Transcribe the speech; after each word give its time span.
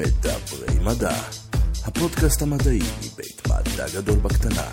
מדברי 0.00 0.78
מדע, 0.84 1.14
הפודקאסט 1.84 2.42
המדעי 2.42 2.78
מבית 2.78 3.42
מדע 3.46 3.86
גדול 3.94 4.18
בקטנה, 4.18 4.66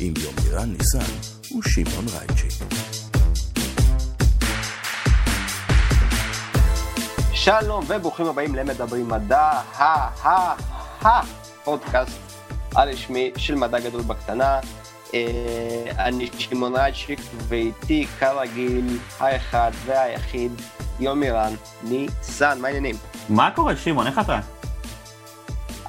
עם 0.00 0.14
יומירן 0.16 0.72
ניסן 0.72 1.12
ושמעון 1.58 2.04
רייצ'י. 2.08 2.64
שלום 7.32 7.84
וברוכים 7.88 8.26
הבאים 8.26 8.54
למדברים 8.54 9.08
מדע, 9.08 9.50
הפודקאסט 11.02 12.18
הרשמי 12.74 13.30
של 13.36 13.54
מדע 13.54 13.80
גדול 13.80 14.02
בקטנה. 14.02 14.60
אה, 15.14 15.84
אני 15.98 16.28
שמעון 16.38 16.76
רייצ'יק 16.76 17.20
ואיתי 17.48 18.06
כרגיל 18.18 18.98
האחד 19.18 19.70
והיחיד 19.84 20.52
יומירן 21.00 21.52
ניסן, 21.82 22.58
מה 22.60 22.68
העניינים? 22.68 22.96
מה 23.28 23.50
קורה, 23.50 23.76
שמעון? 23.76 24.06
איך 24.06 24.18
אתה? 24.18 24.40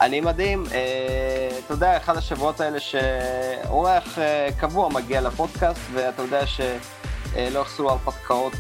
אני 0.02 0.22
מדהים, 0.22 0.64
אה, 0.72 1.60
אתה 1.66 1.74
יודע, 1.74 1.98
אחד 1.98 2.18
השבועות 2.18 2.60
האלה 2.60 2.80
שאורח 2.80 4.20
אה, 4.20 4.50
קבוע 4.60 4.90
מגיע 4.90 5.22
לפודקאסט, 5.22 5.82
ואתה 5.94 6.22
יודע 6.22 6.48
שלא 6.48 7.60
יחסו 7.60 7.90
הרפתקאות 7.90 8.54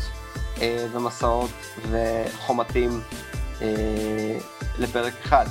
אה, 0.62 0.85
ומסעות 0.91 1.52
וחומתים 1.91 3.02
אה, 3.62 3.68
לפרק 4.80 5.13
אחד. 5.23 5.46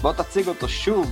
בוא 0.00 0.12
תציג 0.12 0.48
אותו 0.48 0.68
שוב. 0.68 1.10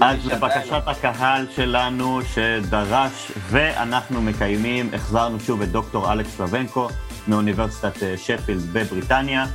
אז 0.00 0.26
לבקשת 0.26 0.82
הקהל 0.86 1.46
שלנו 1.56 2.20
שדרש 2.34 3.32
ואנחנו 3.50 4.22
מקיימים, 4.22 4.90
החזרנו 4.94 5.40
שוב 5.40 5.62
את 5.62 5.68
דוקטור 5.68 6.12
אלכס 6.12 6.40
לבנקו 6.40 6.88
מאוניברסיטת 7.28 8.02
אה, 8.02 8.14
שפילד 8.16 8.72
בבריטניה, 8.72 9.46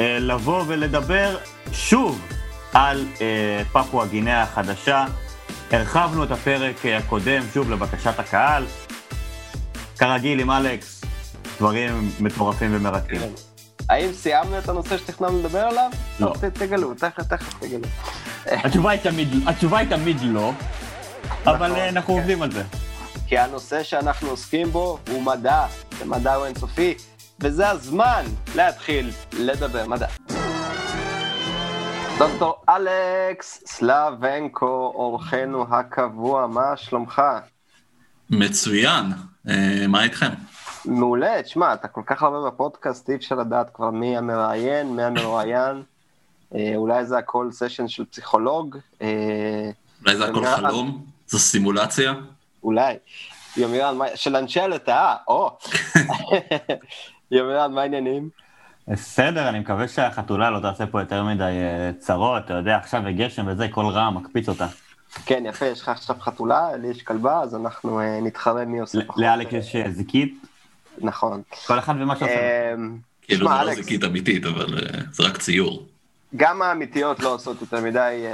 אה, 0.00 0.18
לבוא 0.20 0.64
ולדבר 0.66 1.36
שוב 1.72 2.20
על 2.76 3.04
אה, 3.20 3.62
פפואה 3.72 4.06
גינאה 4.06 4.42
החדשה. 4.42 5.04
הרחבנו 5.70 6.24
את 6.24 6.30
הפרק 6.30 6.86
אה, 6.86 6.96
הקודם 6.96 7.42
שוב 7.54 7.70
לבקשת 7.70 8.18
הקהל. 8.18 8.64
כרגיל 9.98 10.40
עם 10.40 10.50
אלכס, 10.50 11.04
דברים 11.58 12.10
מטורפים 12.20 12.70
ומרתקים. 12.76 13.20
כן. 13.20 13.28
האם 13.88 14.12
סיימנו 14.12 14.58
את 14.58 14.68
הנושא 14.68 14.98
שתכננו 14.98 15.38
לדבר 15.38 15.58
עליו? 15.58 15.90
לא. 16.20 16.32
תגלו, 16.52 16.94
תכף 16.94 17.22
תכף 17.22 17.54
תגלו. 17.60 17.88
התשובה 18.46 18.90
היא 18.90 19.00
תמיד, 19.00 19.28
התשובה 19.46 19.78
היא 19.78 19.88
תמיד 19.88 20.16
לא, 20.22 20.52
אבל 21.46 21.68
נכון, 21.68 21.80
אנחנו 21.80 22.14
כן. 22.14 22.20
עובדים 22.20 22.42
על 22.42 22.50
זה. 22.50 22.62
כי 23.26 23.38
הנושא 23.38 23.82
שאנחנו 23.82 24.28
עוסקים 24.28 24.70
בו 24.70 24.98
הוא 25.10 25.22
מדע, 25.22 25.66
ומדע 25.98 26.34
הוא 26.34 26.46
אינסופי, 26.46 26.94
וזה 27.40 27.70
הזמן 27.70 28.24
להתחיל 28.54 29.10
לדבר 29.32 29.86
מדע. 29.86 30.06
דוקטור 32.18 32.62
אלכס 32.68 33.62
סלבנקו, 33.66 34.92
אורחנו 34.94 35.66
הקבוע, 35.70 36.46
מה 36.46 36.76
שלומך? 36.76 37.22
מצוין, 38.30 39.04
אה, 39.48 39.86
מה 39.88 40.04
איתכם? 40.04 40.26
מעולה, 40.84 41.42
תשמע, 41.42 41.74
אתה 41.74 41.88
כל 41.88 42.02
כך 42.06 42.22
הרבה 42.22 42.50
בפודקאסט, 42.50 43.10
אי 43.10 43.14
אפשר 43.14 43.34
לדעת 43.34 43.70
כבר 43.74 43.90
מי 43.90 44.16
המראיין, 44.16 44.96
מי 44.96 45.02
המרואיין. 45.02 45.82
אה, 46.54 46.72
אולי 46.76 47.04
זה 47.04 47.18
הכל 47.18 47.48
סשן 47.52 47.88
של 47.88 48.04
פסיכולוג, 48.04 48.76
אה, 49.02 49.70
אולי 50.04 50.16
זה 50.16 50.24
הכל. 50.24 50.46
חלום? 50.46 51.04
זו 51.28 51.38
סימולציה? 51.38 52.14
אולי. 52.62 52.94
יומירן, 53.56 53.98
של 54.14 54.36
אנשי 54.36 54.60
הלטאה, 54.60 55.16
או. 55.28 55.58
יומירן, 57.30 57.72
מה 57.72 57.80
העניינים? 57.82 58.45
בסדר, 58.88 59.48
אני 59.48 59.58
מקווה 59.58 59.88
שהחתולה 59.88 60.50
לא 60.50 60.60
תעשה 60.60 60.86
פה 60.86 61.00
יותר 61.00 61.24
מדי 61.24 61.42
אה, 61.42 61.90
צרות, 61.98 62.44
אתה 62.44 62.54
יודע, 62.54 62.76
עכשיו 62.76 63.06
הגשם 63.06 63.46
וזה, 63.48 63.68
כל 63.68 63.86
רע 63.86 64.10
מקפיץ 64.10 64.48
אותה. 64.48 64.66
כן, 65.26 65.42
יפה, 65.46 65.66
יש 65.66 65.80
לך 65.80 65.88
עכשיו 65.88 66.16
חתולה, 66.20 66.76
לי 66.76 66.88
יש 66.88 67.02
כלבה, 67.02 67.40
אז 67.40 67.54
אנחנו 67.54 68.00
אה, 68.00 68.18
נתחרה 68.22 68.64
מי 68.64 68.78
עושה 68.78 68.98
פחות. 69.06 69.22
לאלק 69.22 69.52
יש 69.52 69.76
אה, 69.76 69.90
זיקית, 69.90 70.46
נכון. 70.98 71.42
כל 71.66 71.78
אחד 71.78 71.94
ומה 71.98 72.16
שעושה. 72.16 72.72
אמ, 72.74 72.98
כאילו 73.22 73.48
זה 73.48 73.64
לא 73.64 73.74
זיקית 73.74 74.04
אמיתית, 74.04 74.44
אבל 74.44 74.66
זה 75.12 75.22
רק 75.22 75.36
ציור. 75.36 75.86
גם 76.36 76.62
האמיתיות 76.62 77.20
לא 77.20 77.34
עושות 77.34 77.60
יותר 77.60 77.80
מדי 77.80 78.24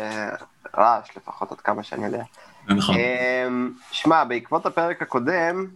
רעש, 0.79 1.09
לפחות 1.17 1.53
עד 1.53 1.61
כמה 1.61 1.83
שאני 1.83 2.05
יודע. 2.05 2.23
נכון. 2.69 2.95
אמ, 2.97 3.73
שמע, 3.91 4.25
בעקבות 4.25 4.67
הפרק 4.67 5.03
הקודם, 5.03 5.67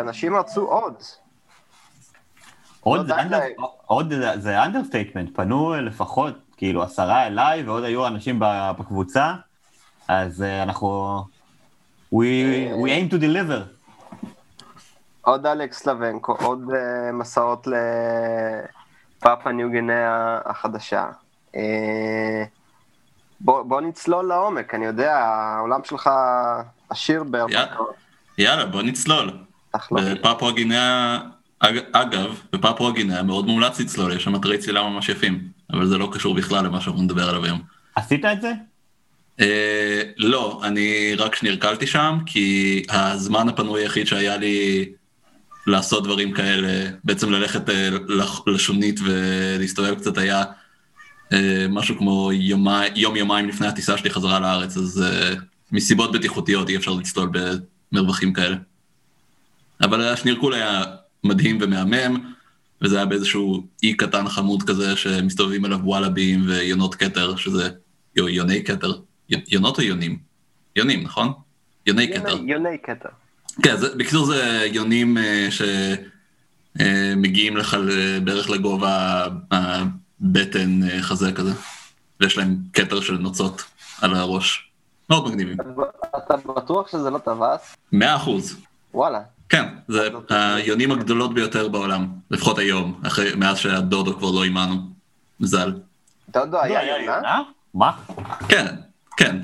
אנשים 0.00 0.36
רצו 0.36 0.60
עוד. 0.60 0.94
עוד 2.80 3.00
לא 3.08 3.14
זה 3.14 3.22
under-. 3.22 3.40
עוד 3.86 4.08
זה- 4.14 4.40
זה 4.40 4.64
understatement, 4.64 5.36
פנו 5.36 5.74
לפחות 5.74 6.34
כאילו 6.56 6.82
עשרה 6.82 7.26
אליי 7.26 7.62
ועוד 7.62 7.84
היו 7.84 8.06
אנשים 8.06 8.36
בקבוצה, 8.78 9.34
אז 10.08 10.42
אה, 10.42 10.62
אנחנו... 10.62 11.20
We 12.14 12.16
we 12.84 12.88
aim 12.88 13.12
to 13.12 13.20
deliver. 13.20 13.62
עוד 15.22 15.46
אלכס 15.46 15.86
לבנקו, 15.86 16.36
עוד 16.40 16.62
אה, 16.74 17.12
מסעות 17.12 17.66
לפאפה 19.20 19.52
ניו 19.52 19.70
גינאה 19.70 20.38
החדשה. 20.44 21.06
אה, 21.56 22.44
בוא, 23.40 23.62
בוא 23.62 23.80
נצלול 23.80 24.24
לעומק, 24.28 24.74
אני 24.74 24.86
יודע, 24.86 25.16
העולם 25.18 25.80
שלך 25.84 26.10
עשיר 26.88 27.24
בהרפתקאות. 27.24 27.94
יאללה, 28.38 28.66
בוא 28.66 28.82
נצלול. 28.82 29.30
בפפואה 29.92 30.52
גינאה, 30.52 31.18
אגב, 31.92 32.40
בפפואה 32.52 32.92
גינאה 32.92 33.22
מאוד 33.22 33.46
מומלץ 33.46 33.80
לצלול, 33.80 34.12
יש 34.12 34.24
שם 34.24 34.36
אתרי 34.36 34.58
צלילה 34.58 34.82
ממש 34.82 35.08
יפים, 35.08 35.48
אבל 35.72 35.86
זה 35.86 35.98
לא 35.98 36.08
קשור 36.12 36.34
בכלל 36.34 36.64
למה 36.64 36.80
שאנחנו 36.80 37.02
נדבר 37.02 37.28
עליו 37.28 37.44
היום. 37.44 37.60
עשית 37.94 38.24
את 38.24 38.42
זה? 38.42 38.52
אה, 39.40 40.02
לא, 40.16 40.60
אני 40.64 41.14
רק 41.18 41.34
שנרקלתי 41.34 41.86
שם, 41.86 42.18
כי 42.26 42.82
הזמן 42.90 43.48
הפנוי 43.48 43.82
היחיד 43.82 44.06
שהיה 44.06 44.36
לי 44.36 44.88
לעשות 45.66 46.04
דברים 46.04 46.32
כאלה, 46.32 46.90
בעצם 47.04 47.32
ללכת 47.32 47.70
אה, 47.70 47.88
לשונית 48.46 49.00
ולהסתובב 49.04 49.94
קצת 49.94 50.18
היה 50.18 50.44
אה, 51.32 51.66
משהו 51.68 51.98
כמו 51.98 52.32
יומי- 52.32 52.92
יום-יומיים 52.96 53.48
לפני 53.48 53.66
הטיסה 53.66 53.98
שלי 53.98 54.10
חזרה 54.10 54.40
לארץ, 54.40 54.76
אז 54.76 55.02
אה, 55.02 55.34
מסיבות 55.72 56.12
בטיחותיות 56.12 56.68
אי 56.68 56.76
אפשר 56.76 56.90
לצלול 56.90 57.30
במרווחים 57.92 58.32
כאלה. 58.32 58.56
אבל 59.82 60.08
השנירקול 60.08 60.54
היה 60.54 60.82
מדהים 61.24 61.58
ומהמם, 61.60 62.32
וזה 62.82 62.96
היה 62.96 63.06
באיזשהו 63.06 63.66
אי 63.82 63.94
קטן 63.94 64.28
חמוד 64.28 64.62
כזה 64.62 64.96
שמסתובבים 64.96 65.64
אליו 65.66 65.78
וואלאבים 65.82 66.44
ויונות 66.46 66.94
כתר, 66.94 67.36
שזה 67.36 67.70
יו- 68.16 68.28
יוני 68.28 68.64
כתר. 68.64 68.92
יונות 69.48 69.78
או 69.78 69.82
יונים? 69.82 70.18
יונים, 70.76 71.02
נכון? 71.04 71.32
יוני 71.86 72.12
כתר. 72.14 72.38
יוני- 72.46 72.78
קטע. 72.82 73.08
כן, 73.62 73.76
זה, 73.76 73.96
בקיצור 73.96 74.26
זה 74.26 74.66
יונים 74.72 75.18
אה, 75.18 75.48
שמגיעים 76.78 77.56
לך 77.56 77.76
ל- 77.80 78.20
בערך 78.20 78.50
לגובה 78.50 79.26
הבטן 79.50 80.82
אה, 80.82 81.02
חזה 81.02 81.32
כזה, 81.32 81.52
ויש 82.20 82.38
להם 82.38 82.56
כתר 82.72 83.00
של 83.00 83.18
נוצות 83.18 83.62
על 84.00 84.14
הראש. 84.14 84.70
מאוד 85.10 85.28
מגניבים. 85.28 85.56
אתה 86.16 86.36
בטוח 86.56 86.88
שזה 86.92 87.10
לא 87.10 87.18
טווס? 87.18 87.76
מאה 87.92 88.16
אחוז. 88.16 88.56
וואלה. 88.94 89.20
כן, 89.50 89.64
זה 89.88 90.08
היונים 90.28 90.92
הגדולות 90.92 91.34
ביותר 91.34 91.68
בעולם, 91.68 92.06
לפחות 92.30 92.58
היום, 92.58 93.00
אחרי, 93.06 93.34
מאז 93.36 93.58
שהדודו 93.58 94.18
כבר 94.18 94.30
לא 94.30 94.44
עימנו. 94.44 94.74
מזל. 95.40 95.72
דודו 96.30 96.52
לא, 96.52 96.62
היה 96.62 97.02
יונה? 97.02 97.42
מה? 97.74 97.92
כן, 98.48 98.66
כן. 99.16 99.36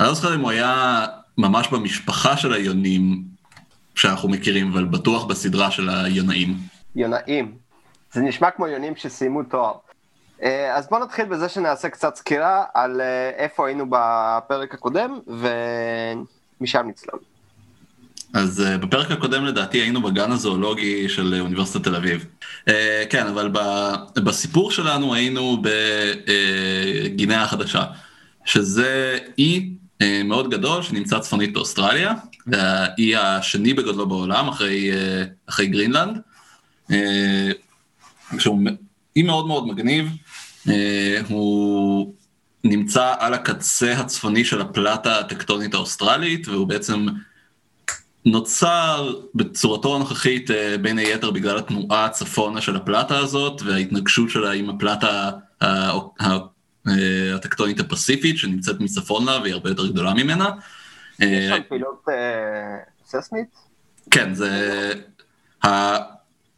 אני 0.00 0.08
לא 0.08 0.14
זוכר 0.14 0.34
אם 0.34 0.40
הוא 0.40 0.50
היה 0.50 1.06
ממש 1.38 1.68
במשפחה 1.68 2.36
של 2.36 2.52
היונים 2.52 3.22
שאנחנו 3.94 4.28
מכירים, 4.28 4.72
אבל 4.72 4.84
בטוח 4.84 5.24
בסדרה 5.24 5.70
של 5.70 5.88
היונאים. 5.88 6.56
יונאים. 6.96 7.54
זה 8.12 8.20
נשמע 8.20 8.50
כמו 8.50 8.66
יונים 8.66 8.96
שסיימו 8.96 9.42
תואר. 9.42 9.74
אה, 10.42 10.76
אז 10.76 10.88
בואו 10.88 11.04
נתחיל 11.04 11.24
בזה 11.24 11.48
שנעשה 11.48 11.88
קצת 11.88 12.16
סקירה 12.16 12.64
על 12.74 13.00
אה, 13.00 13.30
איפה 13.30 13.66
היינו 13.66 13.86
בפרק 13.90 14.74
הקודם, 14.74 15.18
ומשם 15.26 16.86
נצלול. 16.88 17.20
אז 18.34 18.62
uh, 18.66 18.78
בפרק 18.78 19.10
הקודם 19.10 19.44
לדעתי 19.44 19.78
היינו 19.78 20.02
בגן 20.02 20.32
הזואולוגי 20.32 21.08
של 21.08 21.34
אה, 21.34 21.40
אוניברסיטת 21.40 21.84
תל 21.84 21.94
אביב. 21.94 22.24
Uh, 22.68 22.72
כן, 23.10 23.26
אבל 23.26 23.50
ב, 23.52 23.58
בסיפור 24.20 24.70
שלנו 24.70 25.14
היינו 25.14 25.62
בגינאה 25.62 27.42
החדשה, 27.42 27.84
שזה 28.44 29.18
אי 29.38 29.70
uh, 30.02 30.04
מאוד 30.24 30.50
גדול 30.50 30.82
שנמצא 30.82 31.18
צפונית 31.18 31.52
באוסטרליה, 31.52 32.14
והאי 32.46 33.16
השני 33.16 33.74
בגודלו 33.74 34.08
בעולם 34.08 34.48
אחרי, 34.48 34.90
uh, 34.92 34.94
אחרי 35.48 35.66
גרינלנד, 35.66 36.20
שהוא 38.38 38.60
אי 39.16 39.22
מאוד 39.22 39.46
מאוד 39.46 39.66
מגניב, 39.66 40.08
הוא 41.28 42.14
נמצא 42.64 43.14
על 43.18 43.34
הקצה 43.34 43.92
הצפוני 43.92 44.44
של 44.44 44.60
הפלטה 44.60 45.18
הטקטונית 45.18 45.74
האוסטרלית, 45.74 46.48
והוא 46.48 46.66
בעצם 46.66 47.06
נוצר 48.24 49.14
בצורתו 49.34 49.96
הנוכחית 49.96 50.50
אה, 50.50 50.78
בין 50.78 50.98
היתר 50.98 51.30
בגלל 51.30 51.58
התנועה 51.58 52.04
הצפונה 52.04 52.60
של 52.60 52.76
הפלטה 52.76 53.18
הזאת 53.18 53.62
וההתנגשות 53.62 54.30
שלה 54.30 54.52
עם 54.52 54.70
הפלטה 54.70 55.30
ה- 55.60 55.66
ה- 56.20 56.54
הטקטונית 57.34 57.80
הפסיפית 57.80 58.38
שנמצאת 58.38 58.80
מצפון 58.80 59.24
לה 59.24 59.38
והיא 59.42 59.52
הרבה 59.52 59.70
יותר 59.70 59.86
גדולה 59.86 60.14
ממנה. 60.14 60.50
יש 61.18 61.48
שם 61.48 61.62
פעילות 61.68 62.04
ססמית? 63.06 63.46
כן, 64.10 64.34
זה... 64.34 64.92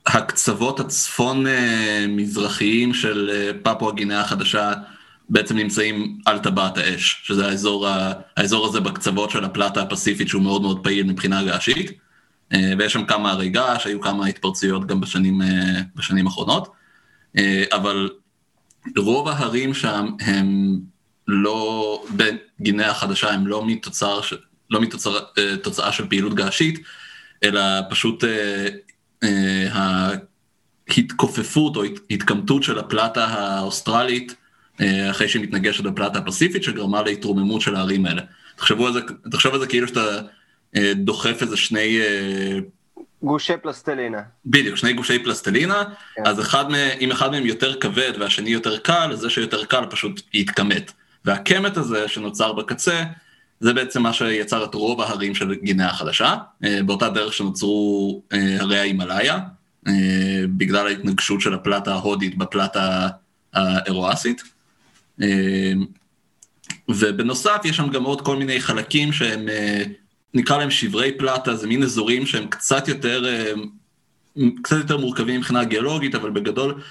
הקצוות 0.07 0.81
הצפון-מזרחיים 0.81 2.95
של 2.95 3.31
פפואה 3.63 3.95
גינאה 3.95 4.21
החדשה 4.21 4.73
בעצם 5.29 5.57
נמצאים 5.57 6.19
על 6.27 6.39
טבעת 6.39 6.79
האש, 6.79 7.23
שזה 7.25 7.47
האזור, 7.47 7.87
האזור 8.37 8.67
הזה 8.67 8.81
בקצוות 8.81 9.31
של 9.31 9.45
הפלטה 9.45 9.83
הפסיפית 9.83 10.29
שהוא 10.29 10.43
מאוד 10.43 10.63
מאוד 10.63 10.85
פעיל 10.85 11.07
מבחינה 11.07 11.45
געשית, 11.45 11.91
ויש 12.79 12.93
שם 12.93 13.05
כמה 13.05 13.31
הרי 13.31 13.49
געש, 13.49 13.87
היו 13.87 14.01
כמה 14.01 14.27
התפרצויות 14.27 14.87
גם 14.87 15.01
בשנים, 15.01 15.41
בשנים 15.97 16.27
האחרונות, 16.27 16.73
אבל 17.73 18.11
רוב 18.97 19.29
ההרים 19.29 19.75
שם 19.75 20.07
הם 20.21 20.79
לא, 21.29 22.05
בגינאה 22.17 22.91
החדשה 22.91 23.31
הם 23.31 23.47
לא 23.47 23.67
מתוצר, 23.67 24.21
לא 24.71 24.81
מתוצאה 24.81 25.93
של 25.93 26.09
פעילות 26.09 26.35
געשית, 26.35 26.79
אלא 27.45 27.61
פשוט 27.91 28.25
ההתכופפות 30.89 31.77
או 31.77 31.83
התקמטות 32.11 32.63
של 32.63 32.79
הפלטה 32.79 33.25
האוסטרלית 33.25 34.35
אחרי 35.11 35.29
שהיא 35.29 35.43
מתנגשת 35.43 35.85
בפלטה 35.85 36.19
הפסיפית 36.19 36.63
שגרמה 36.63 37.03
להתרוממות 37.03 37.61
של 37.61 37.77
הערים 37.77 38.07
האלה. 38.07 38.23
תחשבו 38.57 38.87
על 38.87 38.93
זה, 38.93 39.01
תחשוב 39.31 39.55
על 39.55 39.61
זה 39.61 39.67
כאילו 39.67 39.89
שאתה 39.89 40.21
דוחף 40.95 41.43
איזה 41.43 41.57
שני... 41.57 41.99
גושי 43.23 43.53
פלסטלינה. 43.63 44.19
בדיוק, 44.47 44.77
שני 44.77 44.93
גושי 44.93 45.19
פלסטלינה, 45.19 45.85
כן. 46.15 46.23
אז 46.27 46.41
אחד 46.41 46.65
אם 47.01 47.11
אחד 47.11 47.31
מהם 47.31 47.47
יותר 47.47 47.81
כבד 47.81 48.13
והשני 48.19 48.51
יותר 48.51 48.79
קל, 48.79 49.09
אז 49.13 49.19
זה 49.19 49.31
שיותר 49.31 49.65
קל 49.65 49.85
פשוט 49.91 50.21
יתכמת. 50.35 50.93
והקמט 51.25 51.77
הזה 51.77 52.09
שנוצר 52.09 52.53
בקצה, 52.53 53.05
זה 53.61 53.73
בעצם 53.73 54.03
מה 54.03 54.13
שיצר 54.13 54.65
את 54.65 54.75
רוב 54.75 55.01
ההרים 55.01 55.35
של 55.35 55.55
גינאה 55.55 55.89
החדשה, 55.89 56.35
באותה 56.85 57.09
דרך 57.09 57.33
שנוצרו 57.33 58.23
הרי 58.61 58.79
ההימאליה, 58.79 59.39
בגלל 60.49 60.87
ההתנגשות 60.87 61.41
של 61.41 61.55
הפלטה 61.55 61.93
ההודית 61.93 62.39
בפלטה 62.39 63.09
האירואסית. 63.55 64.56
ובנוסף 66.89 67.61
יש 67.65 67.77
שם 67.77 67.89
גם 67.89 68.05
עוד 68.05 68.21
כל 68.21 68.37
מיני 68.37 68.61
חלקים 68.61 69.13
שהם, 69.13 69.49
נקרא 70.35 70.59
להם 70.59 70.71
שברי 70.71 71.13
פלטה, 71.19 71.57
זה 71.57 71.67
מין 71.67 71.83
אזורים 71.83 72.27
שהם 72.27 72.47
קצת 72.47 72.89
יותר, 72.89 73.25
קצת 74.63 74.77
יותר 74.77 74.97
מורכבים 74.97 75.41
מבחינה 75.41 75.65
גיאולוגית, 75.65 76.15
אבל 76.15 76.31
בגדול, 76.31 76.83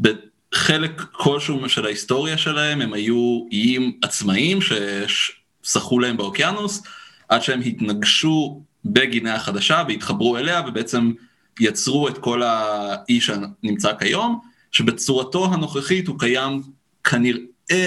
בחלק 0.00 1.02
כלשהו 1.12 1.68
של 1.68 1.86
ההיסטוריה 1.86 2.38
שלהם 2.38 2.80
הם 2.80 2.92
היו 2.92 3.46
איים 3.52 3.98
עצמאיים 4.02 4.58
ששחו 4.60 5.98
להם 5.98 6.16
באוקיינוס, 6.16 6.82
עד 7.28 7.42
שהם 7.42 7.60
התנגשו 7.60 8.62
בגינאה 8.84 9.34
החדשה 9.34 9.82
והתחברו 9.88 10.36
אליה 10.36 10.62
ובעצם 10.66 11.12
יצרו 11.60 12.08
את 12.08 12.18
כל 12.18 12.42
האי 12.42 13.20
שנמצא 13.20 13.92
כיום, 13.98 14.40
שבצורתו 14.72 15.44
הנוכחית 15.44 16.08
הוא 16.08 16.18
קיים 16.18 16.62
כנראה 17.04 17.40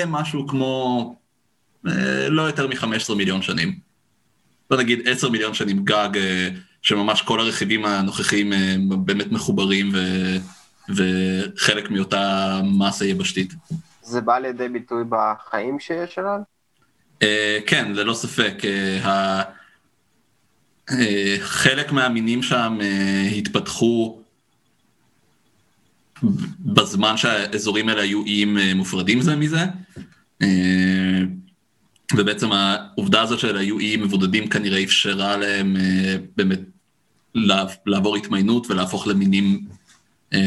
משהו 0.08 0.48
כמו 0.48 1.16
אה, 1.88 2.30
לא 2.30 2.42
יותר 2.42 2.68
מ-15 2.68 3.16
מיליון 3.16 3.42
שנים. 3.42 3.80
בוא 4.70 4.78
נגיד 4.78 5.08
10 5.08 5.30
מיליון 5.30 5.54
שנים 5.54 5.86
גג, 5.86 6.10
אה, 6.16 6.50
שממש 6.82 7.22
כל 7.22 7.40
הרכיבים 7.40 7.86
הנוכחיים 7.86 8.54
אה, 8.54 8.76
באמת 8.90 9.32
מחוברים 9.32 9.92
ו, 9.94 9.98
וחלק 10.90 11.90
מאותה 11.90 12.60
מסה 12.64 13.06
יבשתית. 13.06 13.54
זה 14.02 14.22
בא 14.22 14.38
לידי 14.38 14.70
ביטוי 14.70 15.04
בחיים 15.10 15.80
שיש 15.80 16.18
עליו? 16.20 16.40
אה, 17.24 17.60
כן, 17.68 17.92
ללא 17.94 18.14
ספק. 18.14 18.54
אה, 18.66 19.42
אה, 20.92 21.36
חלק 21.40 21.92
מהמינים 21.92 22.44
שם 22.44 22.78
אה, 22.82 23.30
התפתחו 23.38 24.22
בזמן 26.60 27.18
שהאזורים 27.18 27.90
האלה 27.90 28.02
היו 28.02 28.26
איים 28.26 28.58
אה, 28.58 28.74
מופרדים 28.74 29.22
זה 29.22 29.36
מזה, 29.36 29.66
אה, 30.42 31.20
ובעצם 32.16 32.52
העובדה 32.52 33.22
הזאת 33.22 33.40
של 33.40 33.58
היו 33.58 33.80
איים 33.80 34.02
מבודדים 34.02 34.48
כנראה 34.48 34.84
אפשרה 34.84 35.38
להם 35.38 35.78
אה, 35.78 36.16
באמת 36.38 36.60
לעבור 37.86 38.16
התמיינות 38.16 38.72
ולהפוך 38.72 39.08
למינים 39.08 39.66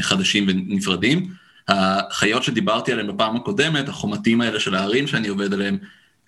חדשים 0.00 0.44
ונפרדים. 0.48 1.32
החיות 1.68 2.42
שדיברתי 2.42 2.92
עליהן 2.92 3.06
בפעם 3.06 3.36
הקודמת, 3.36 3.88
החומתים 3.88 4.40
האלה 4.40 4.60
של 4.60 4.74
הערים 4.74 5.06
שאני 5.06 5.28
עובד 5.28 5.52
עליהם, 5.52 5.78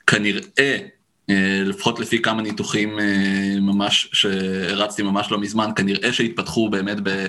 כנראה, 0.06 0.78
לפחות 1.64 2.00
לפי 2.00 2.22
כמה 2.22 2.42
ניתוחים 2.42 2.98
ממש, 3.60 4.08
שהרצתי 4.12 5.02
ממש 5.02 5.30
לא 5.30 5.38
מזמן, 5.38 5.70
כנראה 5.76 6.12
שהתפתחו 6.12 6.68
באמת 6.68 6.96
ב... 7.02 7.26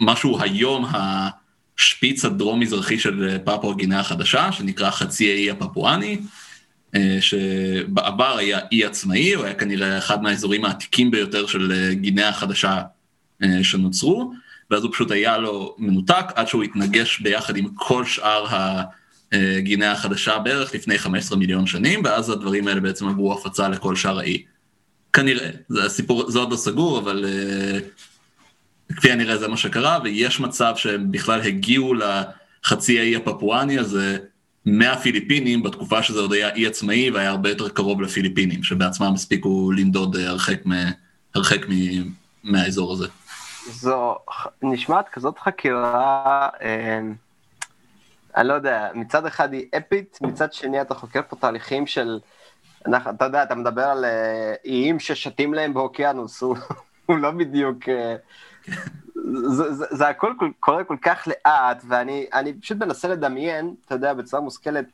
במשהו 0.00 0.40
היום 0.40 0.84
השפיץ 0.94 2.24
הדרום-מזרחי 2.24 2.98
של 2.98 3.38
פפואה 3.44 3.76
גינאה 3.76 4.00
החדשה, 4.00 4.52
שנקרא 4.52 4.90
חצי 4.90 5.30
האי 5.30 5.50
הפפואני, 5.50 6.18
שבעבר 7.20 8.36
היה 8.36 8.58
אי 8.72 8.84
עצמאי, 8.84 9.34
הוא 9.34 9.44
היה 9.44 9.54
כנראה 9.54 9.98
אחד 9.98 10.22
מהאזורים 10.22 10.64
העתיקים 10.64 11.10
ביותר 11.10 11.46
של 11.46 11.92
גינאה 11.92 12.28
החדשה 12.28 12.82
שנוצרו, 13.62 14.32
ואז 14.70 14.82
הוא 14.82 14.92
פשוט 14.92 15.10
היה 15.10 15.38
לו 15.38 15.74
מנותק 15.78 16.24
עד 16.34 16.48
שהוא 16.48 16.62
התנגש 16.62 17.20
ביחד 17.20 17.56
עם 17.56 17.68
כל 17.74 18.04
שאר 18.04 18.46
הגינאה 19.32 19.92
החדשה 19.92 20.38
בערך 20.38 20.74
לפני 20.74 20.98
15 20.98 21.38
מיליון 21.38 21.66
שנים, 21.66 22.00
ואז 22.04 22.30
הדברים 22.30 22.68
האלה 22.68 22.80
בעצם 22.80 23.08
עברו 23.08 23.32
הפצה 23.32 23.68
לכל 23.68 23.96
שאר 23.96 24.18
האי. 24.18 24.42
כנראה, 25.12 25.50
זה 25.68 25.84
הסיפור, 25.84 26.30
זה 26.30 26.38
עוד 26.38 26.50
לא 26.50 26.56
סגור, 26.56 26.98
אבל 26.98 27.24
uh, 27.24 28.94
כפי 28.96 29.12
הנראה 29.12 29.36
זה 29.36 29.48
מה 29.48 29.56
שקרה, 29.56 29.98
ויש 30.04 30.40
מצב 30.40 30.72
שהם 30.76 31.12
בכלל 31.12 31.40
הגיעו 31.40 31.94
לחצי 31.94 32.98
האי 32.98 33.16
הפפואני 33.16 33.78
הזה 33.78 34.18
מהפיליפינים, 34.66 35.62
בתקופה 35.62 36.02
שזה 36.02 36.20
עוד 36.20 36.32
היה 36.32 36.54
אי 36.54 36.66
עצמאי 36.66 37.10
והיה 37.10 37.30
הרבה 37.30 37.48
יותר 37.48 37.68
קרוב 37.68 38.02
לפיליפינים, 38.02 38.62
שבעצמם 38.62 39.12
הספיקו 39.14 39.72
לנדוד 39.72 40.16
הרחק, 40.16 40.66
מ, 40.66 40.72
הרחק 41.34 41.68
מ, 41.68 41.72
מהאזור 42.44 42.92
הזה. 42.92 43.06
זו 43.70 44.16
נשמעת 44.62 45.08
כזאת 45.08 45.38
חקירה, 45.38 46.48
אה, 46.62 47.00
אני 48.36 48.48
לא 48.48 48.54
יודע, 48.54 48.88
מצד 48.94 49.26
אחד 49.26 49.52
היא 49.52 49.66
אפית, 49.76 50.18
מצד 50.22 50.52
שני 50.52 50.80
אתה 50.80 50.94
חוקר 50.94 51.20
פה 51.28 51.36
תהליכים 51.36 51.86
של... 51.86 52.18
אנחנו, 52.86 53.10
אתה 53.10 53.24
יודע, 53.24 53.42
אתה 53.42 53.54
מדבר 53.54 53.84
על 53.84 54.04
אה, 54.04 54.54
איים 54.64 54.98
ששתים 55.00 55.54
להם 55.54 55.74
באוקיינוס, 55.74 56.42
הוא, 56.42 56.56
הוא 57.06 57.18
לא 57.18 57.30
בדיוק... 57.30 57.88
אה, 57.88 58.16
זה, 59.46 59.72
זה, 59.72 59.84
זה 59.90 60.08
הכל 60.08 60.32
קורה 60.60 60.84
כל 60.84 60.96
כך 61.02 61.28
לאט, 61.28 61.82
ואני 61.88 62.60
פשוט 62.60 62.78
מנסה 62.78 63.08
לדמיין, 63.08 63.74
אתה 63.86 63.94
יודע, 63.94 64.14
בצורה 64.14 64.42
מושכלת, 64.42 64.84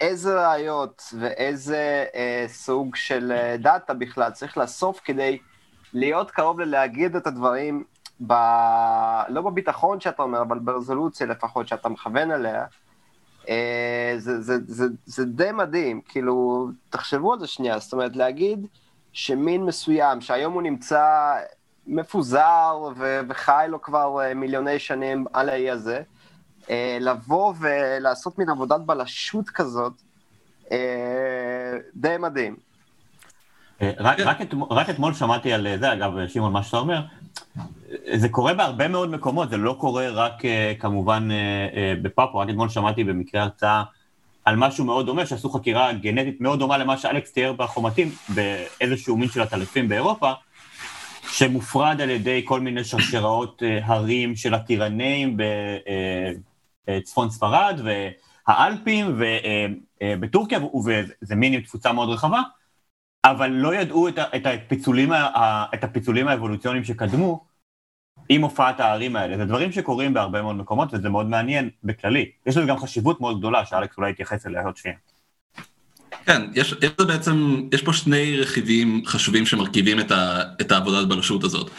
איזה 0.00 0.48
ראיות 0.48 1.02
ואיזה 1.18 2.04
אה, 2.14 2.44
סוג 2.48 2.96
של 2.96 3.32
אה, 3.32 3.56
דאטה 3.56 3.94
בכלל 3.94 4.30
צריך 4.30 4.58
לאסוף 4.58 5.00
כדי 5.04 5.38
להיות 5.92 6.30
קרוב 6.30 6.60
ללהגיד 6.60 7.16
את 7.16 7.26
הדברים, 7.26 7.84
ב... 8.26 8.32
לא 9.28 9.40
בביטחון 9.40 10.00
שאתה 10.00 10.22
אומר, 10.22 10.42
אבל 10.42 10.58
ברזולוציה 10.58 11.26
לפחות 11.26 11.68
שאתה 11.68 11.88
מכוון 11.88 12.30
אליה. 12.30 12.64
אה, 13.48 14.14
זה, 14.18 14.40
זה, 14.40 14.54
זה, 14.66 14.84
זה 15.06 15.24
די 15.24 15.52
מדהים, 15.52 16.00
כאילו, 16.08 16.68
תחשבו 16.90 17.32
על 17.32 17.40
זה 17.40 17.46
שנייה, 17.46 17.78
זאת 17.78 17.92
אומרת, 17.92 18.16
להגיד 18.16 18.66
שמין 19.12 19.64
מסוים, 19.64 20.20
שהיום 20.20 20.52
הוא 20.52 20.62
נמצא 20.62 21.34
מפוזר 21.86 22.92
ו- 22.96 23.20
וחי 23.28 23.66
לו 23.68 23.82
כבר 23.82 24.20
אה, 24.22 24.34
מיליוני 24.34 24.78
שנים 24.78 25.24
על 25.32 25.48
האי 25.48 25.70
הזה, 25.70 26.02
אה, 26.70 26.98
לבוא 27.00 27.54
ולעשות 27.60 28.38
מין 28.38 28.50
עבודת 28.50 28.80
בלשות 28.80 29.50
כזאת, 29.50 29.92
די 31.94 32.16
מדהים. 32.18 32.56
רק, 33.82 34.20
רק, 34.20 34.42
את, 34.42 34.54
רק 34.70 34.90
אתמול 34.90 35.14
שמעתי 35.14 35.52
על 35.52 35.66
זה, 35.80 35.92
אגב, 35.92 36.12
שמעון, 36.28 36.52
מה 36.52 36.62
שאתה 36.62 36.76
אומר, 36.76 37.02
זה 38.14 38.28
קורה 38.28 38.54
בהרבה 38.54 38.88
מאוד 38.88 39.10
מקומות, 39.10 39.50
זה 39.50 39.56
לא 39.56 39.76
קורה 39.80 40.08
רק 40.10 40.44
אה, 40.44 40.72
כמובן 40.78 41.28
אה, 41.30 41.36
אה, 41.76 41.94
בפאפו, 42.02 42.38
רק 42.38 42.48
אתמול 42.48 42.68
שמעתי 42.68 43.04
במקרה 43.04 43.42
הרצאה 43.42 43.82
על 44.44 44.56
משהו 44.56 44.84
מאוד 44.84 45.06
דומה, 45.06 45.26
שעשו 45.26 45.50
חקירה 45.50 45.92
גנטית 45.92 46.40
מאוד 46.40 46.58
דומה 46.58 46.78
למה 46.78 46.96
שאלכס 46.96 47.32
תיאר 47.32 47.52
בחומתים, 47.52 48.10
באיזשהו 48.28 49.16
מין 49.16 49.28
של 49.28 49.42
עטלפים 49.42 49.88
באירופה, 49.88 50.32
שמופרד 51.30 52.00
על 52.00 52.10
ידי 52.10 52.42
כל 52.44 52.60
מיני 52.60 52.84
שרשראות 52.84 53.62
הרים 53.84 54.36
של 54.36 54.54
הטירנים 54.54 55.36
בצפון 56.88 57.30
ספרד 57.30 57.80
והאלפים 58.48 59.20
ובטורקיה, 60.00 60.58
וזה 60.84 61.34
מין 61.34 61.52
עם 61.52 61.60
תפוצה 61.60 61.92
מאוד 61.92 62.08
רחבה, 62.08 62.40
אבל 63.24 63.50
לא 63.50 63.74
ידעו 63.74 64.08
את, 64.08 64.46
הפיצולים, 64.46 65.12
את 65.74 65.84
הפיצולים 65.84 66.28
האבולוציוניים 66.28 66.84
שקדמו, 66.84 67.44
עם 68.28 68.42
הופעת 68.42 68.80
הערים 68.80 69.16
האלה. 69.16 69.36
זה 69.36 69.44
דברים 69.44 69.72
שקורים 69.72 70.14
בהרבה 70.14 70.42
מאוד 70.42 70.56
מקומות, 70.56 70.88
וזה 70.94 71.08
מאוד 71.08 71.26
מעניין 71.26 71.70
בכללי. 71.84 72.30
יש 72.46 72.56
לזה 72.56 72.66
גם 72.66 72.78
חשיבות 72.78 73.20
מאוד 73.20 73.38
גדולה, 73.38 73.66
שאלכס 73.66 73.96
אולי 73.96 74.10
יתייחס 74.10 74.46
אליה 74.46 74.62
עוד 74.62 74.76
שנייה. 74.76 74.96
כן, 76.26 76.42
יש, 76.54 76.74
יש 76.82 76.90
בעצם, 77.06 77.62
יש 77.72 77.82
פה 77.82 77.92
שני 77.92 78.40
רכיבים 78.40 79.02
חשובים 79.06 79.46
שמרכיבים 79.46 80.00
את, 80.00 80.10
ה, 80.10 80.42
את 80.60 80.72
העבודת 80.72 81.08
בלשות 81.08 81.44
הזאת. 81.44 81.70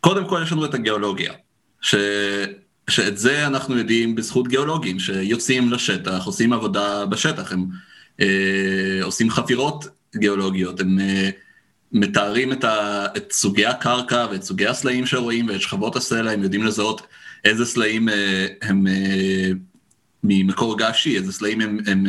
קודם 0.00 0.28
כל 0.28 0.40
יש 0.42 0.52
לנו 0.52 0.64
את 0.64 0.74
הגיאולוגיה, 0.74 1.32
ש, 1.80 1.94
שאת 2.90 3.18
זה 3.18 3.46
אנחנו 3.46 3.78
יודעים 3.78 4.14
בזכות 4.14 4.48
גיאולוגים 4.48 4.98
שיוצאים 4.98 5.72
לשטח, 5.72 6.26
עושים 6.26 6.52
עבודה 6.52 7.06
בשטח, 7.06 7.52
הם 7.52 7.66
אה, 8.20 9.00
עושים 9.02 9.30
חפירות 9.30 9.99
גיאולוגיות, 10.16 10.80
הם 10.80 10.98
אה, 11.00 11.30
מתארים 11.92 12.52
את, 12.52 12.64
ה, 12.64 13.06
את 13.16 13.32
סוגי 13.32 13.66
הקרקע 13.66 14.26
ואת 14.30 14.42
סוגי 14.42 14.66
הסלעים 14.66 15.06
שרואים 15.06 15.48
ואת 15.48 15.60
שכבות 15.60 15.96
הסלע, 15.96 16.30
הם 16.30 16.42
יודעים 16.42 16.64
לזהות 16.64 17.06
איזה 17.44 17.64
סלעים 17.64 18.08
אה, 18.08 18.46
הם 18.62 18.86
אה, 18.86 19.50
ממקור 20.24 20.78
געשי, 20.78 21.16
איזה 21.16 21.32
סלעים 21.32 21.60
הם, 21.60 21.78
הם 21.86 22.04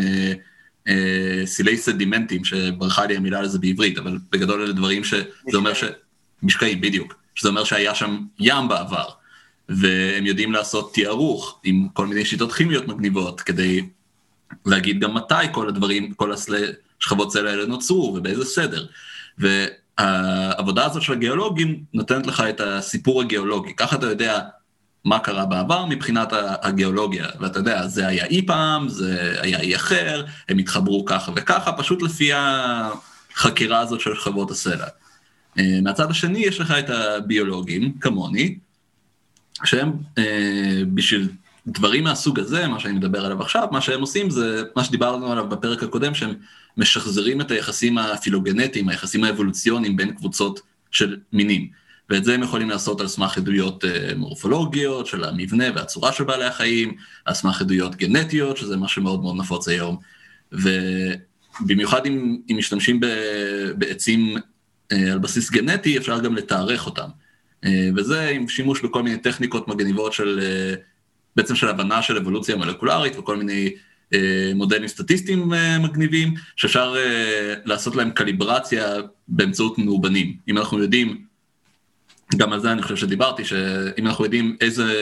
סילי 1.46 1.78
סדימנטים, 1.78 2.46
שברכה 2.46 3.06
לי 3.06 3.18
המילה 3.18 3.42
לזה 3.42 3.60
בעברית, 3.60 3.98
אבל 3.98 4.18
בגדול 4.32 4.62
אלה 4.62 4.74
דברים 4.74 5.04
שזה 5.04 5.24
אומר 5.56 5.74
ש... 5.74 5.84
משקעים, 6.44 6.82
בדיוק. 6.82 7.16
שזה 7.36 7.50
אומר 7.50 7.64
שהיה 7.64 7.96
שם 7.96 8.20
ים 8.40 8.68
בעבר, 8.68 9.06
והם 9.70 10.26
יודעים 10.26 10.52
לעשות 10.52 10.94
תיארוך 10.94 11.60
עם 11.64 11.88
כל 11.94 12.08
מיני 12.08 12.26
שיטות 12.26 12.52
כימיות 12.52 12.88
מגניבות, 12.88 13.42
כדי 13.42 13.86
להגיד 14.66 15.00
גם 15.00 15.14
מתי 15.14 15.46
כל 15.52 15.70
הדברים, 15.70 16.14
כל 16.14 16.32
השכבות 17.02 17.32
סלע 17.32 17.50
האלה 17.50 17.66
נוצרו 17.66 18.14
ובאיזה 18.18 18.46
סדר. 18.46 18.86
והעבודה 19.38 20.86
הזאת 20.86 21.02
של 21.02 21.14
הגיאולוגים 21.14 21.84
נותנת 21.94 22.28
לך 22.28 22.44
את 22.50 22.62
הסיפור 22.62 23.22
הגיאולוגי, 23.22 23.76
ככה 23.76 23.96
אתה 23.96 24.06
יודע 24.06 24.40
מה 25.06 25.20
קרה 25.20 25.46
בעבר 25.46 25.86
מבחינת 25.86 26.34
הגיאולוגיה, 26.62 27.28
ואתה 27.40 27.60
יודע, 27.60 27.88
זה 27.88 28.08
היה 28.08 28.26
אי 28.26 28.46
פעם, 28.48 28.90
זה 28.90 29.36
היה 29.42 29.60
אי 29.60 29.76
אחר, 29.76 30.26
הם 30.50 30.58
התחברו 30.58 31.06
ככה 31.06 31.32
וככה, 31.36 31.72
פשוט 31.72 32.02
לפי 32.02 32.32
החקירה 32.34 33.80
הזאת 33.80 34.00
של 34.00 34.16
שכבות 34.16 34.52
הסלע. 34.52 34.88
אה, 35.60 35.80
מהצד 35.84 36.10
השני 36.10 36.40
יש 36.40 36.60
לך 36.60 36.72
את 36.72 36.90
הביולוגים, 36.90 37.94
כמוני, 38.00 38.58
שהם 39.64 39.94
אה, 40.18 40.82
בשביל 40.94 41.30
דברים 41.68 42.04
מהסוג 42.04 42.40
הזה, 42.40 42.68
מה 42.68 42.80
שאני 42.80 42.94
מדבר 42.94 43.26
עליו 43.26 43.42
עכשיו, 43.42 43.68
מה 43.72 43.82
שהם 43.82 44.02
עושים 44.02 44.30
זה 44.30 44.64
מה 44.76 44.84
שדיברנו 44.84 45.32
עליו 45.32 45.50
בפרק 45.50 45.84
הקודם, 45.84 46.14
שהם 46.14 46.34
משחזרים 46.78 47.42
את 47.42 47.52
היחסים 47.52 47.98
הפילוגנטיים, 47.98 48.90
היחסים 48.90 49.24
האבולוציוניים 49.24 49.96
בין 49.96 50.14
קבוצות 50.14 50.62
של 50.92 51.18
מינים. 51.34 51.70
ואת 52.10 52.24
זה 52.24 52.34
הם 52.34 52.44
יכולים 52.44 52.70
לעשות 52.70 53.02
על 53.02 53.08
סמך 53.08 53.38
עדויות 53.38 53.86
אה, 53.86 54.12
מורפולוגיות 54.16 55.08
של 55.08 55.24
המבנה 55.24 55.66
והצורה 55.76 56.12
של 56.12 56.24
בעלי 56.24 56.46
החיים, 56.46 56.96
על 57.26 57.34
סמך 57.34 57.62
עדויות 57.62 57.96
גנטיות, 57.96 58.58
שזה 58.58 58.78
מה 58.78 58.88
שמאוד 58.88 59.22
מאוד 59.22 59.36
נפוץ 59.38 59.68
היום. 59.68 59.98
ובמיוחד 60.52 62.06
אם, 62.06 62.38
אם 62.52 62.58
משתמשים 62.58 63.00
בעצים 63.76 64.38
אה, 64.92 65.12
על 65.12 65.20
בסיס 65.20 65.52
גנטי, 65.52 65.98
אפשר 65.98 66.20
גם 66.20 66.36
לתארך 66.36 66.86
אותם. 66.86 67.08
אה, 67.66 67.90
וזה 67.96 68.30
עם 68.30 68.48
שימוש 68.48 68.82
בכל 68.82 69.04
מיני 69.04 69.18
טכניקות 69.18 69.68
מגניבות 69.68 70.14
של, 70.14 70.40
בעצם 71.36 71.56
של 71.56 71.68
הבנה 71.68 72.02
של 72.02 72.18
אבולוציה 72.18 72.56
מולקולרית 72.56 73.18
וכל 73.18 73.38
מיני 73.38 73.70
מודלים 74.56 74.88
סטטיסטיים 74.88 75.54
מגניבים, 75.80 76.34
שאפשר 76.56 76.96
לעשות 77.66 77.96
להם 77.96 78.12
קליברציה 78.12 78.96
באמצעות 79.28 79.78
מאובנים. 79.78 80.36
אם 80.48 80.58
אנחנו 80.58 80.80
יודעים, 80.80 81.26
גם 82.36 82.54
על 82.54 82.60
זה 82.60 82.72
אני 82.72 82.82
חושב 82.82 82.96
שדיברתי, 82.96 83.46
שאם 83.46 84.08
אנחנו 84.08 84.24
יודעים 84.24 84.58
איזה, 84.62 84.94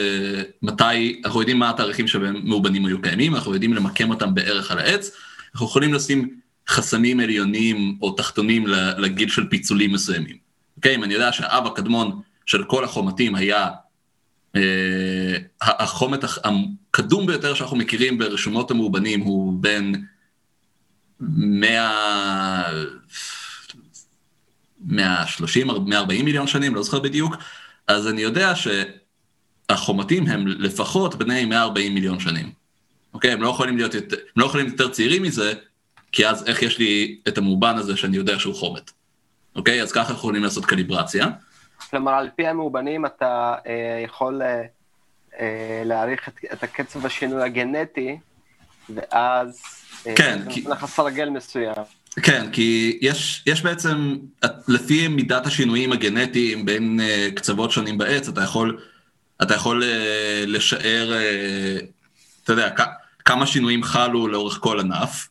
מתי, 0.61 1.21
אנחנו 1.25 1.39
יודעים 1.39 1.59
מה 1.59 1.69
התאריכים 1.69 2.07
שבהם 2.07 2.41
מאובנים 2.43 2.85
היו 2.85 3.01
קיימים, 3.01 3.35
אנחנו 3.35 3.53
יודעים 3.53 3.73
למקם 3.73 4.09
אותם 4.09 4.35
בערך 4.35 4.71
על 4.71 4.79
העץ, 4.79 5.11
אנחנו 5.53 5.67
יכולים 5.67 5.93
לשים 5.93 6.29
חסמים 6.67 7.19
עליונים 7.19 7.97
או 8.01 8.11
תחתונים 8.11 8.67
לגיל 8.97 9.29
של 9.29 9.47
פיצולים 9.49 9.93
מסוימים. 9.93 10.35
אוקיי? 10.77 10.95
אם 10.95 11.03
אני 11.03 11.13
יודע 11.13 11.31
שהאב 11.31 11.67
הקדמון 11.67 12.21
של 12.45 12.63
כל 12.63 12.83
החומתים 12.83 13.35
היה 13.35 13.67
אה, 14.55 15.37
החומת 15.61 16.19
הקדום 16.23 17.25
ביותר 17.25 17.53
שאנחנו 17.53 17.77
מכירים 17.77 18.17
ברשומות 18.17 18.71
המאובנים 18.71 19.21
הוא 19.21 19.53
בין 19.61 20.05
100... 21.19 22.69
130, 24.85 25.67
140 25.67 26.25
מיליון 26.25 26.47
שנים, 26.47 26.75
לא 26.75 26.83
זוכר 26.83 26.99
בדיוק, 26.99 27.35
אז 27.87 28.07
אני 28.07 28.21
יודע 28.21 28.53
שהחומתים 29.69 30.27
הם 30.27 30.47
לפחות 30.47 31.15
בני 31.15 31.45
140 31.45 31.93
מיליון 31.93 32.19
שנים. 32.19 32.51
אוקיי? 33.13 33.31
הם 33.31 33.41
לא 33.41 33.49
יכולים 33.49 33.77
להיות 33.77 33.93
יותר, 33.93 34.15
הם 34.15 34.41
לא 34.41 34.45
יכולים 34.45 34.67
יותר 34.67 34.89
צעירים 34.89 35.23
מזה, 35.23 35.53
כי 36.11 36.27
אז 36.27 36.47
איך 36.47 36.61
יש 36.61 36.79
לי 36.79 37.19
את 37.27 37.37
המאובן 37.37 37.77
הזה 37.77 37.97
שאני 37.97 38.17
יודע 38.17 38.39
שהוא 38.39 38.55
חומת. 38.55 38.91
אוקיי? 39.55 39.81
אז 39.81 39.91
ככה 39.91 40.13
יכולים 40.13 40.43
לעשות 40.43 40.65
קליברציה. 40.65 41.27
כלומר, 41.89 42.11
על 42.11 42.29
פי 42.35 42.47
המאובנים 42.47 43.05
אתה 43.05 43.55
אה, 43.67 44.01
יכול 44.03 44.41
אה, 44.41 44.63
אה, 45.39 45.81
להעריך 45.85 46.27
את, 46.27 46.39
את 46.53 46.63
הקצב 46.63 47.05
השינוי 47.05 47.43
הגנטי, 47.43 48.17
ואז... 48.89 49.61
אה, 50.07 50.15
כן, 50.15 50.39
כי... 50.49 50.61
לך 50.61 50.85
סרגל 50.85 51.29
מסוים. 51.29 51.83
כן, 52.23 52.51
כי 52.51 52.97
יש, 53.01 53.43
יש 53.45 53.61
בעצם, 53.61 54.17
לפי 54.67 55.07
מידת 55.07 55.45
השינויים 55.45 55.91
הגנטיים 55.91 56.65
בין 56.65 56.99
uh, 56.99 57.35
קצוות 57.35 57.71
שונים 57.71 57.97
בעץ, 57.97 58.27
אתה 58.27 58.41
יכול, 58.41 58.79
אתה 59.41 59.53
יכול 59.55 59.83
uh, 59.83 59.85
לשער, 60.47 61.13
uh, 61.13 61.85
אתה 62.43 62.53
יודע, 62.53 62.69
כ- 62.75 63.23
כמה 63.25 63.47
שינויים 63.47 63.83
חלו 63.83 64.27
לאורך 64.27 64.57
כל 64.61 64.79
ענף, 64.79 65.27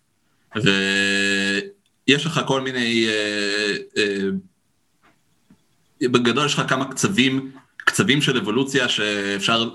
ויש 0.56 2.26
לך 2.26 2.40
כל 2.46 2.60
מיני, 2.60 3.06
uh, 3.06 3.96
uh, 3.96 4.00
בגדול 6.02 6.46
יש 6.46 6.54
לך 6.54 6.62
כמה 6.68 6.84
קצבים, 6.84 7.50
קצבים 7.76 8.22
של 8.22 8.36
אבולוציה 8.36 8.88
שאפשר 8.88 9.70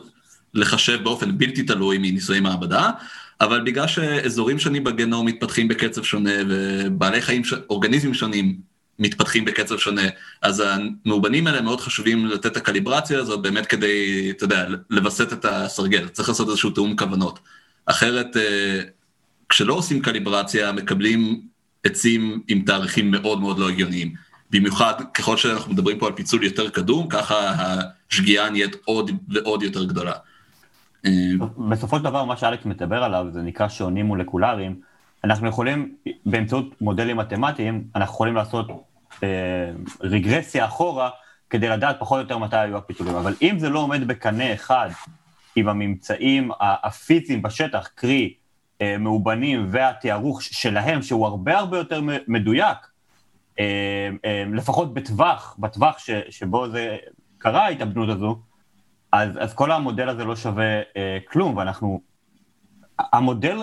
לחשב 0.53 1.03
באופן 1.03 1.38
בלתי 1.38 1.63
תלוי 1.63 1.98
מניסויי 1.98 2.39
מעבדה, 2.39 2.89
אבל 3.42 3.62
בגלל 3.62 3.88
שאזורים 3.88 4.60
שונים 4.60 4.84
בגנום 4.84 5.25
מתפתחים 5.25 5.68
בקצב 5.68 6.03
שונה 6.03 6.32
ובעלי 6.50 7.22
חיים, 7.22 7.44
ש... 7.44 7.53
אורגניזמים 7.70 8.13
שונים 8.13 8.58
מתפתחים 9.00 9.46
בקצב 9.46 9.77
שונה, 9.77 10.01
אז 10.42 10.63
המאובנים 10.65 11.48
האלה 11.48 11.62
מאוד 11.62 11.82
חשובים 11.82 12.25
לתת 12.25 12.46
את 12.46 12.58
הקליברציה 12.58 13.20
הזאת 13.20 13.42
באמת 13.42 13.65
כדי, 13.65 14.30
אתה 14.32 14.44
יודע, 14.44 14.68
לווסת 14.89 15.34
את 15.34 15.46
הסרגל, 15.46 16.08
צריך 16.08 16.30
לעשות 16.30 16.50
איזשהו 16.50 16.70
תיאום 16.70 16.96
כוונות. 16.96 17.39
אחרת, 17.86 18.38
אה, 18.38 18.82
כשלא 19.50 19.74
עושים 19.74 20.01
קליברציה, 20.01 20.72
מקבלים 20.72 21.42
עצים 21.84 22.42
עם 22.48 22.62
תאריכים 22.62 23.12
מאוד 23.12 23.42
מאוד 23.42 23.60
לא 23.60 23.70
הגיוניים. 23.70 24.13
במיוחד 24.54 24.94
ככל 25.14 25.38
שאנחנו 25.38 25.74
מדברים 25.74 26.00
פה 26.00 26.08
על 26.08 26.14
פיצול 26.14 26.44
יותר 26.44 26.70
קדום, 26.70 27.08
ככה 27.08 27.54
השגיאה 28.10 28.50
נהיית 28.50 28.76
עוד 28.86 29.12
ועוד 29.30 29.64
יותר 29.64 29.84
גדולה. 29.84 30.14
בסופו 31.70 31.98
של 31.98 32.04
דבר 32.04 32.26
מה 32.26 32.38
שאלכס 32.38 32.66
מדבר 32.66 33.04
עליו 33.04 33.26
זה 33.32 33.42
נקרא 33.42 33.68
שעונים 33.68 34.06
מולקולריים. 34.06 34.80
אנחנו 35.24 35.48
יכולים 35.48 35.96
באמצעות 36.26 36.82
מודלים 36.82 37.18
מתמטיים, 37.18 37.84
אנחנו 37.96 38.14
יכולים 38.14 38.36
לעשות 38.36 38.68
אה, 39.24 39.72
רגרסיה 40.02 40.66
אחורה 40.66 41.10
כדי 41.50 41.70
לדעת 41.70 41.96
פחות 42.00 42.18
או 42.18 42.22
יותר 42.22 42.38
מתי 42.38 42.58
היו 42.58 42.78
הפיתולים. 42.78 43.16
אבל 43.16 43.36
אם 43.42 43.60
זה 43.60 43.70
לא 43.70 43.80
עומד 43.80 44.08
בקנה 44.08 44.54
אחד 44.54 44.90
עם 45.56 45.70
הממצאים 45.70 46.52
הפיזיים 46.60 47.42
בשטח, 47.42 47.90
קרי 47.96 48.34
אה, 48.82 48.98
מאובנים 48.98 49.68
והתיארוך 49.72 50.42
שלהם, 50.42 51.02
שהוא 51.02 51.26
הרבה 51.26 51.58
הרבה 51.58 51.78
יותר 51.78 52.02
מדויק, 52.28 52.78
לפחות 54.54 54.94
בטווח, 54.94 55.56
בטווח 55.60 56.00
ש, 56.00 56.10
שבו 56.30 56.70
זה 56.70 56.98
קרה 57.38 57.66
ההתאבנות 57.66 58.10
הזו, 58.10 58.42
אז, 59.12 59.30
אז 59.40 59.54
כל 59.54 59.72
המודל 59.72 60.10
הזה 60.10 60.26
לא 60.26 60.36
שווה 60.36 60.82
אה, 60.98 61.18
כלום, 61.28 61.58
ואנחנו... 61.58 62.02
המודל 63.00 63.58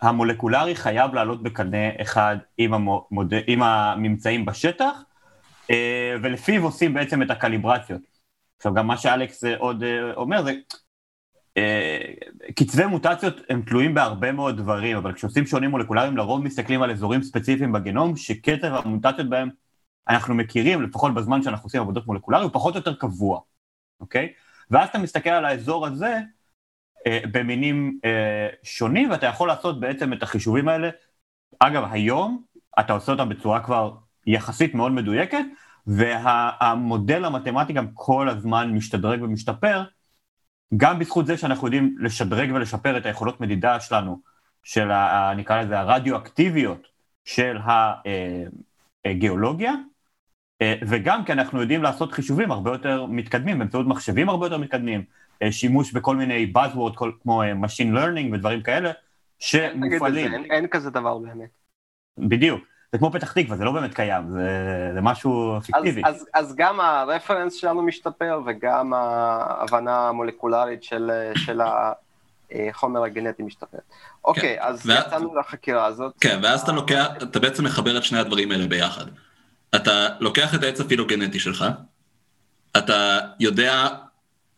המולקולרי 0.00 0.74
חייב 0.74 1.14
לעלות 1.14 1.42
בקנה 1.42 2.02
אחד 2.02 2.36
עם, 2.58 2.74
המוד... 2.74 3.34
עם 3.46 3.62
הממצאים 3.62 4.44
בשטח, 4.44 5.02
אה, 5.70 6.14
ולפיו 6.22 6.64
עושים 6.64 6.94
בעצם 6.94 7.22
את 7.22 7.30
הקליברציות. 7.30 8.00
עכשיו, 8.56 8.74
גם 8.74 8.86
מה 8.86 8.96
שאלכס 8.96 9.44
אה, 9.44 9.56
עוד 9.56 9.82
אה, 9.82 10.14
אומר 10.14 10.42
זה, 10.42 10.52
קצבי 12.56 12.86
מוטציות 12.86 13.40
הם 13.48 13.62
תלויים 13.62 13.94
בהרבה 13.94 14.32
מאוד 14.32 14.56
דברים, 14.56 14.96
אבל 14.96 15.12
כשעושים 15.12 15.46
שונים 15.46 15.70
מולקולריים, 15.70 16.16
לרוב 16.16 16.42
מסתכלים 16.42 16.82
על 16.82 16.90
אזורים 16.90 17.22
ספציפיים 17.22 17.72
בגנום, 17.72 18.16
שקצב 18.16 18.74
המוטציות 18.74 19.28
בהם 19.28 19.50
אנחנו 20.08 20.34
מכירים, 20.34 20.82
לפחות 20.82 21.14
בזמן 21.14 21.42
שאנחנו 21.42 21.66
עושים 21.66 21.80
עבודות 21.80 22.06
מולקולריות, 22.06 22.44
הוא 22.44 22.60
פחות 22.60 22.74
או 22.74 22.78
יותר 22.78 22.94
קבוע, 22.94 23.40
אוקיי? 24.00 24.32
ואז 24.70 24.88
אתה 24.88 24.98
מסתכל 24.98 25.30
על 25.30 25.44
האזור 25.44 25.86
הזה 25.86 26.18
אה, 27.06 27.20
במינים 27.32 27.98
אה, 28.04 28.48
שונים, 28.62 29.10
ואתה 29.10 29.26
יכול 29.26 29.48
לעשות 29.48 29.80
בעצם 29.80 30.12
את 30.12 30.22
החישובים 30.22 30.68
האלה. 30.68 30.90
אגב, 31.58 31.84
היום 31.90 32.42
אתה 32.80 32.92
עושה 32.92 33.12
אותם 33.12 33.28
בצורה 33.28 33.64
כבר 33.64 33.94
יחסית 34.26 34.74
מאוד 34.74 34.92
מדויקת, 34.92 35.44
והמודל 35.86 37.24
המתמטי 37.24 37.72
גם 37.72 37.86
כל 37.94 38.28
הזמן 38.28 38.70
משתדרג 38.70 39.22
ומשתפר, 39.22 39.82
גם 40.76 40.98
בזכות 40.98 41.26
זה 41.26 41.36
שאנחנו 41.36 41.66
יודעים 41.66 41.96
לשדרג 41.98 42.50
ולשפר 42.54 42.98
את 42.98 43.06
היכולות 43.06 43.40
מדידה 43.40 43.80
שלנו, 43.80 44.20
של, 44.62 44.90
ה, 44.90 45.32
נקרא 45.36 45.62
לזה, 45.62 45.78
הרדיואקטיביות 45.78 46.88
של 47.24 47.58
הגיאולוגיה, 49.04 49.72
אה, 50.62 50.74
וגם 50.88 51.24
כי 51.24 51.32
אנחנו 51.32 51.60
יודעים 51.60 51.82
לעשות 51.82 52.12
חישובים 52.12 52.50
הרבה 52.50 52.70
יותר 52.70 53.06
מתקדמים, 53.06 53.58
באמצעות 53.58 53.86
מחשבים 53.86 54.28
הרבה 54.28 54.46
יותר 54.46 54.58
מתקדמים, 54.58 55.04
אה, 55.42 55.52
שימוש 55.52 55.92
בכל 55.92 56.16
מיני 56.16 56.52
buzzword 56.56 57.04
כמו 57.22 57.42
אה, 57.42 57.52
machine 57.52 57.96
learning 57.96 58.34
ודברים 58.34 58.62
כאלה, 58.62 58.90
שמופעלים. 59.38 60.32
אין, 60.32 60.44
אין 60.50 60.66
כזה 60.66 60.90
דבר 60.90 61.18
באמת. 61.18 61.50
בדיוק. 62.18 62.69
זה 62.92 62.98
כמו 62.98 63.12
פתח 63.12 63.32
תקווה, 63.32 63.56
זה 63.56 63.64
לא 63.64 63.72
באמת 63.72 63.94
קיים, 63.94 64.30
זה, 64.30 64.90
זה 64.94 65.00
משהו 65.00 65.60
פיקטיבי. 65.64 66.02
אז, 66.04 66.14
אז, 66.14 66.26
אז 66.34 66.54
גם 66.56 66.80
הרפרנס 66.80 67.54
שלנו 67.54 67.82
משתפר 67.82 68.40
וגם 68.46 68.92
ההבנה 68.94 70.08
המולקולרית 70.08 70.82
של, 70.82 71.10
של 71.36 71.60
החומר 72.50 73.02
הגנטי 73.02 73.42
משתפר. 73.42 73.78
אוקיי, 74.24 74.56
כן. 74.56 74.62
אז 74.66 74.82
ואז, 74.86 75.06
יצאנו 75.06 75.34
לחקירה 75.38 75.86
הזאת. 75.86 76.12
כן, 76.20 76.38
ואז 76.42 76.60
אתה 76.60 76.72
לוקח, 76.72 77.06
אתה 77.22 77.40
בעצם 77.40 77.64
מחבר 77.64 77.98
את 77.98 78.04
שני 78.04 78.18
הדברים 78.18 78.50
האלה 78.52 78.66
ביחד. 78.66 79.04
אתה 79.74 80.08
לוקח 80.20 80.54
את 80.54 80.62
העץ 80.62 80.80
הפילוגנטי 80.80 81.38
שלך, 81.38 81.64
אתה 82.76 83.18
יודע, 83.40 83.88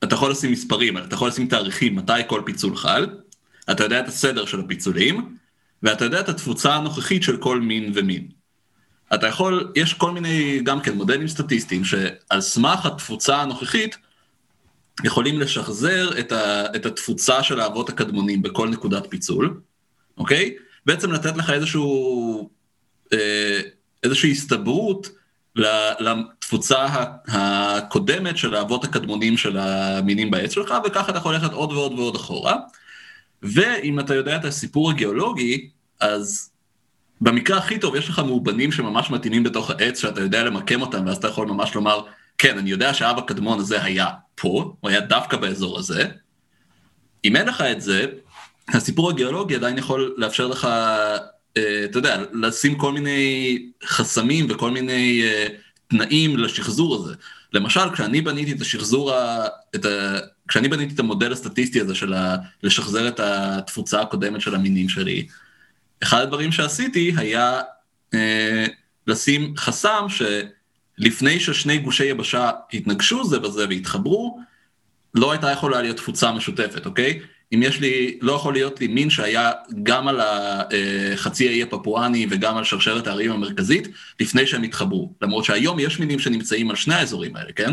אתה 0.04 0.14
יכול 0.14 0.30
לשים 0.30 0.52
מספרים, 0.52 0.98
אתה 0.98 1.14
יכול 1.14 1.28
לשים 1.28 1.48
תאריכים 1.48 1.96
מתי 1.96 2.12
כל 2.26 2.42
פיצול 2.46 2.76
חל, 2.76 3.06
אתה 3.70 3.84
יודע 3.84 4.00
את 4.00 4.08
הסדר 4.08 4.44
של 4.46 4.60
הפיצולים, 4.60 5.36
ואתה 5.82 6.04
יודע 6.04 6.20
את 6.20 6.28
התפוצה 6.28 6.74
הנוכחית 6.74 7.22
של 7.22 7.36
כל 7.36 7.60
מין 7.60 7.92
ומין. 7.94 8.28
אתה 9.14 9.26
יכול, 9.26 9.72
יש 9.76 9.94
כל 9.94 10.10
מיני 10.10 10.60
גם 10.64 10.80
כן 10.80 10.92
מודלים 10.92 11.28
סטטיסטיים 11.28 11.84
שעל 11.84 12.40
סמך 12.40 12.86
התפוצה 12.86 13.36
הנוכחית 13.36 13.96
יכולים 15.04 15.40
לשחזר 15.40 16.18
את, 16.18 16.32
ה, 16.32 16.66
את 16.76 16.86
התפוצה 16.86 17.42
של 17.42 17.60
האבות 17.60 17.88
הקדמונים 17.88 18.42
בכל 18.42 18.68
נקודת 18.68 19.06
פיצול, 19.08 19.60
אוקיי? 20.18 20.54
בעצם 20.86 21.12
לתת 21.12 21.36
לך 21.36 21.50
איזשהו, 21.50 22.50
אה, 23.12 23.60
איזושהי 24.02 24.32
הסתברות 24.32 25.08
לתפוצה 26.00 26.86
הקודמת 27.28 28.36
של 28.36 28.54
האבות 28.54 28.84
הקדמונים 28.84 29.36
של 29.36 29.58
המינים 29.58 30.30
בעץ 30.30 30.52
שלך, 30.52 30.74
וככה 30.84 31.10
אתה 31.10 31.18
יכול 31.18 31.34
ללכת 31.34 31.52
עוד 31.52 31.72
ועוד 31.72 31.92
ועוד 31.92 32.16
אחורה. 32.16 32.56
ואם 33.42 34.00
אתה 34.00 34.14
יודע 34.14 34.37
את 34.37 34.44
הסיפור 34.44 34.90
הגיאולוגי, 34.90 35.70
אז 36.00 36.50
במקרה 37.20 37.58
הכי 37.58 37.78
טוב 37.78 37.96
יש 37.96 38.08
לך 38.08 38.18
מאובנים 38.18 38.72
שממש 38.72 39.11
מתאימים 39.11 39.42
בתוך 39.42 39.70
העץ, 39.70 40.00
שאתה 40.00 40.20
יודע 40.20 40.44
למקם 40.44 40.80
אותם, 40.80 41.06
ואז 41.06 41.16
אתה 41.16 41.28
יכול 41.28 41.46
ממש 41.46 41.75
לומר, 41.75 42.02
כן, 42.38 42.58
אני 42.58 42.70
יודע 42.70 42.94
שהאב 42.94 43.18
הקדמון 43.18 43.58
הזה 43.58 43.82
היה 43.82 44.06
פה, 44.34 44.75
הוא 44.80 44.90
היה 44.90 45.00
דווקא 45.00 45.37
באזור 45.37 45.78
הזה. 45.78 46.08
אם 47.25 47.37
אין 47.37 47.49
לך 47.49 47.61
את 47.61 47.80
זה, 47.80 48.06
הסיפור 48.68 49.11
הגיאולוגי 49.11 49.54
עדיין 49.54 49.78
יכול 49.78 50.14
לאפשר 50.18 50.46
לך, 50.46 50.64
אה, 51.56 51.84
אתה 51.84 51.99
יודע, 51.99 52.22
לשים 52.32 52.78
כל 52.78 52.92
מיני 52.92 53.58
חסמים 53.84 54.46
וכל 54.50 54.70
מיני 54.70 55.22
אה, 55.25 55.46
תנאים 55.88 56.38
לשחזור 56.38 56.94
הזה. 56.94 57.14
למשל, 57.52 57.90
כשאני 57.92 58.20
בניתי 58.20 58.52
את 58.52 58.61
השחזור, 58.61 59.12
ה, 59.14 59.46
את 59.75 59.87
כשאני 60.52 60.68
בניתי 60.68 60.94
את 60.94 60.99
המודל 60.99 61.32
הסטטיסטי 61.32 61.80
הזה 61.80 61.94
של 61.94 62.14
ה, 62.14 62.37
לשחזר 62.62 63.09
את 63.09 63.21
התפוצה 63.21 64.00
הקודמת 64.00 64.40
של 64.40 64.54
המינים 64.54 64.88
שלי, 64.88 65.26
אחד 66.02 66.21
הדברים 66.21 66.52
שעשיתי 66.52 67.12
היה 67.16 67.61
אה, 68.14 68.66
לשים 69.06 69.54
חסם 69.56 70.06
שלפני 70.09 71.40
ששני 71.40 71.78
גושי 71.78 72.04
יבשה 72.04 72.50
התנגשו 72.73 73.25
זה 73.25 73.38
בזה 73.38 73.66
והתחברו, 73.68 74.40
לא 75.14 75.32
הייתה 75.32 75.50
יכולה 75.50 75.82
להיות 75.82 75.97
תפוצה 75.97 76.32
משותפת, 76.32 76.87
אוקיי? 76.87 77.21
אם 77.54 77.62
יש 77.62 77.80
לי, 77.80 78.18
לא 78.21 78.32
יכול 78.32 78.52
להיות 78.52 78.80
לי 78.80 78.87
מין 78.87 79.11
שהיה 79.11 79.52
גם 79.82 80.08
על 80.08 80.21
החצי 80.21 81.49
האי 81.49 81.62
הפפואני 81.62 82.26
וגם 82.30 82.56
על 82.56 82.65
שרשרת 82.65 83.06
הערים 83.06 83.32
המרכזית, 83.32 83.88
לפני 84.21 84.47
שהם 84.47 84.62
התחברו. 84.62 85.12
למרות 85.23 85.45
שהיום 85.45 85.78
יש 85.78 86.00
מינים 86.00 86.19
שנמצאים 86.19 86.71
על 86.71 86.76
שני 86.76 86.95
האזורים 86.95 87.36
האלה, 87.36 87.52
כן? 87.52 87.73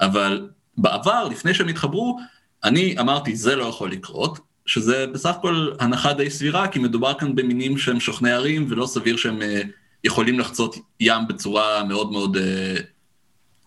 אבל 0.00 0.48
בעבר, 0.78 1.28
לפני 1.28 1.54
שהם 1.54 1.68
התחברו, 1.68 2.18
אני 2.64 2.98
אמרתי, 3.00 3.36
זה 3.36 3.56
לא 3.56 3.64
יכול 3.64 3.90
לקרות, 3.90 4.38
שזה 4.66 5.06
בסך 5.06 5.30
הכל 5.30 5.70
הנחה 5.80 6.12
די 6.12 6.30
סבירה, 6.30 6.68
כי 6.68 6.78
מדובר 6.78 7.14
כאן 7.14 7.34
במינים 7.34 7.78
שהם 7.78 8.00
שוכני 8.00 8.32
ערים, 8.32 8.66
ולא 8.70 8.86
סביר 8.86 9.16
שהם 9.16 9.38
uh, 9.42 9.44
יכולים 10.04 10.38
לחצות 10.38 10.76
ים 11.00 11.28
בצורה 11.28 11.84
מאוד 11.84 12.12
מאוד, 12.12 12.36
uh, 12.36 12.40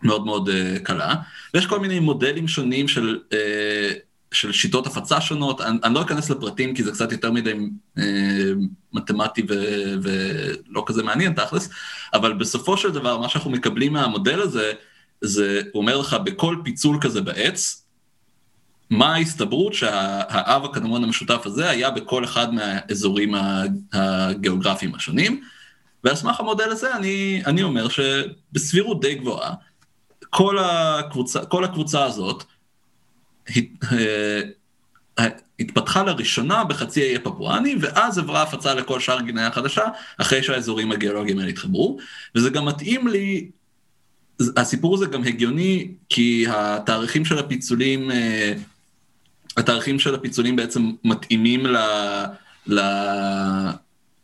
מאוד, 0.04 0.26
מאוד 0.26 0.50
uh, 0.50 0.80
קלה. 0.80 1.16
ויש 1.54 1.66
כל 1.66 1.80
מיני 1.80 2.00
מודלים 2.00 2.48
שונים 2.48 2.88
של, 2.88 3.20
uh, 3.30 3.36
של 4.32 4.52
שיטות 4.52 4.88
הפצה 4.88 5.22
שונות, 5.22 5.62
אני, 5.62 5.78
אני 5.84 5.94
לא 5.94 6.02
אכנס 6.02 6.30
לפרטים 6.30 6.76
כי 6.76 6.84
זה 6.84 6.92
קצת 6.92 7.12
יותר 7.12 7.32
מדי 7.32 7.54
uh, 7.98 8.02
מתמטי 8.94 9.42
ו, 9.50 9.54
ולא 10.02 10.84
כזה 10.86 11.04
מעניין 11.04 11.34
תכלס, 11.34 11.70
אבל 12.14 12.34
בסופו 12.34 12.78
של 12.78 12.92
דבר, 12.92 13.18
מה 13.18 13.30
שאנחנו 13.30 13.52
מקבלים 13.52 13.94
מהמודל 13.94 14.42
הזה, 14.42 14.74
זה, 15.22 15.62
אומר 15.74 15.98
לך, 15.98 16.14
בכל 16.14 16.58
פיצול 16.64 16.98
כזה 17.02 17.22
בעץ, 17.22 17.86
מה 18.90 19.16
ההסתברות 19.16 19.74
שהאב 19.74 20.66
הקדמון 20.66 21.04
המשותף 21.04 21.42
הזה 21.46 21.70
היה 21.70 21.92
בכל 21.92 22.24
אחד 22.24 22.54
מהאזורים 22.54 23.34
הגיאוגרפיים 23.94 24.96
השונים, 24.96 25.44
ועל 26.04 26.16
סמך 26.16 26.40
המודל 26.40 26.70
הזה 26.70 26.96
אני, 26.96 27.42
אני 27.46 27.64
אומר 27.64 27.88
שבסבירות 27.90 29.02
די 29.02 29.16
גבוהה, 29.16 29.54
כל 30.30 30.58
הקבוצה, 30.60 31.46
כל 31.46 31.64
הקבוצה 31.64 32.04
הזאת 32.04 32.44
אה, 33.92 34.42
התפתחה 35.60 36.04
לראשונה 36.04 36.64
בחצי 36.64 37.02
האי 37.02 37.16
הפפואני, 37.16 37.76
ואז 37.82 38.18
עברה 38.18 38.42
הפצה 38.42 38.74
לכל 38.74 39.00
שאר 39.00 39.22
גינאה 39.22 39.48
החדשה, 39.48 39.84
אחרי 40.18 40.44
שהאזורים 40.44 40.92
הגיאולוגיים 40.92 41.40
האלה 41.40 41.50
התחברו, 41.50 41.98
וזה 42.36 42.50
גם 42.50 42.66
מתאים 42.66 43.08
לי, 43.08 43.50
הסיפור 44.58 44.96
הזה 44.96 45.06
גם 45.06 45.24
הגיוני, 45.24 45.88
כי 46.10 46.46
התאריכים 46.50 47.26
של 47.26 47.38
הפיצולים 47.38 48.12
אה, 48.12 48.54
התאריכים 49.58 50.00
של 50.00 50.16
הפיצולים 50.16 50.56
בעצם 50.56 50.92
מתאימים 51.04 51.66
ל... 51.66 51.78
ל... 52.68 52.80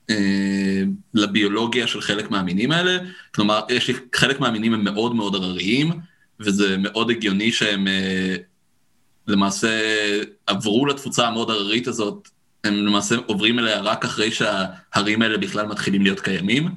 אה, 0.09 0.83
לביולוגיה 1.13 1.87
של 1.87 2.01
חלק 2.01 2.31
מהמינים 2.31 2.71
האלה, 2.71 2.97
כלומר, 3.35 3.61
יש 3.69 3.87
לי, 3.87 3.93
חלק 4.15 4.39
מהמינים 4.39 4.73
הם 4.73 4.83
מאוד 4.83 5.15
מאוד 5.15 5.35
הרריים, 5.35 5.91
וזה 6.39 6.77
מאוד 6.77 7.09
הגיוני 7.09 7.51
שהם 7.51 7.87
אה, 7.87 8.35
למעשה 9.27 9.79
עברו 10.47 10.85
לתפוצה 10.85 11.27
המאוד 11.27 11.49
הררית 11.49 11.87
הזאת, 11.87 12.29
הם 12.63 12.73
למעשה 12.73 13.15
עוברים 13.25 13.59
אליה 13.59 13.81
רק 13.81 14.05
אחרי 14.05 14.31
שההרים 14.31 15.21
האלה 15.21 15.37
בכלל 15.37 15.65
מתחילים 15.65 16.03
להיות 16.03 16.19
קיימים, 16.19 16.69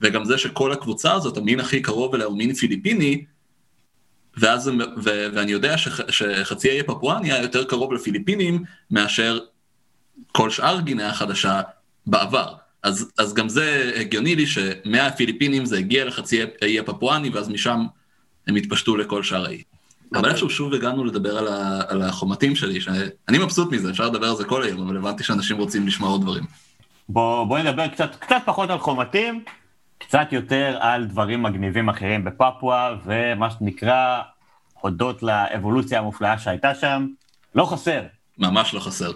וגם 0.00 0.24
זה 0.24 0.38
שכל 0.38 0.72
הקבוצה 0.72 1.12
הזאת, 1.12 1.36
המין 1.36 1.60
הכי 1.60 1.82
קרוב 1.82 2.14
אליה 2.14 2.26
הוא 2.26 2.38
מין 2.38 2.54
פיליפיני, 2.54 3.24
ואז, 4.36 4.68
ו, 4.68 5.26
ואני 5.32 5.52
יודע 5.52 5.78
שח, 5.78 6.10
שחצי 6.10 6.70
האי 6.70 6.82
פפואניה 6.82 7.42
יותר 7.42 7.64
קרוב 7.64 7.92
לפיליפינים 7.92 8.64
מאשר 8.90 9.38
כל 10.32 10.50
שאר 10.50 10.80
גינאה 10.80 11.08
החדשה 11.08 11.60
בעבר. 12.06 12.54
אז, 12.82 13.10
אז 13.18 13.34
גם 13.34 13.48
זה 13.48 13.92
הגיוני 13.96 14.36
לי 14.36 14.46
שמהפיליפינים 14.46 15.64
זה 15.64 15.78
הגיע 15.78 16.04
לחצי 16.04 16.42
האי 16.62 16.78
הפפואני, 16.78 17.28
ואז 17.28 17.48
משם 17.48 17.86
הם 18.46 18.56
התפשטו 18.56 18.96
לכל 18.96 19.22
שאר 19.22 19.44
האי. 19.44 19.62
אבל 20.12 20.18
אוקיי. 20.18 20.30
איכשהו 20.30 20.50
שוב 20.50 20.74
הגענו 20.74 21.04
לדבר 21.04 21.38
על, 21.38 21.48
ה, 21.48 21.80
על 21.88 22.02
החומתים 22.02 22.56
שלי, 22.56 22.80
שאני 22.80 23.38
מבסוט 23.38 23.72
מזה, 23.72 23.90
אפשר 23.90 24.06
לדבר 24.08 24.28
על 24.28 24.36
זה 24.36 24.44
כל 24.44 24.62
היום, 24.62 24.80
אבל 24.80 24.96
הבנתי 24.96 25.24
שאנשים 25.24 25.56
רוצים 25.58 25.86
לשמוע 25.86 26.10
עוד 26.10 26.22
דברים. 26.22 26.44
בואו 27.08 27.46
בוא 27.46 27.58
נדבר 27.58 27.88
קצת, 27.88 28.16
קצת 28.16 28.42
פחות 28.44 28.70
על 28.70 28.78
חומתים, 28.78 29.44
קצת 29.98 30.28
יותר 30.32 30.78
על 30.80 31.06
דברים 31.06 31.42
מגניבים 31.42 31.88
אחרים 31.88 32.24
בפפואה, 32.24 32.94
ומה 33.04 33.50
שנקרא, 33.50 34.22
הודות 34.80 35.22
לאבולוציה 35.22 35.98
המופלאה 35.98 36.38
שהייתה 36.38 36.74
שם, 36.74 37.06
לא 37.54 37.64
חסר. 37.64 38.02
ממש 38.38 38.74
לא 38.74 38.80
חסר. 38.80 39.12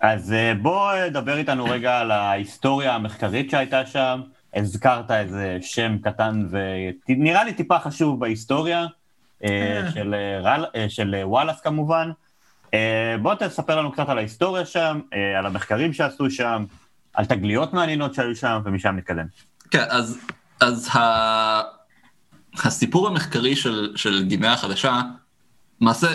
אז 0.00 0.32
אה, 0.32 0.54
בוא 0.54 1.08
דבר 1.08 1.38
איתנו 1.38 1.64
רגע 1.64 1.98
על 1.98 2.10
ההיסטוריה 2.10 2.94
המחקרית 2.94 3.50
שהייתה 3.50 3.86
שם. 3.86 4.20
הזכרת 4.54 5.10
איזה 5.10 5.58
שם 5.60 5.98
קטן 6.02 6.46
ונראה 7.08 7.44
לי 7.44 7.52
טיפה 7.52 7.78
חשוב 7.78 8.20
בהיסטוריה, 8.20 8.86
אה, 9.44 9.82
של, 9.94 10.14
אה, 10.76 10.88
של 10.88 11.14
וואלאס 11.22 11.60
כמובן. 11.60 12.10
בוא 13.22 13.34
תספר 13.34 13.78
לנו 13.78 13.92
קצת 13.92 14.08
על 14.08 14.18
ההיסטוריה 14.18 14.66
שם, 14.66 15.00
על 15.38 15.46
המחקרים 15.46 15.92
שעשו 15.92 16.30
שם, 16.30 16.64
על 17.14 17.24
תגליות 17.24 17.72
מעניינות 17.72 18.14
שהיו 18.14 18.36
שם, 18.36 18.60
ומשם 18.64 18.96
נתקדם. 18.96 19.26
כן, 19.70 19.84
אז, 19.88 20.18
אז 20.60 20.88
ה... 20.96 21.76
הסיפור 22.64 23.08
המחקרי 23.08 23.56
של, 23.56 23.92
של 23.96 24.24
גימיה 24.24 24.52
החדשה, 24.52 25.02
למעשה, 25.80 26.14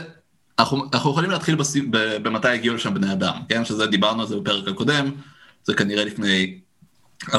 אנחנו, 0.59 0.85
אנחנו 0.93 1.11
יכולים 1.11 1.31
להתחיל 1.31 1.55
בס... 1.55 1.75
במתי 2.23 2.47
הגיעו 2.47 2.75
לשם 2.75 2.93
בני 2.93 3.11
אדם, 3.11 3.41
כן? 3.49 3.65
שזה, 3.65 3.85
דיברנו 3.85 4.21
על 4.21 4.27
זה 4.27 4.35
בפרק 4.35 4.67
הקודם, 4.67 5.11
זה 5.63 5.73
כנראה 5.73 6.05
לפני 6.05 6.59
40-50 7.23 7.33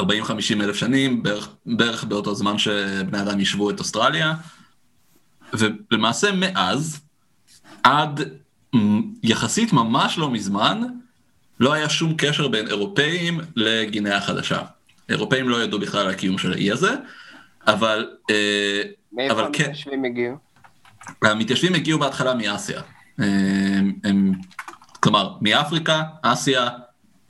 אלף 0.61 0.75
שנים, 0.75 1.23
בערך, 1.23 1.49
בערך 1.65 2.03
באותו 2.03 2.35
זמן 2.35 2.57
שבני 2.57 3.21
אדם 3.21 3.39
ישבו 3.39 3.69
את 3.69 3.79
אוסטרליה, 3.79 4.33
ולמעשה 5.53 6.31
מאז, 6.31 6.99
עד 7.83 8.21
יחסית 9.23 9.73
ממש 9.73 10.17
לא 10.17 10.29
מזמן, 10.29 10.81
לא 11.59 11.73
היה 11.73 11.89
שום 11.89 12.13
קשר 12.17 12.47
בין 12.47 12.67
אירופאים 12.67 13.39
לגינאה 13.55 14.17
החדשה. 14.17 14.61
אירופאים 15.09 15.49
לא 15.49 15.63
ידעו 15.63 15.79
בכלל 15.79 16.01
על 16.01 16.09
הקיום 16.09 16.37
של 16.37 16.53
האי 16.53 16.71
הזה, 16.71 16.95
אבל... 17.67 18.09
אה, 18.29 18.81
מאיפה 19.13 19.41
המתיישבים 19.41 19.99
כן, 19.99 20.05
הגיעו? 20.05 20.35
המתיישבים 21.21 21.73
הגיעו 21.73 21.99
בהתחלה 21.99 22.35
מאסיה. 22.35 22.81
הם, 23.17 23.93
הם, 24.03 24.31
כלומר, 24.99 25.33
מאפריקה, 25.41 26.03
אסיה, 26.21 26.69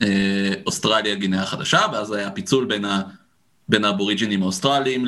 אה, 0.02 0.52
אוסטרליה, 0.66 1.14
גינאה 1.14 1.42
החדשה, 1.42 1.80
ואז 1.92 2.12
היה 2.12 2.30
פיצול 2.30 2.64
בין, 2.64 2.84
ה, 2.84 3.02
בין 3.68 3.84
האבוריג'ינים 3.84 4.42
האוסטרליים 4.42 5.06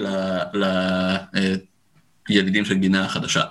לילידים 2.28 2.64
של 2.64 2.74
גינאה 2.74 3.04
החדשה. 3.04 3.44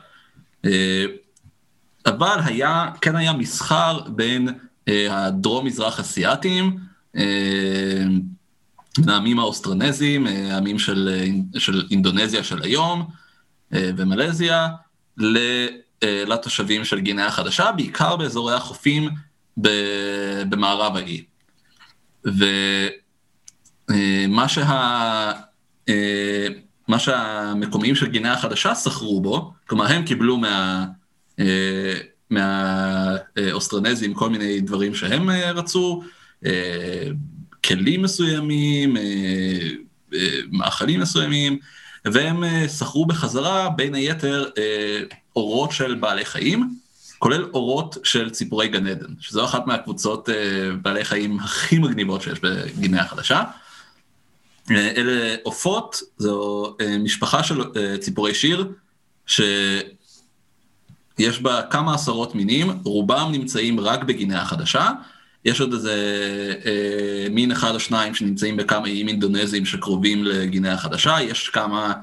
אבל 2.05 2.37
היה, 2.45 2.89
כן 3.01 3.15
היה 3.15 3.33
מסחר 3.33 3.99
בין 4.09 4.49
אה, 4.87 5.25
הדרום-מזרח 5.25 5.99
אסיאתיים, 5.99 6.77
אה, 8.99 9.13
העמים 9.13 9.39
האוסטרנזים, 9.39 10.27
אה, 10.27 10.53
העמים 10.53 10.79
של, 10.79 11.29
של 11.57 11.87
אינדונזיה 11.91 12.43
של 12.43 12.61
היום 12.61 13.09
ומלזיה, 13.71 14.67
לתושבים 16.01 16.85
של 16.85 16.99
גינאה 16.99 17.27
החדשה, 17.27 17.71
בעיקר 17.71 18.15
באזורי 18.15 18.53
החופים 18.53 19.09
במערב 20.49 20.95
האי. 20.95 21.23
ומה 23.89 24.47
שה... 24.47 25.31
מה 26.87 26.99
שהמקומיים 26.99 27.95
של 27.95 28.07
גינאה 28.07 28.33
החדשה 28.33 28.75
שכרו 28.75 29.21
בו, 29.21 29.53
כלומר 29.67 29.85
הם 29.85 30.05
קיבלו 30.05 30.37
מה... 30.37 30.85
מהאוסטרנזים 32.29 34.13
כל 34.13 34.29
מיני 34.29 34.61
דברים 34.61 34.95
שהם 34.95 35.29
אה, 35.29 35.51
רצו, 35.51 36.03
אה, 36.45 37.07
כלים 37.67 38.01
מסוימים, 38.01 38.97
אה, 38.97 40.19
מאכלים 40.51 40.99
מסוימים, 40.99 41.57
והם 42.05 42.43
שכרו 42.67 43.05
בחזרה 43.05 43.69
בין 43.69 43.95
היתר 43.95 44.49
אורות 45.35 45.71
של 45.71 45.95
בעלי 45.95 46.25
חיים, 46.25 46.75
כולל 47.19 47.49
אורות 47.53 47.97
של 48.03 48.29
ציפורי 48.29 48.67
גן 48.67 48.87
עדן, 48.87 49.13
שזו 49.19 49.45
אחת 49.45 49.67
מהקבוצות 49.67 50.29
בעלי 50.81 51.05
חיים 51.05 51.39
הכי 51.39 51.79
מגניבות 51.79 52.21
שיש 52.21 52.39
בגינאה 52.39 53.01
החדשה. 53.01 53.43
אלה 54.71 55.35
עופות, 55.43 56.01
זו 56.17 56.75
משפחה 56.99 57.43
של 57.43 57.63
ציפורי 57.99 58.33
שיר, 58.33 58.71
ש... 59.25 59.41
יש 61.19 61.41
בה 61.41 61.61
כמה 61.61 61.93
עשרות 61.93 62.35
מינים, 62.35 62.71
רובם 62.83 63.29
נמצאים 63.31 63.79
רק 63.79 64.03
בגינאה 64.03 64.41
החדשה, 64.41 64.91
יש 65.45 65.61
עוד 65.61 65.73
איזה 65.73 65.93
אה, 66.65 67.27
מין 67.29 67.51
אחד 67.51 67.73
או 67.73 67.79
שניים 67.79 68.15
שנמצאים 68.15 68.57
בכמה 68.57 68.87
איים 68.87 69.07
אינדונזיים 69.07 69.65
שקרובים 69.65 70.23
לגינאה 70.23 70.73
החדשה, 70.73 71.21
יש 71.21 71.49
כמה, 71.49 71.93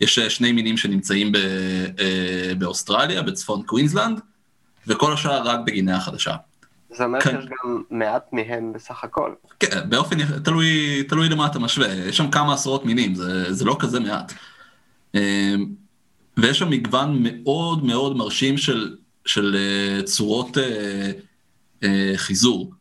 יש 0.00 0.18
שני 0.18 0.52
מינים 0.52 0.76
שנמצאים 0.76 1.32
ב, 1.32 1.36
אה, 1.36 2.54
באוסטרליה, 2.58 3.22
בצפון 3.22 3.62
קווינסלנד, 3.62 4.20
וכל 4.86 5.12
השאר 5.12 5.42
רק 5.48 5.60
בגינאה 5.66 5.96
החדשה. 5.96 6.34
זה 6.90 7.04
אומר 7.04 7.20
כן. 7.20 7.30
שיש 7.30 7.46
גם 7.50 7.82
מעט 7.90 8.32
מהם 8.32 8.72
בסך 8.72 9.04
הכל. 9.04 9.32
כן, 9.60 9.80
באופן, 9.88 10.38
תלוי, 10.38 11.02
תלוי 11.02 11.28
למה 11.28 11.46
אתה 11.46 11.58
משווה, 11.58 11.94
יש 11.94 12.16
שם 12.16 12.30
כמה 12.30 12.54
עשרות 12.54 12.84
מינים, 12.84 13.14
זה, 13.14 13.52
זה 13.52 13.64
לא 13.64 13.76
כזה 13.80 14.00
מעט. 14.00 14.32
אה, 15.14 15.54
ויש 16.36 16.58
שם 16.58 16.70
מגוון 16.70 17.22
מאוד 17.22 17.84
מאוד 17.84 18.16
מרשים 18.16 18.58
של, 18.58 18.96
של 19.26 19.56
uh, 20.00 20.04
צורות 20.04 20.56
חיזור. 22.16 22.72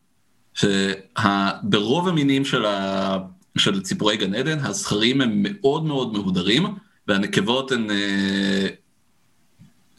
שברוב 0.54 2.08
המינים 2.08 2.46
של, 2.46 2.66
ה, 2.66 3.18
של 3.58 3.82
ציפורי 3.82 4.18
גן 4.18 4.36
עדן, 4.36 4.60
הזכרים 4.60 5.22
הם 5.22 5.44
מאוד 5.44 5.86
מאוד 5.86 6.14
מהודרים, 6.14 6.76
והנקבות 7.08 7.72
הן 7.72 7.88
uh, 7.90 7.94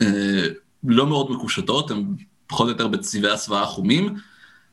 uh, 0.03 0.05
לא 0.85 1.07
מאוד 1.07 1.31
מקושטות, 1.31 1.91
הן 1.91 2.05
פחות 2.47 2.67
או 2.67 2.73
יותר 2.73 2.88
בצבעי 2.88 3.33
הסוואה 3.33 3.67
חומים, 3.67 4.15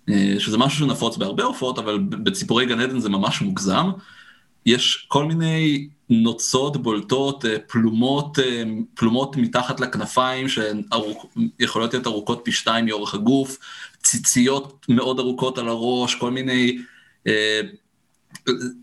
uh, 0.10 0.14
שזה 0.40 0.58
משהו 0.58 0.80
שנפוץ 0.80 1.18
בהרבה 1.18 1.44
עופות, 1.44 1.80
אבל 1.80 2.00
בציפורי 2.00 2.66
גן 2.66 2.80
עדן 2.80 3.00
זה 3.00 3.10
ממש 3.10 3.42
מוגזם. 3.42 3.90
יש 4.66 5.06
כל 5.08 5.26
מיני 5.26 5.88
נוצות 6.10 6.78
בולטות, 6.78 7.46
אה, 7.46 7.56
פלומות, 7.68 8.40
אה, 8.40 8.64
פלומות 8.94 9.36
מתחת 9.36 9.80
לכנפיים 9.80 10.50
שהן 10.50 10.84
ארוכ... 10.94 11.26
יכולות 11.60 11.94
להיות 11.94 12.08
ארוכות 12.08 12.42
פי 12.44 12.52
שתיים 12.52 12.86
מאורך 12.86 13.14
הגוף, 13.14 13.58
ציציות 14.10 14.86
מאוד 14.90 15.20
ארוכות 15.20 15.58
על 15.58 15.68
הראש, 15.68 16.16
כל 16.16 16.32
מיני, 16.32 16.78
אה, 17.28 17.62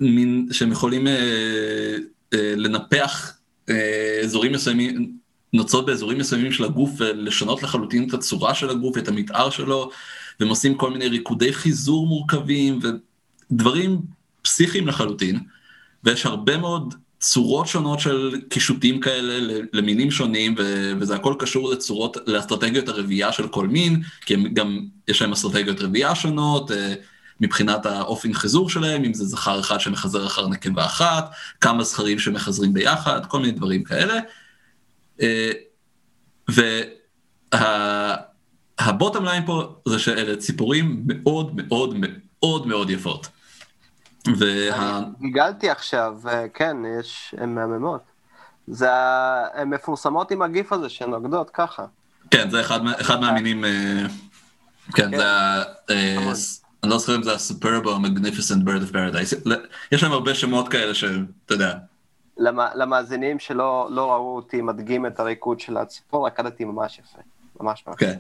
מין, 0.00 0.48
שהם 0.52 0.72
יכולים 0.72 1.06
אה, 1.06 1.96
אה, 2.34 2.54
לנפח 2.56 3.38
אה, 3.70 4.20
אזורים 4.24 4.52
מסוימים, 4.52 5.12
נוצות 5.52 5.86
באזורים 5.86 6.18
מסוימים 6.18 6.52
של 6.52 6.64
הגוף 6.64 6.90
ולשנות 6.98 7.62
לחלוטין 7.62 8.08
את 8.08 8.14
הצורה 8.14 8.54
של 8.54 8.70
הגוף, 8.70 8.98
את 8.98 9.08
המתאר 9.08 9.50
שלו, 9.50 9.90
והם 10.40 10.48
עושים 10.48 10.74
כל 10.74 10.90
מיני 10.90 11.08
ריקודי 11.08 11.52
חיזור 11.52 12.06
מורכבים 12.06 12.78
ודברים 13.50 14.00
פסיכיים 14.42 14.88
לחלוטין. 14.88 15.40
ויש 16.04 16.26
הרבה 16.26 16.56
מאוד 16.56 16.94
צורות 17.20 17.66
שונות 17.66 18.00
של 18.00 18.40
קישוטים 18.48 19.00
כאלה 19.00 19.54
למינים 19.72 20.10
שונים, 20.10 20.54
וזה 21.00 21.14
הכל 21.14 21.34
קשור 21.38 21.72
לצורות, 21.72 22.16
לאסטרטגיות 22.26 22.88
הרבייה 22.88 23.32
של 23.32 23.48
כל 23.48 23.68
מין, 23.68 24.02
כי 24.26 24.34
הם 24.34 24.54
גם, 24.54 24.80
יש 25.08 25.22
להם 25.22 25.32
אסטרטגיות 25.32 25.80
רבייה 25.80 26.14
שונות, 26.14 26.70
אה, 26.70 26.94
מבחינת 27.40 27.86
האופן 27.86 28.32
חיזור 28.32 28.70
שלהם, 28.70 29.04
אם 29.04 29.14
זה 29.14 29.24
זכר 29.24 29.60
אחד 29.60 29.80
שמחזר 29.80 30.26
אחר 30.26 30.48
נקבה 30.48 30.84
אחת, 30.84 31.30
כמה 31.60 31.84
זכרים 31.84 32.18
שמחזרים 32.18 32.72
ביחד, 32.72 33.26
כל 33.26 33.40
מיני 33.40 33.52
דברים 33.52 33.84
כאלה. 33.84 34.20
אה, 35.22 35.52
והבוטם 38.78 39.24
ליין 39.24 39.46
פה 39.46 39.76
זה 39.88 39.98
שאלה 39.98 40.36
ציפורים 40.36 41.02
מאוד 41.06 41.56
מאוד 41.56 41.94
מאוד 41.98 42.66
מאוד 42.66 42.90
יפות. 42.90 43.28
וה... 44.38 45.00
גיגלתי 45.20 45.70
עכשיו, 45.70 46.18
כן, 46.54 46.76
יש, 47.00 47.34
הן 47.38 47.54
מהממות. 47.54 48.02
זה, 48.66 48.90
הן 49.54 49.70
מפורסמות 49.70 50.30
עם 50.30 50.42
הגיף 50.42 50.72
הזה 50.72 50.88
שנוגדות 50.88 51.50
ככה. 51.50 51.86
כן, 52.30 52.50
זה 52.50 52.60
אחד, 52.60 52.80
אחד 53.00 53.20
מהמינים, 53.20 53.64
אה, 53.64 53.70
כן, 54.94 55.10
כן, 55.10 55.16
זה 55.16 55.30
ה... 55.30 55.62
אה, 55.90 56.32
אני 56.82 56.90
לא 56.90 56.98
זוכר 56.98 57.16
אם 57.16 57.22
זה 57.22 57.32
ה-Superb 57.32 57.86
או 57.86 57.92
ה-Magnificent 57.92 58.64
Bird 58.64 58.90
of 58.90 58.92
Paradise. 58.92 59.50
יש 59.92 60.02
להם 60.02 60.12
הרבה 60.12 60.34
שמות 60.34 60.68
כאלה 60.68 60.94
שאתה 60.94 61.54
יודע. 61.54 61.74
למאזינים 62.74 63.38
שלא 63.38 63.88
לא 63.90 64.12
ראו 64.12 64.36
אותי 64.36 64.62
מדגים 64.62 65.06
את 65.06 65.20
הריקוד 65.20 65.60
של 65.60 65.76
הציפור, 65.76 66.26
רקדתי 66.26 66.64
ממש 66.64 66.98
יפה. 66.98 67.18
ממש 67.60 67.84
ממש. 67.86 67.96
כן, 67.98 68.18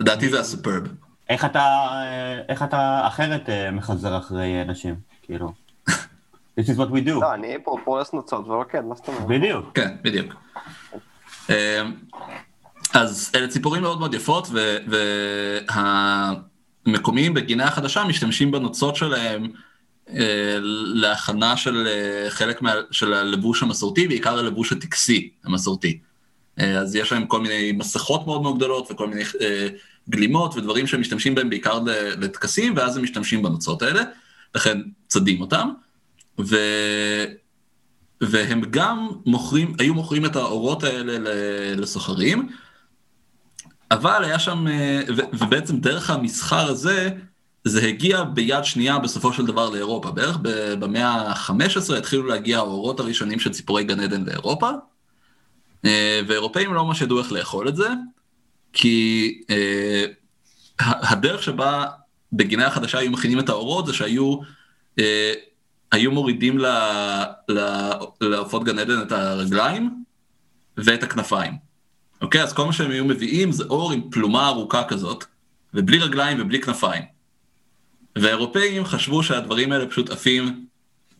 לדעתי 0.00 0.28
זה 0.28 0.40
ה-Superb. 0.40 0.88
איך 1.28 1.44
אתה, 1.44 1.60
אה, 1.60 2.40
איך 2.48 2.62
אתה 2.62 3.00
אחרת 3.06 3.48
מחזר 3.72 4.18
אחרי 4.18 4.64
נשים? 4.64 5.07
כאילו. 5.28 5.52
This 6.60 6.64
is 6.64 6.76
what 6.76 6.90
we 6.90 7.08
do. 7.08 7.20
לא, 7.20 7.34
אני 7.34 7.56
פה 7.64 7.76
פורס 7.84 8.12
נוצות 8.12 8.48
ורוקד, 8.48 8.80
מה 8.84 8.94
זאת 8.94 9.08
אומרת? 9.08 9.26
בדיוק. 9.26 9.66
כן, 9.74 9.96
בדיוק. 10.02 10.34
אמ, 11.48 11.54
אז 12.94 13.30
אלה 13.34 13.48
ציפורים 13.48 13.82
מאוד 13.82 13.98
מאוד 13.98 14.14
יפות, 14.14 14.48
והמקומיים 16.86 17.34
בגינה 17.34 17.64
החדשה 17.64 18.04
משתמשים 18.04 18.50
בנוצות 18.50 18.96
שלהם 18.96 19.48
אה, 20.10 20.58
להכנה 20.94 21.56
של 21.56 21.86
אה, 21.86 22.30
חלק 22.30 22.62
מה, 22.62 22.72
של 22.90 23.14
הלבוש 23.14 23.62
המסורתי, 23.62 24.08
בעיקר 24.08 24.38
הלבוש 24.38 24.72
הטקסי 24.72 25.30
המסורתי. 25.44 25.98
אה, 26.60 26.78
אז 26.78 26.96
יש 26.96 27.12
להם 27.12 27.26
כל 27.26 27.40
מיני 27.40 27.72
מסכות 27.72 28.26
מאוד 28.26 28.42
מאוד 28.42 28.56
גדולות 28.56 28.90
וכל 28.90 29.08
מיני 29.08 29.22
גלימות 30.08 30.56
ודברים 30.56 30.86
שהם 30.86 31.00
משתמשים 31.00 31.34
בהם 31.34 31.50
בעיקר 31.50 31.78
לטקסים, 32.18 32.76
ואז 32.76 32.96
הם 32.96 33.02
משתמשים 33.02 33.42
בנוצות 33.42 33.82
האלה. 33.82 34.02
לכן 34.54 34.78
צדים 35.08 35.40
אותם, 35.40 35.68
ו... 36.40 36.56
והם 38.20 38.60
גם 38.70 39.08
מוכרים, 39.26 39.74
היו 39.78 39.94
מוכרים 39.94 40.26
את 40.26 40.36
האורות 40.36 40.82
האלה 40.82 41.18
לסוחרים, 41.76 42.48
אבל 43.90 44.24
היה 44.24 44.38
שם, 44.38 44.66
ו... 45.16 45.22
ובעצם 45.32 45.80
דרך 45.80 46.10
המסחר 46.10 46.66
הזה, 46.68 47.10
זה 47.64 47.86
הגיע 47.86 48.24
ביד 48.24 48.64
שנייה 48.64 48.98
בסופו 48.98 49.32
של 49.32 49.46
דבר 49.46 49.70
לאירופה. 49.70 50.10
בערך 50.10 50.38
במאה 50.78 51.08
ה-15 51.08 51.96
התחילו 51.98 52.26
להגיע 52.26 52.58
האורות 52.58 53.00
הראשונים 53.00 53.40
של 53.40 53.52
ציפורי 53.52 53.84
גן 53.84 54.00
עדן 54.00 54.24
לאירופה, 54.24 54.70
אה, 55.84 56.20
ואירופאים 56.26 56.74
לא 56.74 56.84
ממש 56.84 57.00
ידעו 57.00 57.18
איך 57.18 57.32
לאכול 57.32 57.68
את 57.68 57.76
זה, 57.76 57.88
כי 58.72 59.40
אה, 59.50 60.04
הדרך 60.78 61.42
שבה 61.42 61.86
בגינה 62.32 62.66
החדשה 62.66 62.98
היו 62.98 63.10
מכינים 63.10 63.40
את 63.40 63.48
האורות 63.48 63.86
זה 63.86 63.92
שהיו 63.92 64.38
אה, 64.98 65.32
היו 65.92 66.12
מורידים 66.12 66.58
לעופות 68.20 68.64
גן 68.64 68.78
עדן 68.78 69.02
את 69.02 69.12
הרגליים 69.12 70.04
ואת 70.76 71.02
הכנפיים. 71.02 71.52
אוקיי? 72.20 72.42
אז 72.42 72.52
כל 72.52 72.66
מה 72.66 72.72
שהם 72.72 72.90
היו 72.90 73.04
מביאים 73.04 73.52
זה 73.52 73.64
אור 73.64 73.92
עם 73.92 74.10
פלומה 74.10 74.48
ארוכה 74.48 74.84
כזאת, 74.84 75.24
ובלי 75.74 75.98
רגליים 75.98 76.40
ובלי 76.40 76.60
כנפיים. 76.60 77.02
והאירופאים 78.16 78.84
חשבו 78.84 79.22
שהדברים 79.22 79.72
האלה 79.72 79.86
פשוט 79.86 80.10
עפים 80.10 80.66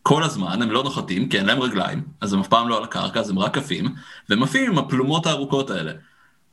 כל 0.03 0.23
הזמן, 0.23 0.61
הם 0.61 0.71
לא 0.71 0.83
נוחתים, 0.83 1.29
כי 1.29 1.37
אין 1.37 1.45
להם 1.45 1.59
רגליים, 1.59 2.03
אז 2.21 2.33
הם 2.33 2.39
אף 2.39 2.47
פעם 2.47 2.67
לא 2.67 2.77
על 2.77 2.83
הקרקע, 2.83 3.19
אז 3.19 3.29
הם 3.29 3.39
רק 3.39 3.57
עפים, 3.57 3.95
והם 4.29 4.43
עפים 4.43 4.71
עם 4.71 4.77
הפלומות 4.77 5.25
הארוכות 5.25 5.69
האלה. 5.69 5.91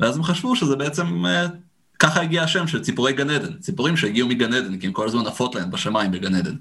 ואז 0.01 0.17
הם 0.17 0.23
חשבו 0.23 0.57
שזה 0.57 0.77
בעצם, 0.77 1.27
אה, 1.27 1.47
ככה 1.99 2.21
הגיע 2.21 2.43
השם 2.43 2.67
של 2.67 2.83
ציפורי 2.83 3.13
גן 3.13 3.31
עדן, 3.31 3.59
ציפורים 3.59 3.97
שהגיעו 3.97 4.29
מגן 4.29 4.53
עדן, 4.53 4.79
כי 4.79 4.87
הם 4.87 4.93
כל 4.93 5.07
הזמן 5.07 5.27
עפות 5.27 5.55
להם 5.55 5.71
בשמיים 5.71 6.11
בגן 6.11 6.35
עדן. 6.35 6.55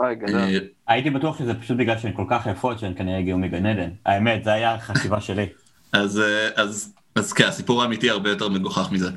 אה, 0.00 0.58
הייתי 0.86 1.10
בטוח 1.10 1.38
שזה 1.38 1.54
פשוט 1.54 1.76
בגלל 1.76 1.98
שהן 1.98 2.12
כל 2.12 2.24
כך 2.30 2.46
יפות 2.46 2.78
שהן 2.78 2.94
כנראה 2.96 3.18
הגיעו 3.18 3.38
מגן 3.38 3.66
עדן. 3.66 3.90
האמת, 4.06 4.44
זה 4.44 4.52
היה 4.52 4.74
החשיבה 4.74 5.20
שלי. 5.26 5.46
אז, 5.92 6.20
אה, 6.20 6.48
אז, 6.62 6.92
אז 7.14 7.32
כן, 7.32 7.44
הסיפור 7.44 7.82
האמיתי 7.82 8.10
הרבה 8.10 8.30
יותר 8.30 8.48
מגוחך 8.48 8.88
מזה. 8.92 9.10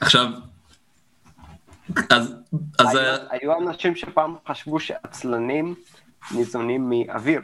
עכשיו, 0.00 0.26
אז... 2.10 2.34
אז 2.78 2.94
היו, 2.94 3.18
היו 3.30 3.68
אנשים 3.68 3.96
שפעם 3.96 4.34
חשבו 4.48 4.80
שעצלנים 4.80 5.74
ניזונים 6.34 6.90
מאוויר. 6.90 7.40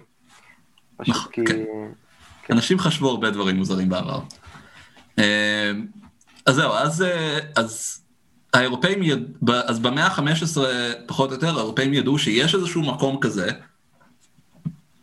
פשוט 0.96 1.16
נכון, 1.16 1.32
כי... 1.32 1.44
כן. 1.46 1.58
כן. 2.42 2.54
אנשים 2.54 2.78
חשבו 2.78 3.10
הרבה 3.10 3.30
דברים 3.30 3.56
מוזרים 3.56 3.88
בעבר. 3.88 4.20
אה, 5.18 5.72
אז 6.46 6.54
זהו, 6.54 6.72
אז, 6.72 7.02
אה, 7.02 7.38
אז 7.56 8.00
האירופאים, 8.54 9.02
יד... 9.02 9.48
אז 9.64 9.78
במאה 9.78 10.06
ה-15 10.06 10.58
פחות 11.06 11.30
או 11.30 11.34
יותר, 11.34 11.56
האירופאים 11.56 11.94
ידעו 11.94 12.18
שיש 12.18 12.54
איזשהו 12.54 12.82
מקום 12.82 13.18
כזה, 13.20 13.50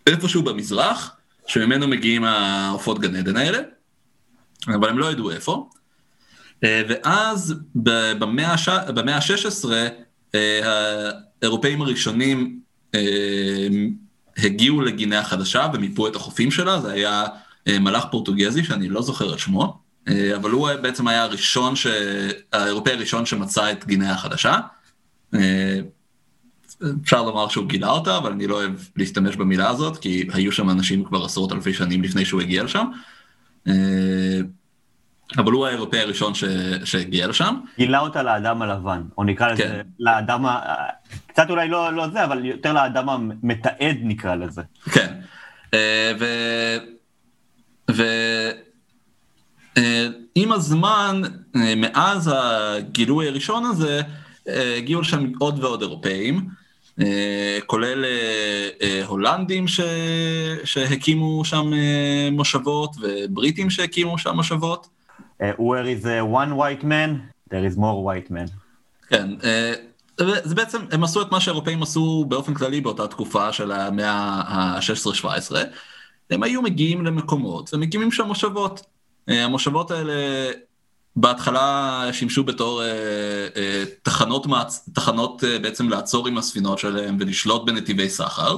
איפשהו 0.08 0.43
במזרח, 0.43 1.15
שממנו 1.47 1.88
מגיעים 1.88 2.23
העופות 2.23 2.99
גן 2.99 3.15
עדן 3.15 3.38
האלה, 3.38 3.60
אבל 4.67 4.89
הם 4.89 4.99
לא 4.99 5.12
ידעו 5.12 5.32
איפה. 5.32 5.69
אה, 6.63 6.82
ואז 6.89 7.56
במאה 7.75 8.51
ה-16, 9.15 9.69
האירופאים 11.41 11.82
הראשונים 11.82 12.60
הגיעו 14.38 14.82
לגינאה 14.82 15.19
החדשה 15.19 15.67
ומיפו 15.73 16.08
את 16.08 16.15
החופים 16.15 16.51
שלה, 16.51 16.82
זה 16.82 16.91
היה 16.91 17.25
מלאך 17.67 18.06
פורטוגזי 18.12 18.63
שאני 18.63 18.89
לא 18.89 19.01
זוכר 19.01 19.34
את 19.34 19.39
שמו, 19.39 19.85
אבל 20.36 20.50
הוא 20.50 20.70
בעצם 20.82 21.08
היה 21.08 21.24
הראשון, 21.24 21.76
ש... 21.76 21.88
האירופאי 22.54 22.94
הראשון 22.94 23.26
שמצא 23.26 23.72
את 23.72 23.86
גינאה 23.86 24.12
החדשה. 24.12 24.60
אפשר 27.04 27.22
לומר 27.24 27.48
שהוא 27.48 27.68
גילה 27.68 27.89
אותה, 27.89 28.18
אבל 28.18 28.32
אני 28.32 28.48
לא 28.48 28.56
אוהב 28.56 28.72
להשתמש 28.96 29.36
במילה 29.36 29.70
הזאת, 29.70 29.98
כי 29.98 30.28
היו 30.34 30.52
שם 30.52 30.70
אנשים 30.70 31.04
כבר 31.04 31.26
עשרות 31.26 31.52
אלפי 31.52 31.74
שנים 31.74 32.04
לפני 32.04 32.26
שהוא 32.26 32.41
הגיע 32.41 32.63
לשם. 32.63 32.86
אבל 35.38 35.52
הוא 35.52 35.68
האירופאי 35.68 36.00
הראשון 36.00 36.34
ש... 36.34 36.44
שהגיע 36.84 37.28
לשם. 37.28 37.56
גילה 37.78 38.00
אותה 38.00 38.24
לאדם 38.24 38.62
הלבן, 38.62 39.02
או 39.18 39.24
נקרא 39.24 39.48
לזה, 39.48 39.63
כן. 39.63 39.82
לאדם, 40.00 40.46
ה... 40.46 40.60
קצת 41.28 41.50
אולי 41.50 41.70
לא, 41.70 41.94
לא 41.94 42.10
זה, 42.10 42.24
אבל 42.24 42.46
יותר 42.46 42.74
לאדם 42.74 43.10
המתעד 43.10 43.98
נקרא 44.02 44.36
לזה. 44.36 44.62
כן, 44.91 45.13
ו... 46.20 46.26
ו... 47.91 48.04
עם 50.36 50.52
הזמן, 50.52 51.22
מאז 51.78 52.32
הגילוי 52.34 53.28
הראשון 53.28 53.66
הזה, 53.66 54.02
הגיעו 54.48 55.02
לשם 55.02 55.32
עוד 55.40 55.64
ועוד 55.64 55.82
אירופאים, 55.82 56.50
כולל 57.66 58.06
הולנדים 59.06 59.68
ש... 59.68 59.82
שהקימו 60.64 61.46
שם 61.46 61.72
מושבות, 62.32 62.96
ובריטים 63.02 63.70
שהקימו 63.70 64.18
שם 64.18 64.36
מושבות. 64.36 64.88
where 65.42 65.86
is 65.86 66.06
one 66.24 66.52
white 66.56 66.84
man, 66.84 67.10
there 67.50 67.66
is 67.70 67.78
more 67.78 68.00
white 68.06 68.32
man. 68.32 68.50
כן, 69.10 69.30
זה 70.44 70.56
בעצם, 70.56 70.82
הם 70.92 71.04
עשו 71.04 71.22
את 71.22 71.32
מה 71.32 71.40
שהאירופאים 71.42 71.84
עשו 71.84 72.26
באופן 72.28 72.54
כללי 72.54 72.82
באותה 72.82 73.08
תקופה 73.08 73.54
של 73.54 73.72
המאה 73.72 74.12
ה-16-17. 74.48 75.56
הם 76.30 76.44
היו 76.44 76.62
מגיעים 76.62 77.06
למקומות 77.06 77.74
ומקימים 77.74 78.12
שם 78.12 78.28
מושבות. 78.28 78.82
המושבות 79.28 79.92
האלה 79.92 80.14
בהתחלה 81.16 82.02
שימשו 82.12 82.44
בתור 82.44 82.82
תחנות, 84.04 84.48
תחנות 84.94 85.44
בעצם 85.62 85.90
לעצור 85.90 86.28
עם 86.28 86.38
הספינות 86.38 86.80
שלהם 86.80 87.18
ולשלוט 87.20 87.66
בנתיבי 87.66 88.10
סחר, 88.10 88.58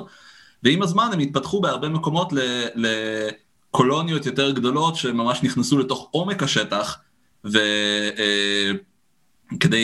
ועם 0.64 0.82
הזמן 0.82 1.10
הם 1.14 1.20
התפתחו 1.20 1.62
בהרבה 1.62 1.90
מקומות 1.90 2.34
ל... 2.34 2.40
ל 2.76 2.88
קולוניות 3.72 4.26
יותר 4.26 4.52
גדולות 4.52 4.96
שממש 4.96 5.44
נכנסו 5.44 5.78
לתוך 5.78 6.08
עומק 6.12 6.44
השטח 6.44 7.00
וכדי 7.46 8.74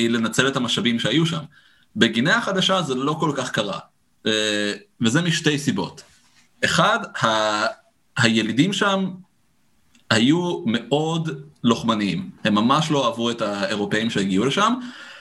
לנצל 0.10 0.48
את 0.48 0.56
המשאבים 0.56 1.00
שהיו 1.00 1.26
שם. 1.26 1.42
בגינאה 1.96 2.38
החדשה 2.38 2.82
זה 2.82 2.96
לא 2.96 3.16
כל 3.20 3.32
כך 3.36 3.52
קרה, 3.52 3.80
וזה 5.02 5.22
משתי 5.22 5.58
סיבות. 5.58 6.04
אחד, 6.66 7.00
ה... 7.24 7.84
הילידים 8.18 8.74
שם 8.74 9.10
היו 10.10 10.64
מאוד 10.66 11.30
לוחמניים, 11.64 12.30
הם 12.44 12.56
ממש 12.56 12.92
לא 12.92 13.06
אהבו 13.06 13.32
את 13.32 13.42
האירופאים 13.42 14.10
שהגיעו 14.10 14.46
לשם, 14.46 14.74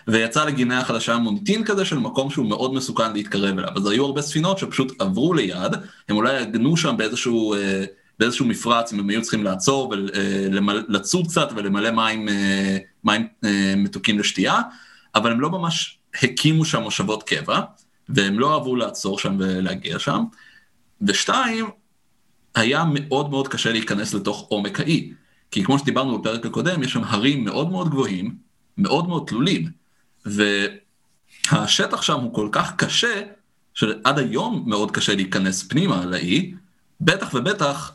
ויצא 0.09 0.45
לגינאה 0.45 0.79
החדשה 0.79 1.19
מוניטין 1.19 1.65
כזה 1.65 1.85
של 1.85 1.99
מקום 1.99 2.31
שהוא 2.31 2.47
מאוד 2.47 2.75
מסוכן 2.75 3.13
להתקרב 3.13 3.59
אליו. 3.59 3.71
אז 3.77 3.87
היו 3.87 4.05
הרבה 4.05 4.23
ספינות 4.23 4.59
שפשוט 4.59 4.93
עברו 5.01 5.35
ליד, 5.35 5.75
הם 6.09 6.17
אולי 6.17 6.37
הגנו 6.37 6.77
שם 6.77 6.97
באיזשהו... 6.97 7.55
באיזשהו 8.19 8.47
מפרץ, 8.47 8.93
אם 8.93 8.99
הם 8.99 9.09
היו 9.09 9.23
צריכים 9.23 9.45
לעצור 9.45 9.95
ולצוד 10.89 11.27
קצת 11.27 11.49
ולמלא 11.57 11.91
מים, 11.91 12.29
מים 13.05 13.27
מתוקים 13.77 14.19
לשתייה, 14.19 14.61
אבל 15.15 15.33
הם 15.33 15.41
לא 15.41 15.51
ממש 15.51 15.99
הקימו 16.23 16.65
שם 16.65 16.83
מושבות 16.83 17.23
קבע, 17.23 17.61
והם 18.09 18.39
לא 18.39 18.55
אהבו 18.55 18.77
לעצור 18.77 19.19
שם 19.19 19.37
ולהגיע 19.39 19.99
שם. 19.99 20.25
ושתיים, 21.03 21.67
היה 22.55 22.85
מאוד 22.95 23.31
מאוד 23.31 23.49
קשה 23.49 23.73
להיכנס 23.73 24.15
לתוך 24.15 24.47
עומק 24.49 24.81
האי, 24.81 25.13
כי 25.51 25.65
כמו 25.65 25.79
שדיברנו 25.79 26.19
בפרק 26.19 26.47
הקודם, 26.47 26.83
יש 26.83 26.93
שם 26.93 27.05
הרים 27.05 27.45
מאוד 27.45 27.71
מאוד 27.71 27.91
גבוהים, 27.91 28.35
מאוד 28.79 29.09
מאוד 29.09 29.25
תלולים, 29.27 29.71
והשטח 31.53 32.03
שם 32.03 32.21
הוא 32.21 32.35
כל 32.35 32.49
כך 32.53 32.77
קשה, 32.77 33.23
שעד 33.75 34.19
היום 34.19 34.65
מאוד 34.67 34.91
קשה 34.91 35.15
להיכנס 35.15 35.63
פנימה 35.63 36.05
לאי, 36.05 36.55
בטח 37.01 37.35
ובטח 37.35 37.93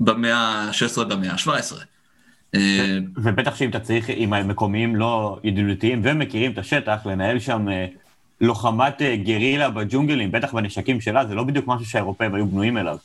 במאה 0.00 0.36
ה-16, 0.36 1.04
במאה 1.04 1.32
ה-17. 1.32 1.74
ובטח 3.16 3.56
שאם 3.56 3.70
אתה 3.70 3.80
צריך, 3.80 4.10
אם 4.10 4.32
המקומיים 4.32 4.96
לא 4.96 5.38
ידידותיים 5.44 6.00
ומכירים 6.04 6.52
את 6.52 6.58
השטח, 6.58 7.06
לנהל 7.06 7.40
שם 7.40 7.66
לוחמת 8.40 9.02
גרילה 9.24 9.70
בג'ונגלים, 9.70 10.32
בטח 10.32 10.54
בנשקים 10.54 11.00
שלה, 11.00 11.26
זה 11.26 11.34
לא 11.34 11.44
בדיוק 11.44 11.66
משהו 11.68 11.86
שהאירופאים 11.86 12.34
היו 12.34 12.46
בנויים 12.46 12.78
אליו. 12.78 12.96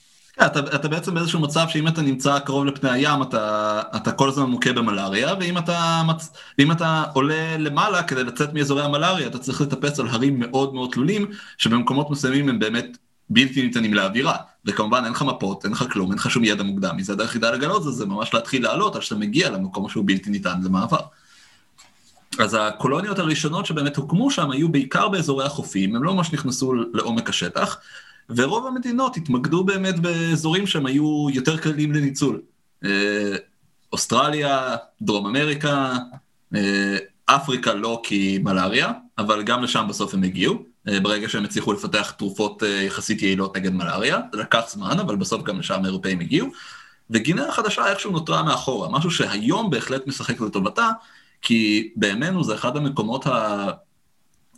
כן, 0.42 0.48
אתה, 0.48 0.60
אתה 0.60 0.88
בעצם 0.88 1.14
באיזשהו 1.14 1.40
מצב 1.40 1.66
שאם 1.70 1.88
אתה 1.88 2.02
נמצא 2.02 2.40
קרוב 2.40 2.66
לפני 2.66 2.90
הים, 2.90 3.22
אתה, 3.22 3.82
אתה 3.96 4.12
כל 4.12 4.30
הזמן 4.30 4.46
מוכה 4.46 4.74
במלאריה, 4.74 5.34
ואם 5.40 5.58
אתה, 5.58 6.02
מצ... 6.08 6.34
ואם 6.58 6.72
אתה 6.72 7.04
עולה 7.14 7.58
למעלה 7.58 8.04
כדי 8.04 8.24
לצאת 8.24 8.54
מאזורי 8.54 8.84
המלאריה, 8.84 9.28
אתה 9.28 9.38
צריך 9.38 9.62
לטפס 9.62 10.00
על 10.00 10.08
הרים 10.08 10.40
מאוד 10.40 10.74
מאוד 10.74 10.90
תלולים, 10.92 11.26
שבמקומות 11.58 12.10
מסוימים 12.10 12.50
הם 12.50 12.60
באמת 12.60 12.98
בלתי 13.30 13.62
ניתנים 13.62 13.94
לאווירה. 13.94 14.36
וכמובן 14.66 15.06
אין 15.06 15.14
לך 15.14 15.22
מפות, 15.22 15.66
אין 15.66 15.74
לך 15.74 15.86
כלום, 15.92 16.12
אין 16.12 16.18
לך 16.18 16.30
שום 16.30 16.44
ידע 16.44 16.64
מוקדם. 16.64 16.98
מזה 16.98 17.14
הדרך 17.14 17.28
היחידה 17.28 17.52
לגלות 17.52 17.84
זה, 17.84 17.92
זה 17.92 18.06
ממש 18.06 18.34
להתחיל 18.34 18.64
לעלות 18.64 18.96
עד 18.96 19.02
שאתה 19.02 19.16
מגיע 19.16 19.50
למקום 19.50 19.90
שהוא 19.90 20.04
בלתי 20.08 20.30
ניתן 20.30 20.62
למעבר. 20.64 21.00
אז 22.40 22.58
הקולוניות 22.60 23.20
הראשונות 23.20 23.66
שבאמת 23.66 23.98
הוקמו 23.98 24.32
שם 24.32 24.52
היו 24.52 24.70
בעיקר 24.70 25.08
באזורי 25.08 25.46
החופים, 25.46 25.96
הם 25.96 26.04
לא 26.04 26.14
ממש 26.14 26.34
נכנסו 26.34 26.74
לעומק 26.94 27.30
השטח, 27.30 27.78
ורוב 28.36 28.68
המדינות 28.68 29.18
התמקדו 29.18 29.64
באמת 29.64 30.00
באזורים 30.00 30.68
שהם 30.68 30.86
היו 30.86 31.28
יותר 31.34 31.58
קלים 31.58 31.92
לניצול. 31.92 32.42
אוסטרליה, 33.94 34.76
דרום 35.02 35.26
אמריקה, 35.26 35.94
אפריקה 37.26 37.74
לא 37.74 38.02
כי 38.04 38.40
מלאריה, 38.44 38.92
אבל 39.18 39.44
גם 39.44 39.64
לשם 39.64 39.86
בסוף 39.90 40.14
הם 40.14 40.24
הגיעו. 40.24 40.64
ברגע 41.02 41.30
שהם 41.30 41.44
הצליחו 41.44 41.74
לפתח 41.74 42.12
תרופות 42.18 42.64
יחסית 42.86 43.22
יעילות 43.22 43.58
נגד 43.58 43.74
מלאריה, 43.74 44.20
זה 44.34 44.40
לקח 44.42 44.62
זמן, 44.70 45.00
אבל 45.00 45.16
בסוף 45.16 45.44
גם 45.44 45.60
לשם 45.60 45.84
האירופאים 45.84 46.20
הגיעו. 46.20 46.48
וגינאה 47.10 47.50
החדשה 47.50 47.88
איכשהו 47.88 48.12
נותרה 48.12 48.44
מאחורה, 48.44 48.90
משהו 48.90 49.12
שהיום 49.12 49.70
בהחלט 49.70 50.08
משחק 50.08 50.42
לטובתה, 50.42 50.90
כי 51.42 51.90
בימינו 51.96 52.44
זה 52.44 52.56
אחד 52.56 52.78
המקומות 52.78 53.28
ה... 53.28 53.68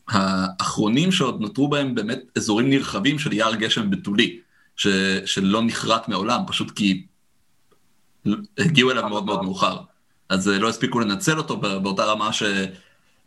האחרונים 0.07 1.11
שעוד 1.11 1.41
נותרו 1.41 1.67
בהם 1.67 1.95
באמת 1.95 2.19
אזורים 2.37 2.69
נרחבים 2.69 3.19
של 3.19 3.33
יער 3.33 3.55
גשם 3.55 3.89
בתולי, 3.89 4.39
ש... 4.75 4.87
שלא 5.25 5.61
נחרט 5.63 6.07
מעולם, 6.07 6.41
פשוט 6.47 6.71
כי 6.71 7.05
הגיעו 8.57 8.91
אליו 8.91 9.09
מאוד 9.09 9.25
מאוד 9.25 9.43
מאוחר. 9.43 9.77
אז 10.29 10.47
לא 10.47 10.69
הספיקו 10.69 10.99
לנצל 10.99 11.37
אותו 11.37 11.57
באותה 11.57 12.05
רמה 12.05 12.33
ש... 12.33 12.43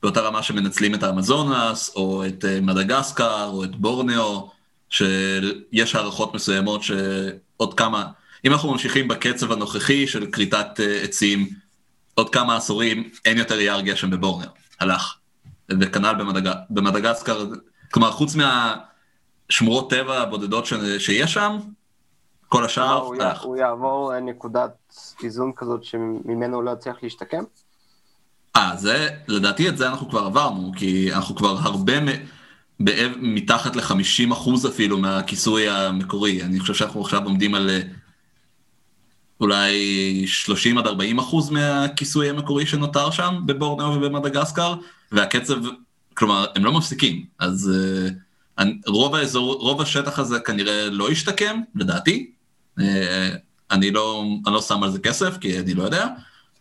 באותה 0.03 0.21
רמה 0.21 0.43
שמנצלים 0.43 0.95
את 0.95 1.03
האמזונס, 1.03 1.93
או 1.97 2.27
את 2.27 2.45
אה, 2.45 2.61
מדגסקר, 2.61 3.45
או 3.45 3.65
את 3.65 3.77
בורנאו, 3.77 4.51
שיש 4.91 5.95
הערכות 5.95 6.35
מסוימות 6.35 6.83
שעוד 6.83 7.75
כמה, 7.75 8.07
אם 8.45 8.53
אנחנו 8.53 8.73
ממשיכים 8.73 9.09
בקצב 9.09 9.53
הנוכחי 9.53 10.07
של 10.07 10.27
כריתת 10.31 10.81
אה, 10.81 11.03
עצים, 11.03 11.49
עוד 12.15 12.31
כמה 12.31 12.57
עשורים 12.57 13.11
אין 13.25 13.39
יותר 13.39 13.61
יער 13.61 13.81
גשם 13.81 14.11
בבורנאו, 14.11 14.49
הלך. 14.81 15.15
וכנ"ל 15.71 16.15
במדג... 16.19 16.53
במדגסקר, 16.71 17.45
כלומר 17.93 18.11
חוץ 18.11 18.37
מהשמורות 18.37 19.91
טבע 19.91 20.21
הבודדות 20.21 20.67
ש... 20.67 20.73
שיש 20.99 21.33
שם, 21.33 21.59
כל 22.49 22.65
השאר 22.65 22.99
הוא, 22.99 23.15
הלך. 23.15 23.43
הוא 23.43 23.57
יעבור 23.57 24.21
נקודת 24.21 24.71
איזון 25.23 25.53
כזאת 25.57 25.85
שממנו 25.85 26.63
לא 26.63 26.71
יצליח 26.71 26.97
להשתקם? 27.03 27.43
אה, 28.57 28.77
זה, 28.77 29.09
לדעתי 29.29 29.69
את 29.69 29.79
זה 29.79 29.89
אנחנו 29.89 30.11
כבר 30.11 30.21
עברנו, 30.25 30.73
כי 30.77 31.15
אנחנו 31.15 31.37
כבר 31.37 31.57
הרבה 31.63 32.01
מ... 32.01 32.07
בעב... 32.81 33.13
מתחת 33.17 33.77
ל-50 33.77 34.33
אחוז 34.33 34.67
אפילו 34.67 34.99
מהכיסוי 34.99 35.69
המקורי. 35.69 36.43
אני 36.43 36.61
חושב 36.61 36.75
שאנחנו 36.75 37.01
עכשיו 37.01 37.25
עומדים 37.25 37.55
על 37.55 37.71
אה, 37.71 37.81
אולי 39.41 40.27
30 40.27 40.79
עד 40.79 40.87
40 40.87 41.19
אחוז 41.19 41.51
מהכיסוי 41.51 42.31
המקורי 42.31 42.67
שנותר 42.67 43.11
שם 43.11 43.35
בבורנאו 43.47 43.93
ובמדגסקר, 43.93 44.75
והקצב, 45.13 45.57
כלומר, 46.15 46.47
הם 46.55 46.65
לא 46.65 46.73
מפסיקים. 46.73 47.25
אז 47.39 47.71
uh, 48.61 48.63
רוב, 48.87 49.15
האזור, 49.15 49.55
רוב 49.55 49.81
השטח 49.81 50.19
הזה 50.19 50.41
כנראה 50.41 50.91
לא 50.91 51.13
ישתקם, 51.13 51.61
לדעתי. 51.75 52.31
Uh, 52.81 52.83
אני 53.71 53.91
לא, 53.91 54.25
אני 54.47 54.55
לא 54.55 54.63
שם 54.63 54.83
על 54.83 54.91
זה 54.91 54.99
כסף, 54.99 55.37
כי 55.41 55.59
אני 55.59 55.75
לא 55.75 55.83
יודע, 55.83 56.07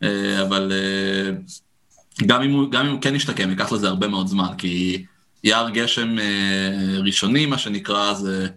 uh, 0.04 0.06
אבל 0.42 0.72
uh, 0.72 2.24
גם 2.26 2.42
אם, 2.42 2.52
הוא, 2.52 2.72
גם 2.72 2.86
אם 2.86 2.92
הוא 2.92 3.02
כן 3.02 3.16
ישתקם, 3.16 3.50
ייקח 3.50 3.72
לזה 3.72 3.88
הרבה 3.88 4.08
מאוד 4.08 4.28
זמן, 4.28 4.50
כי 4.58 5.06
יער 5.44 5.70
גשם 5.70 6.16
uh, 6.18 7.02
ראשוני, 7.06 7.46
מה 7.46 7.58
שנקרא, 7.58 8.14
זה, 8.14 8.48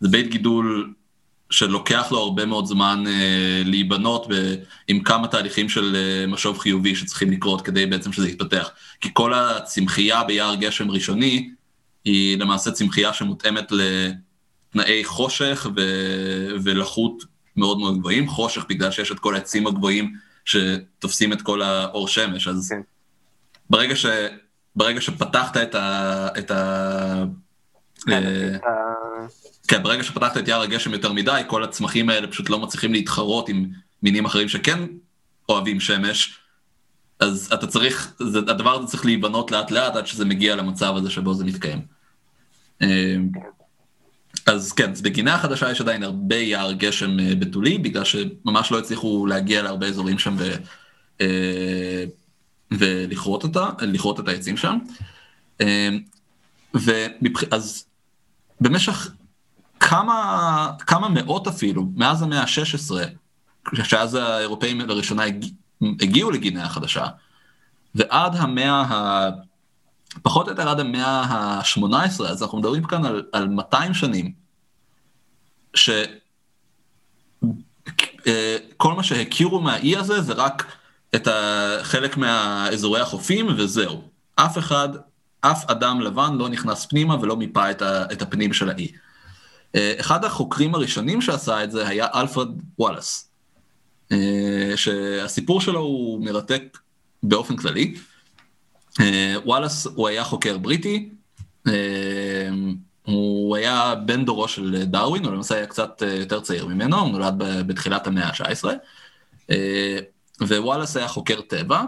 זה 0.00 0.08
בית 0.08 0.30
גידול 0.30 0.94
שלוקח 1.50 2.12
לו 2.12 2.18
הרבה 2.18 2.46
מאוד 2.46 2.66
זמן 2.66 3.04
אה, 3.06 3.62
להיבנות 3.64 4.26
ב, 4.30 4.54
עם 4.88 5.02
כמה 5.02 5.28
תהליכים 5.28 5.68
של 5.68 5.96
אה, 5.96 6.26
משוב 6.26 6.58
חיובי 6.58 6.96
שצריכים 6.96 7.30
לקרות 7.30 7.62
כדי 7.62 7.86
בעצם 7.86 8.12
שזה 8.12 8.28
יתפתח. 8.28 8.70
כי 9.00 9.08
כל 9.12 9.34
הצמחייה 9.34 10.24
ביער 10.24 10.54
גשם 10.54 10.90
ראשוני 10.90 11.50
היא 12.04 12.38
למעשה 12.38 12.70
צמחייה 12.70 13.12
שמותאמת 13.12 13.72
לתנאי 13.72 15.04
חושך 15.04 15.66
ו, 15.76 15.80
ולחות 16.64 17.24
מאוד 17.56 17.78
מאוד 17.78 17.98
גבוהים. 17.98 18.28
חושך 18.28 18.64
בגלל 18.68 18.90
שיש 18.90 19.12
את 19.12 19.18
כל 19.18 19.34
העצים 19.34 19.66
הגבוהים 19.66 20.14
שתופסים 20.44 21.32
את 21.32 21.42
כל 21.42 21.62
האור 21.62 22.08
שמש, 22.08 22.48
אז 22.48 22.68
כן. 22.68 22.80
ברגע, 23.70 23.96
ש, 23.96 24.06
ברגע 24.76 25.00
שפתחת 25.00 25.56
את 25.56 25.74
ה... 25.74 26.28
את 26.38 26.50
ה 26.50 27.24
כן, 28.06 28.24
אה, 28.24 28.56
את 28.56 28.64
ה... 28.64 28.68
כן, 29.68 29.82
ברגע 29.82 30.02
שפתחת 30.02 30.36
את 30.36 30.48
יער 30.48 30.62
הגשם 30.62 30.92
יותר 30.92 31.12
מדי, 31.12 31.42
כל 31.46 31.64
הצמחים 31.64 32.10
האלה 32.10 32.26
פשוט 32.26 32.50
לא 32.50 32.58
מצליחים 32.58 32.92
להתחרות 32.92 33.48
עם 33.48 33.66
מינים 34.02 34.24
אחרים 34.24 34.48
שכן 34.48 34.78
אוהבים 35.48 35.80
שמש, 35.80 36.38
אז 37.20 37.50
אתה 37.54 37.66
צריך, 37.66 38.14
זה, 38.18 38.38
הדבר 38.38 38.74
הזה 38.74 38.86
צריך 38.86 39.04
להיבנות 39.04 39.50
לאט 39.50 39.70
לאט 39.70 39.96
עד 39.96 40.06
שזה 40.06 40.24
מגיע 40.24 40.56
למצב 40.56 40.96
הזה 40.96 41.10
שבו 41.10 41.34
זה 41.34 41.44
מתקיים. 41.44 41.80
אמ, 42.82 43.28
אז 44.46 44.72
כן, 44.72 44.90
אז 44.90 45.02
בגינה 45.02 45.34
החדשה 45.34 45.70
יש 45.70 45.80
עדיין 45.80 46.02
הרבה 46.02 46.36
יער 46.36 46.72
גשם 46.72 47.20
אה, 47.20 47.34
בתולי, 47.34 47.78
בגלל 47.78 48.04
שממש 48.04 48.72
לא 48.72 48.78
הצליחו 48.78 49.26
להגיע 49.26 49.62
להרבה 49.62 49.86
אזורים 49.86 50.18
שם 50.18 50.36
ו, 50.38 50.50
אה, 51.20 52.04
ולכרות 52.70 53.42
אותה, 53.42 53.68
לכרות 53.80 54.20
את 54.20 54.28
העצים 54.28 54.56
שם. 54.56 54.78
ומבח... 56.74 57.42
אז 57.50 57.87
במשך 58.60 59.10
כמה, 59.80 60.72
כמה 60.86 61.08
מאות 61.08 61.46
אפילו, 61.46 61.86
מאז 61.96 62.22
המאה 62.22 62.40
ה-16, 62.40 62.94
שאז 63.82 64.14
האירופאים 64.14 64.80
לראשונה 64.80 65.22
הגיעו 65.82 66.30
לגינאה 66.30 66.64
החדשה, 66.64 67.06
ועד 67.94 68.36
המאה 68.36 68.82
ה... 68.82 69.28
פחות 70.22 70.46
או 70.46 70.52
יותר 70.52 70.68
עד 70.68 70.80
המאה 70.80 71.20
ה-18, 71.20 72.24
אז 72.24 72.42
אנחנו 72.42 72.58
מדברים 72.58 72.84
כאן 72.84 73.04
על, 73.04 73.24
על 73.32 73.48
200 73.48 73.94
שנים, 73.94 74.32
שכל 75.74 76.02
אה, 78.90 78.94
מה 78.96 79.02
שהכירו 79.02 79.60
מהאי 79.60 79.96
הזה 79.96 80.20
זה 80.20 80.32
רק 80.32 80.76
את 81.14 81.28
חלק 81.82 82.16
מהאזורי 82.16 83.00
החופים 83.00 83.46
וזהו. 83.56 84.02
אף 84.34 84.58
אחד, 84.58 84.88
אף 85.40 85.70
אדם 85.70 86.00
לבן 86.00 86.34
לא 86.34 86.48
נכנס 86.48 86.86
פנימה 86.86 87.20
ולא 87.20 87.36
מיפה 87.36 87.70
את 88.12 88.22
הפנים 88.22 88.52
של 88.52 88.70
האי. 88.70 88.92
אה, 89.74 89.94
אחד 90.00 90.24
החוקרים 90.24 90.74
הראשונים 90.74 91.20
שעשה 91.20 91.64
את 91.64 91.70
זה 91.70 91.88
היה 91.88 92.06
אלפרד 92.14 92.48
וואלאס, 92.78 93.30
אה, 94.12 94.72
שהסיפור 94.76 95.60
שלו 95.60 95.80
הוא 95.80 96.24
מרתק 96.24 96.78
באופן 97.22 97.56
כללי. 97.56 97.94
אה, 99.00 99.34
וואלאס 99.44 99.86
הוא 99.86 100.08
היה 100.08 100.24
חוקר 100.24 100.58
בריטי, 100.58 101.10
הוא 103.02 103.56
היה 103.56 103.94
בן 103.94 104.24
דורו 104.24 104.48
של 104.48 104.84
דרווין, 104.84 105.24
הוא 105.24 105.32
למעשה 105.32 105.54
היה 105.54 105.66
קצת 105.66 106.02
יותר 106.20 106.40
צעיר 106.40 106.66
ממנו, 106.66 107.00
הוא 107.00 107.10
נולד 107.10 107.34
בתחילת 107.38 108.06
המאה 108.06 108.26
ה-19, 108.26 108.64
ווואלאס 110.40 110.96
היה 110.96 111.08
חוקר 111.08 111.40
טבע, 111.40 111.82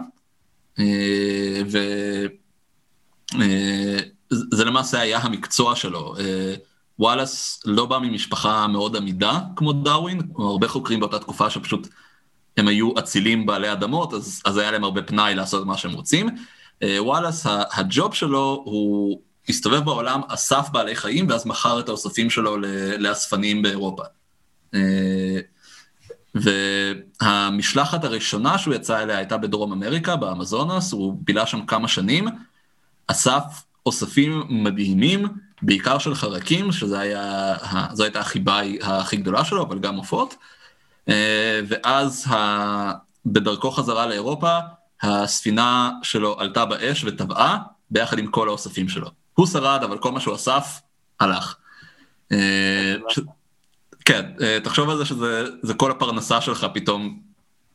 וזה 3.39 4.65
למעשה 4.65 4.99
היה 4.99 5.19
המקצוע 5.19 5.75
שלו. 5.75 6.15
וואלאס 6.99 7.59
לא 7.65 7.85
בא 7.85 7.99
ממשפחה 7.99 8.67
מאוד 8.67 8.95
עמידה 8.95 9.39
כמו 9.55 9.73
דרווין, 9.73 10.21
כמו 10.33 10.49
הרבה 10.49 10.67
חוקרים 10.67 10.99
באותה 10.99 11.19
תקופה 11.19 11.49
שפשוט 11.49 11.87
הם 12.57 12.67
היו 12.67 12.99
אצילים 12.99 13.45
בעלי 13.45 13.71
אדמות, 13.71 14.13
אז, 14.13 14.41
אז 14.45 14.57
היה 14.57 14.71
להם 14.71 14.83
הרבה 14.83 15.01
פנאי 15.01 15.35
לעשות 15.35 15.65
מה 15.65 15.77
שהם 15.77 15.91
רוצים. 15.91 16.29
אה, 16.83 16.97
וואלאס, 17.03 17.45
הג'וב 17.73 18.13
שלו 18.15 18.61
הוא 18.65 19.21
הסתובב 19.49 19.79
בעולם, 19.85 20.21
אסף 20.27 20.69
בעלי 20.71 20.95
חיים, 20.95 21.29
ואז 21.29 21.45
מכר 21.45 21.79
את 21.79 21.89
האוספים 21.89 22.29
שלו 22.29 22.57
לאספנים 22.97 23.61
באירופה. 23.61 24.03
אה, 24.73 25.39
והמשלחת 26.35 28.03
הראשונה 28.03 28.57
שהוא 28.57 28.73
יצא 28.73 29.03
אליה 29.03 29.17
הייתה 29.17 29.37
בדרום 29.37 29.71
אמריקה, 29.71 30.15
באמזונס, 30.15 30.91
הוא 30.91 31.17
בילה 31.23 31.45
שם 31.45 31.65
כמה 31.65 31.87
שנים, 31.87 32.27
אסף 33.07 33.43
אוספים 33.85 34.43
מדהימים, 34.49 35.27
בעיקר 35.61 35.97
של 35.97 36.15
חרקים, 36.15 36.71
שזו 36.71 36.97
הייתה 37.99 38.19
החיבה 38.19 38.61
הכי 38.81 39.17
גדולה 39.17 39.45
שלו, 39.45 39.63
אבל 39.63 39.79
גם 39.79 39.95
עופות. 39.95 40.35
אה, 41.09 41.59
ואז. 41.67 42.27
בדרכו 43.25 43.71
חזרה 43.71 44.07
לאירופה, 44.07 44.57
הספינה 45.01 45.91
שלו 46.03 46.39
עלתה 46.39 46.65
באש 46.65 47.03
וטבעה, 47.03 47.57
ביחד 47.91 48.19
עם 48.19 48.27
כל 48.27 48.47
האוספים 48.47 48.89
שלו. 48.89 49.11
הוא 49.33 49.47
שרד, 49.47 49.83
אבל 49.83 49.97
כל 49.97 50.11
מה 50.11 50.19
שהוא 50.19 50.35
אסף, 50.35 50.81
הלך. 51.19 51.55
אה. 52.31 52.95
כן, 54.05 54.31
אה, 54.41 54.57
תחשוב 54.63 54.89
על 54.89 54.97
זה 54.97 55.05
שזה 55.05 55.73
כל 55.77 55.91
הפרנסה 55.91 56.41
שלך 56.41 56.67
פתאום 56.73 57.19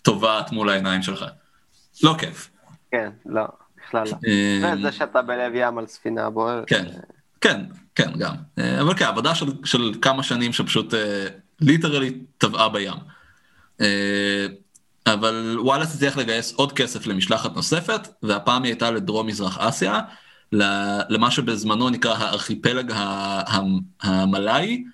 טובעת 0.02 0.52
מול 0.52 0.68
העיניים 0.68 1.02
שלך. 1.02 1.24
לא 2.02 2.14
כיף. 2.18 2.50
כן, 2.90 3.10
לא, 3.26 3.44
בכלל 3.86 4.04
לא. 4.06 4.78
וזה 4.78 4.92
שאתה 4.92 5.22
בלב 5.22 5.52
ים 5.54 5.78
על 5.78 5.86
ספינה 5.86 6.30
בוערת. 6.30 6.64
כן. 6.68 6.84
כן, 7.40 7.60
כן, 7.94 8.12
גם. 8.18 8.34
אה, 8.58 8.80
אבל 8.80 8.94
כן, 8.94 9.04
עבודה 9.04 9.34
של, 9.34 9.46
של 9.64 9.92
כמה 10.02 10.22
שנים 10.22 10.52
שפשוט 10.52 10.94
ליטרלי 11.60 12.08
אה, 12.08 12.12
טבעה 12.38 12.68
בים. 12.68 12.94
אה, 13.80 14.46
אבל 15.06 15.56
וואלאס 15.58 15.94
הצליח 15.94 16.16
לגייס 16.16 16.52
עוד 16.52 16.72
כסף 16.72 17.06
למשלחת 17.06 17.54
נוספת, 17.54 18.08
והפעם 18.22 18.62
היא 18.62 18.72
הייתה 18.72 18.90
לדרום 18.90 19.26
מזרח 19.26 19.58
אסיה, 19.58 20.00
למה 20.52 21.30
שבזמנו 21.30 21.90
נקרא 21.90 22.14
הארכיפלג 22.14 22.92
המלאי. 24.02 24.84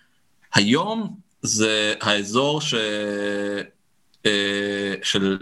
היום 0.55 1.17
זה 1.43 1.95
האזור 2.01 2.61
ש... 2.61 2.75
של 5.03 5.39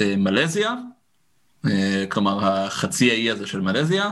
מלזיה, 0.00 0.74
כלומר 2.08 2.44
החצי 2.44 3.10
האי 3.10 3.30
הזה 3.30 3.46
של 3.46 3.60
מלזיה, 3.60 4.10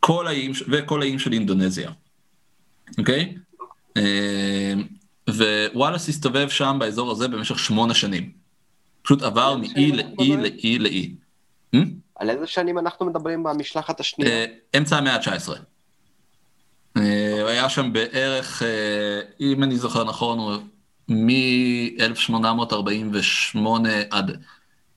כל 0.00 0.26
האיים, 0.26 0.52
וכל 0.68 1.02
האיים 1.02 1.18
של 1.18 1.32
אינדונזיה, 1.32 1.90
אוקיי? 2.98 3.34
אה, 3.96 4.72
ווואלאס 5.30 6.08
הסתובב 6.08 6.48
שם 6.48 6.76
באזור 6.80 7.10
הזה 7.10 7.28
במשך 7.28 7.58
שמונה 7.58 7.94
שנים. 7.94 8.30
פשוט 9.02 9.22
עבר 9.22 9.56
מאי 9.56 9.92
לאי 9.92 10.36
לאי 10.36 10.78
לאי. 10.78 11.14
אה? 11.74 11.80
על 12.16 12.30
איזה 12.30 12.46
שנים 12.46 12.78
אנחנו 12.78 13.06
מדברים 13.06 13.42
במשלחת 13.42 14.00
השנייה? 14.00 14.30
אה, 14.30 14.46
אמצע 14.76 14.96
המאה 14.96 15.14
ה-19. 15.14 15.48
הוא 17.40 17.48
היה 17.48 17.68
שם 17.68 17.92
בערך, 17.92 18.62
אם 19.40 19.62
אני 19.62 19.76
זוכר 19.76 20.04
נכון, 20.04 20.38
הוא 20.38 20.52
מ-1848 21.08 23.58
עד 24.10 24.44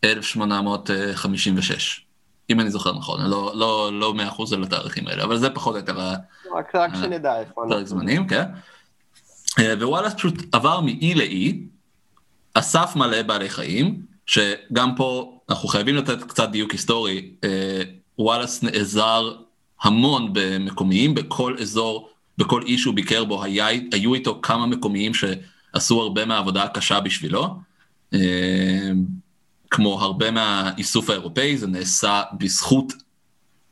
1856. 0.04 2.08
אם 2.50 2.60
אני 2.60 2.72
זוכר 2.72 2.94
נכון, 2.94 3.30
לא, 3.30 3.52
לא, 3.56 3.90
לא 3.94 4.14
100% 4.38 4.42
על 4.54 4.64
התאריכים 4.64 5.08
האלה, 5.08 5.24
אבל 5.24 5.38
זה 5.38 5.50
פחות 5.50 5.76
או 5.76 5.80
יותר 5.80 6.00
רק, 6.56 6.76
רק 6.76 6.96
שנדע 6.96 7.40
איפה 7.40 7.62
פרק 7.70 7.86
זמנים, 7.86 8.28
כן. 8.28 8.44
אה, 9.60 9.74
ווואלאס 9.80 10.14
פשוט 10.14 10.56
עבר 10.56 10.82
מאי 10.82 11.14
לאי, 11.16 11.62
אסף 12.54 12.94
מלא 12.96 13.22
בעלי 13.22 13.50
חיים, 13.50 14.02
שגם 14.26 14.96
פה 14.96 15.40
אנחנו 15.50 15.70
חייבים 15.70 15.96
לתת 15.96 16.24
קצת 16.24 16.50
דיוק 16.50 16.72
היסטורי, 16.72 17.32
אה, 17.44 17.82
וואלאס 18.20 18.64
נעזר 18.64 19.32
המון 19.82 20.30
במקומיים, 20.34 21.16
בכל 21.16 21.56
אזור, 21.62 22.10
בכל 22.38 22.64
אי 22.64 22.78
שהוא 22.78 22.96
ביקר 22.96 23.24
בו, 23.24 23.44
היה, 23.44 23.68
היו 23.94 24.14
איתו 24.14 24.40
כמה 24.42 24.66
מקומיים 24.66 25.12
שעשו 25.14 26.02
הרבה 26.02 26.26
מהעבודה 26.26 26.64
הקשה 26.64 27.00
בשבילו. 27.00 27.56
כמו 29.70 30.02
הרבה 30.02 30.32
מהאיסוף 30.32 31.10
האירופאי, 31.10 31.58
זה 31.58 31.68
נעשה 31.68 32.22
בזכות 32.38 32.94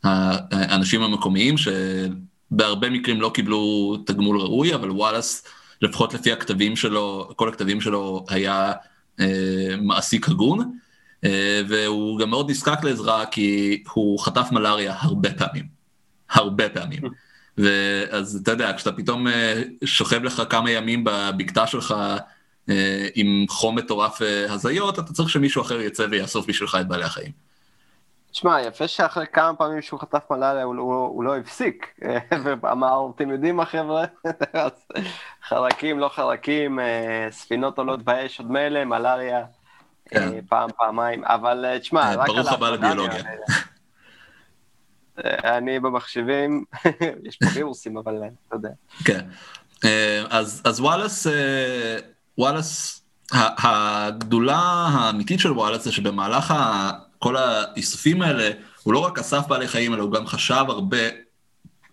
האנשים 0.04 1.02
המקומיים, 1.02 1.56
שבהרבה 1.58 2.90
מקרים 2.90 3.22
לא 3.22 3.32
קיבלו 3.34 3.98
תגמול 4.06 4.40
ראוי, 4.42 4.76
אבל 4.76 4.92
וואלאס, 4.92 5.48
לפחות 5.82 6.14
לפי 6.14 6.32
הכתבים 6.32 6.76
שלו, 6.76 7.30
כל 7.36 7.50
הכתבים 7.50 7.82
שלו 7.82 8.26
היה 8.30 8.74
אה, 9.20 9.76
מעסיק 9.82 10.30
הגון, 10.30 10.78
אה, 11.24 11.62
והוא 11.68 12.20
גם 12.20 12.30
מאוד 12.30 12.50
נזקק 12.50 12.84
לעזרה 12.84 13.26
כי 13.26 13.84
הוא 13.94 14.20
חטף 14.20 14.48
מלאריה 14.52 14.96
הרבה 15.00 15.30
פעמים. 15.34 15.66
הרבה 16.30 16.70
פעמים. 16.70 17.02
ואז 17.58 18.40
אתה 18.44 18.52
יודע, 18.52 18.72
כשאתה 18.76 18.92
פתאום 18.92 19.28
אה, 19.28 19.62
שוכב 19.86 20.24
לך 20.24 20.42
כמה 20.50 20.72
ימים 20.72 21.04
בבקתה 21.04 21.68
שלך, 21.68 21.96
עם 23.16 23.46
חום 23.50 23.76
מטורף 23.76 24.22
אה, 24.22 24.54
הזיות, 24.54 25.00
אתה 25.00 25.14
צריך 25.14 25.30
שמישהו 25.30 25.62
אחר 25.62 25.82
יצא 25.82 26.06
ויאסוף 26.12 26.46
בשבילך 26.48 26.78
את 26.82 26.88
בעלי 26.88 27.04
החיים. 27.04 27.32
תשמע, 28.32 28.62
יפה 28.62 28.88
שאחרי 28.88 29.26
כמה 29.34 29.56
פעמים 29.56 29.82
שהוא 29.82 30.00
חטף 30.00 30.24
מלאריה 30.32 30.64
הוא, 30.64 30.76
הוא, 30.76 30.94
הוא 30.94 31.24
לא 31.24 31.38
הפסיק, 31.38 32.00
ואמר, 32.62 33.08
אתם 33.16 33.30
יודעים 33.30 33.56
מה 33.56 33.66
חבר'ה? 33.66 34.06
חרקים, 35.48 36.00
לא 36.00 36.10
חרקים, 36.10 36.80
אה, 36.80 37.28
ספינות 37.32 37.78
עולות 37.78 38.04
באש 38.04 38.40
עוד 38.40 38.52
מילא, 38.52 38.84
מלאריה 38.84 39.44
כן. 40.06 40.42
פעם, 40.50 40.70
פעמיים, 40.78 41.24
אבל 41.24 41.78
תשמע, 41.80 42.16
רק 42.16 42.30
על... 42.30 42.36
ברוך 42.36 42.52
הבא 42.52 42.70
לביולוגיה. 42.70 43.24
אני 45.58 45.80
במחשבים, 45.80 46.64
יש 47.28 47.38
פה 47.38 47.46
וירוסים, 47.54 47.98
אבל 47.98 48.22
אתה 48.48 48.56
יודע. 48.56 48.70
כן, 49.06 49.26
אז, 50.30 50.62
אז 50.66 50.80
וואלאס... 50.80 51.28
וואלאס, 52.38 53.02
הגדולה 53.32 54.58
האמיתית 54.92 55.40
של 55.40 55.52
וואלאס 55.52 55.84
זה 55.84 55.92
שבמהלך 55.92 56.54
כל 57.20 57.38
האיסופים 57.38 58.22
האלה, 58.22 58.50
הוא 58.84 58.94
לא 58.94 59.00
רק 59.00 59.20
אסף 59.20 59.48
בעלי 59.48 59.68
חיים, 59.68 59.94
אלא 59.94 60.04
הוא 60.04 60.12
גם 60.12 60.28
חשב 60.28 60.66
הרבה 60.68 60.98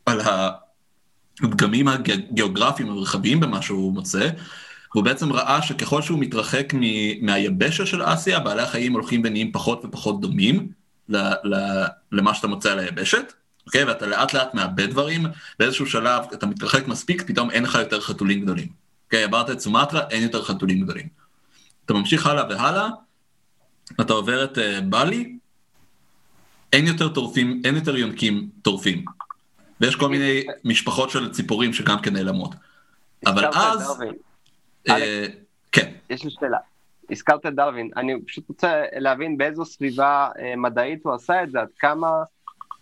על 0.07 0.21
הפגמים 1.43 1.89
הגיאוגרפיים 1.89 2.91
הרחבים 2.91 3.41
במה 3.41 3.63
שהוא 3.63 3.93
מוצא. 3.93 4.29
והוא 4.95 5.05
בעצם 5.05 5.33
ראה 5.33 5.63
שככל 5.63 6.03
שהוא 6.03 6.19
מתרחק 6.19 6.73
מהיבשת 7.21 7.87
של 7.87 8.03
אסיה, 8.05 8.41
בעלי 8.41 8.63
החיים 8.63 8.93
הולכים 8.93 9.23
ונהיים 9.25 9.53
פחות 9.53 9.85
ופחות 9.85 10.21
דומים 10.21 10.69
למה 12.13 12.35
שאתה 12.35 12.47
מוצא 12.47 12.73
על 12.73 12.79
היבשת, 12.79 13.33
אוקיי? 13.67 13.85
ואתה 13.85 14.07
לאט 14.07 14.35
לאט 14.35 14.55
מאבד 14.55 14.91
דברים, 14.91 15.27
באיזשהו 15.59 15.87
שלב 15.87 16.23
אתה 16.35 16.47
מתרחק 16.47 16.89
מספיק, 16.89 17.23
פתאום 17.27 17.51
אין 17.51 17.63
לך 17.63 17.75
יותר 17.75 18.01
חתולים 18.01 18.41
גדולים. 18.41 18.82
אוקיי, 19.13 19.25
עברת 19.25 19.51
את 19.51 19.61
סומטרה, 19.61 20.09
אין 20.11 20.23
יותר 20.23 20.43
חתולים 20.43 20.81
גדולים. 20.81 21.07
אתה 21.85 21.93
ממשיך 21.93 22.27
הלאה 22.27 22.45
והלאה, 22.49 22.89
אתה 24.01 24.13
עובר 24.13 24.45
את 24.45 24.59
uh, 24.59 24.61
בלי, 24.85 25.37
אין 26.73 26.87
יותר 26.87 27.09
טורפים, 27.09 27.63
אין 27.65 27.75
יותר 27.75 27.97
יונקים 27.97 28.49
טורפים. 28.63 29.05
ויש 29.81 29.97
כל 29.97 30.09
מיני 30.09 30.45
משפחות 30.65 31.11
של 31.11 31.33
ציפורים 31.33 31.73
שגם 31.73 32.01
כן 32.03 32.13
נעלמות. 32.13 32.55
אבל 33.27 33.45
אז... 33.55 34.03
אה, 34.89 35.27
כן. 35.73 35.93
יש 36.11 36.25
לי 36.25 36.31
שאלה. 36.31 36.59
הזכרת 37.11 37.47
את 37.47 37.55
דרווין, 37.55 37.91
אני 37.97 38.23
פשוט 38.27 38.49
רוצה 38.49 38.83
להבין 38.97 39.39
באיזו 39.39 39.65
סביבה 39.65 40.29
אה, 40.39 40.57
מדעית 40.57 41.01
הוא 41.05 41.15
עשה 41.15 41.43
את 41.43 41.51
זה, 41.51 41.61
עד 41.61 41.69
כמה 41.79 42.09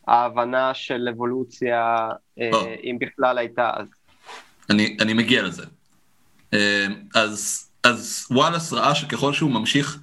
ההבנה 0.07 0.75
של 0.75 1.09
אבולוציה, 1.09 2.09
אה, 2.41 2.75
אם 2.85 2.97
בכלל 3.01 3.39
הייתה 3.39 3.71
אז. 3.75 3.87
אני, 4.71 4.97
אני 5.01 5.15
מגיע 5.15 5.43
לזה. 5.43 5.80
אמ, 6.53 6.59
אז, 7.15 7.69
אז 7.83 8.27
וואלאס 8.31 8.73
ראה 8.73 8.95
שככל 8.95 9.33
שהוא 9.33 9.51
ממשיך 9.51 9.99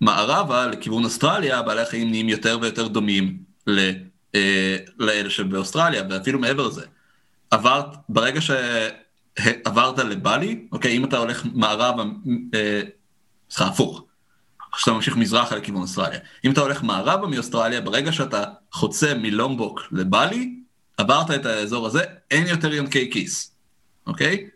מערבה 0.00 0.66
לכיוון 0.66 1.04
אוסטרליה, 1.04 1.62
בעלי 1.62 1.80
החיים 1.80 2.10
נהיים 2.10 2.28
יותר 2.28 2.58
ויותר 2.60 2.88
דומים 2.88 3.38
ל, 3.66 3.90
אה, 4.34 4.76
לאלה 4.98 5.30
שבאוסטרליה, 5.30 6.02
ואפילו 6.10 6.38
מעבר 6.38 6.66
לזה. 6.68 6.86
עברת, 7.50 7.86
ברגע 8.08 8.40
שעברת 8.40 9.98
לבלי, 9.98 10.66
אוקיי, 10.72 10.96
אם 10.96 11.04
אתה 11.04 11.18
הולך 11.18 11.46
מערבה, 11.54 12.02
אה, 12.54 12.82
סליחה, 13.50 13.64
אה, 13.64 13.68
הפוך, 13.68 14.04
כשאתה 14.72 14.92
ממשיך 14.92 15.16
מזרחה 15.16 15.56
לכיוון 15.56 15.82
אוסטרליה. 15.82 16.18
אם 16.44 16.52
אתה 16.52 16.60
הולך 16.60 16.82
מערבה 16.82 17.26
מאוסטרליה, 17.26 17.80
ברגע 17.80 18.12
שאתה 18.12 18.44
חוצה 18.72 19.14
מלומבוק 19.14 19.82
לבלי, 19.92 20.54
עברת 20.96 21.30
את 21.30 21.46
האזור 21.46 21.86
הזה, 21.86 22.02
אין 22.30 22.46
יותר 22.46 22.74
יונקי 22.74 23.10
כיס, 23.10 23.54
אוקיי? 24.06 24.48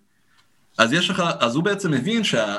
אז 0.78 0.92
יש 0.92 1.10
לך, 1.10 1.22
אז 1.38 1.54
הוא 1.54 1.64
בעצם 1.64 1.90
מבין 1.90 2.24
שה, 2.24 2.56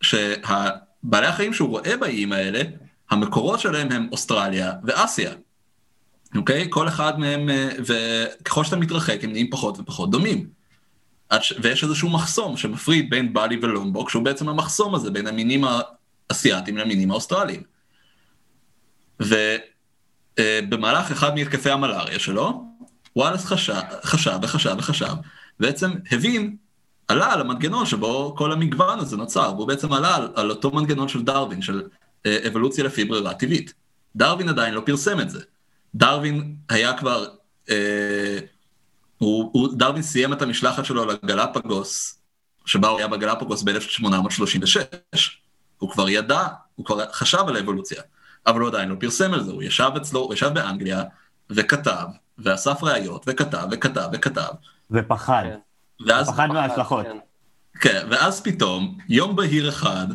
שהבעלי 0.00 1.26
החיים 1.26 1.52
שהוא 1.52 1.68
רואה 1.68 1.96
באיים 1.96 2.32
האלה, 2.32 2.62
המקורות 3.10 3.60
שלהם 3.60 3.92
הם 3.92 4.08
אוסטרליה 4.12 4.72
ואסיה. 4.84 5.32
אוקיי? 6.36 6.66
כל 6.70 6.88
אחד 6.88 7.18
מהם, 7.18 7.50
אה, 7.50 7.68
וככל 7.78 8.64
שאתה 8.64 8.76
מתרחק 8.76 9.18
הם 9.24 9.32
נהיים 9.32 9.50
פחות 9.50 9.78
ופחות 9.78 10.10
דומים. 10.10 10.46
ויש 11.62 11.84
איזשהו 11.84 12.10
מחסום 12.10 12.56
שמפריד 12.56 13.10
בין 13.10 13.32
בלי 13.32 13.58
ולומבוק, 13.62 14.10
שהוא 14.10 14.24
בעצם 14.24 14.48
המחסום 14.48 14.94
הזה 14.94 15.10
בין 15.10 15.26
המינים 15.26 15.64
האסייתיים 16.30 16.76
למינים 16.76 17.10
האוסטרליים. 17.10 17.62
ובמהלך 19.20 21.10
אה, 21.10 21.12
אחד 21.12 21.34
מהתקפי 21.34 21.70
המלאריה 21.70 22.18
שלו, 22.18 22.64
וואלאס 23.16 23.44
חשב 23.44 24.38
וחשב 24.42 24.76
וחשב, 24.78 25.14
בעצם 25.60 25.90
הבין 26.12 26.56
עלה 27.08 27.32
על 27.32 27.40
המנגנון 27.40 27.86
שבו 27.86 28.34
כל 28.38 28.52
המגוון 28.52 28.98
הזה 28.98 29.16
נוצר, 29.16 29.52
והוא 29.56 29.68
בעצם 29.68 29.92
עלה 29.92 30.16
על, 30.16 30.28
על 30.34 30.50
אותו 30.50 30.70
מנגנון 30.70 31.08
של 31.08 31.22
דרווין, 31.22 31.62
של 31.62 31.82
אה, 32.26 32.38
אבולוציה 32.48 32.84
לפי 32.84 33.04
ברירה 33.04 33.34
טבעית. 33.34 33.74
דרווין 34.16 34.48
עדיין 34.48 34.74
לא 34.74 34.82
פרסם 34.86 35.20
את 35.20 35.30
זה. 35.30 35.40
דרווין 35.94 36.56
היה 36.68 36.98
כבר, 36.98 37.26
אה, 37.70 38.38
הוא, 39.18 39.50
הוא, 39.52 39.68
דרווין 39.78 40.02
סיים 40.02 40.32
את 40.32 40.42
המשלחת 40.42 40.84
שלו 40.84 41.04
לגלפגוס, 41.04 42.20
שבה 42.66 42.88
הוא 42.88 42.98
היה 42.98 43.08
בגלפגוס 43.08 43.62
ב-1836. 43.62 45.18
הוא 45.78 45.90
כבר 45.90 46.08
ידע, 46.08 46.46
הוא 46.74 46.86
כבר 46.86 47.12
חשב 47.12 47.44
על 47.48 47.56
האבולוציה, 47.56 48.02
אבל 48.46 48.60
הוא 48.60 48.68
עדיין 48.68 48.88
לא 48.88 48.96
פרסם 49.00 49.34
על 49.34 49.42
זה, 49.42 49.52
הוא 49.52 49.62
ישב 49.62 49.90
אצלו, 49.96 50.20
הוא 50.20 50.34
ישב 50.34 50.48
באנגליה, 50.54 51.02
וכתב, 51.50 52.06
ואסף 52.38 52.82
ראיות, 52.82 53.24
וכתב, 53.26 53.68
וכתב, 53.70 54.08
וכתב. 54.12 54.52
ופחד. 54.90 55.44
ואז... 56.06 56.28
פחד 56.28 56.46
מההשלכות. 56.46 57.06
כן. 57.80 58.06
ואז 58.10 58.40
פתאום, 58.40 58.98
יום 59.08 59.36
בהיר 59.36 59.68
אחד, 59.68 60.06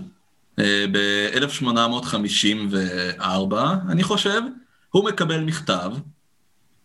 אה, 0.60 0.86
ב-1854, 0.92 3.56
אני 3.90 4.04
חושב, 4.04 4.42
הוא 4.90 5.06
מקבל 5.06 5.40
מכתב 5.40 5.92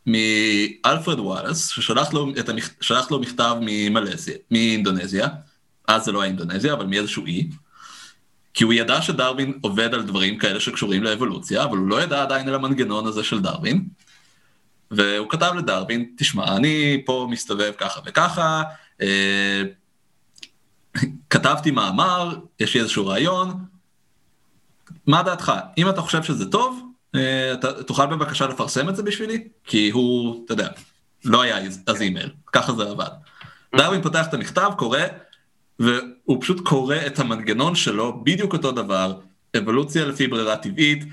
מאלפרד 0.07 1.21
וואלאס, 1.21 1.69
ששלח 1.69 2.13
לו, 2.13 2.33
המכ... 2.49 3.11
לו 3.11 3.19
מכתב 3.19 3.57
ממלזיה, 3.61 4.37
מאינדונזיה, 4.51 5.29
אז 5.89 6.05
זה 6.05 6.13
לא 6.13 6.23
היה 6.23 6.29
אינדונזיה, 6.29 6.73
אבל 6.73 6.87
מאיזשהו 6.87 7.27
אי, 7.27 7.49
כי 8.55 8.65
הוא 8.65 8.73
ידע 8.73 9.03
שדרווין 9.03 9.59
עובד 9.61 9.95
על 9.95 10.03
דברים 10.03 10.39
כאלה 10.39 10.61
שקשורים 10.61 11.03
לאבולוציה, 11.03 11.65
אבל 11.65 11.79
הוא 11.79 11.89
לא 11.89 12.03
ידע 12.03 12.23
עדיין 12.23 12.49
על 12.49 12.55
המנגנון 12.55 13.07
הזה 13.07 13.25
של 13.25 13.41
דרווין, 13.41 13.85
והוא 14.91 15.31
כתב 15.31 15.53
לדרווין, 15.57 16.11
תשמע, 16.19 16.57
אני 16.57 17.03
פה 17.07 17.27
מסתובב 17.31 17.73
ככה 17.79 18.01
וככה, 18.07 18.63
כתבתי 21.31 21.71
מאמר, 21.71 22.37
יש 22.61 22.75
לי 22.75 22.81
איזשהו 22.81 23.07
רעיון, 23.07 23.65
מה 25.07 25.23
דעתך? 25.23 25.53
אם 25.79 25.89
אתה 25.89 26.01
חושב 26.01 26.23
שזה 26.23 26.51
טוב, 26.51 26.83
אה, 27.15 27.53
אתה 27.53 27.83
תוכל 27.83 28.07
בבקשה 28.07 28.47
לפרסם 28.47 28.89
את 28.89 28.97
זה 28.97 29.03
בשבילי? 29.03 29.49
כי 29.65 29.91
הוא, 29.91 30.45
אתה 30.45 30.53
יודע, 30.53 30.69
לא 31.25 31.43
היה 31.43 31.59
אז 31.87 32.03
אימייל, 32.03 32.31
ככה 32.53 32.73
זה 32.73 32.83
עבד. 32.83 33.09
דרווין 33.77 34.03
פותח 34.03 34.27
את 34.29 34.35
המכתב, 34.35 34.71
קורא, 34.77 34.99
והוא 35.79 36.39
פשוט 36.41 36.61
קורא 36.69 36.97
את 37.07 37.19
המנגנון 37.19 37.75
שלו, 37.75 38.25
בדיוק 38.25 38.53
אותו 38.53 38.73
דבר, 38.73 39.21
אבולוציה 39.59 40.05
לפי 40.05 40.27
ברירה 40.27 40.57
טבעית, 40.57 41.05
אה, 41.05 41.09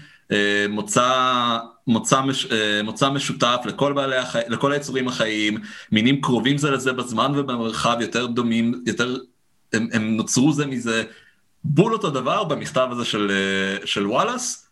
מוצא, 0.69 1.59
מוצא, 1.87 2.21
מש, 2.21 2.45
אה, 2.45 2.83
מוצא 2.83 3.09
משותף 3.09 3.61
לכל, 3.65 3.93
בעלי 3.93 4.17
החי, 4.17 4.41
לכל 4.47 4.71
היצורים 4.71 5.07
החיים, 5.07 5.57
מינים 5.91 6.21
קרובים 6.21 6.57
זה 6.57 6.71
לזה 6.71 6.93
בזמן 6.93 7.31
ובמרחב, 7.35 7.97
יותר 8.01 8.25
דומים, 8.25 8.83
יותר, 8.85 9.17
הם, 9.73 9.87
הם 9.93 10.17
נוצרו 10.17 10.53
זה 10.53 10.65
מזה, 10.65 11.03
בול 11.63 11.93
אותו 11.93 12.09
דבר 12.09 12.43
במכתב 12.43 12.87
הזה 12.91 13.05
של, 13.05 13.31
אה, 13.31 13.87
של 13.87 14.07
וואלאס, 14.07 14.69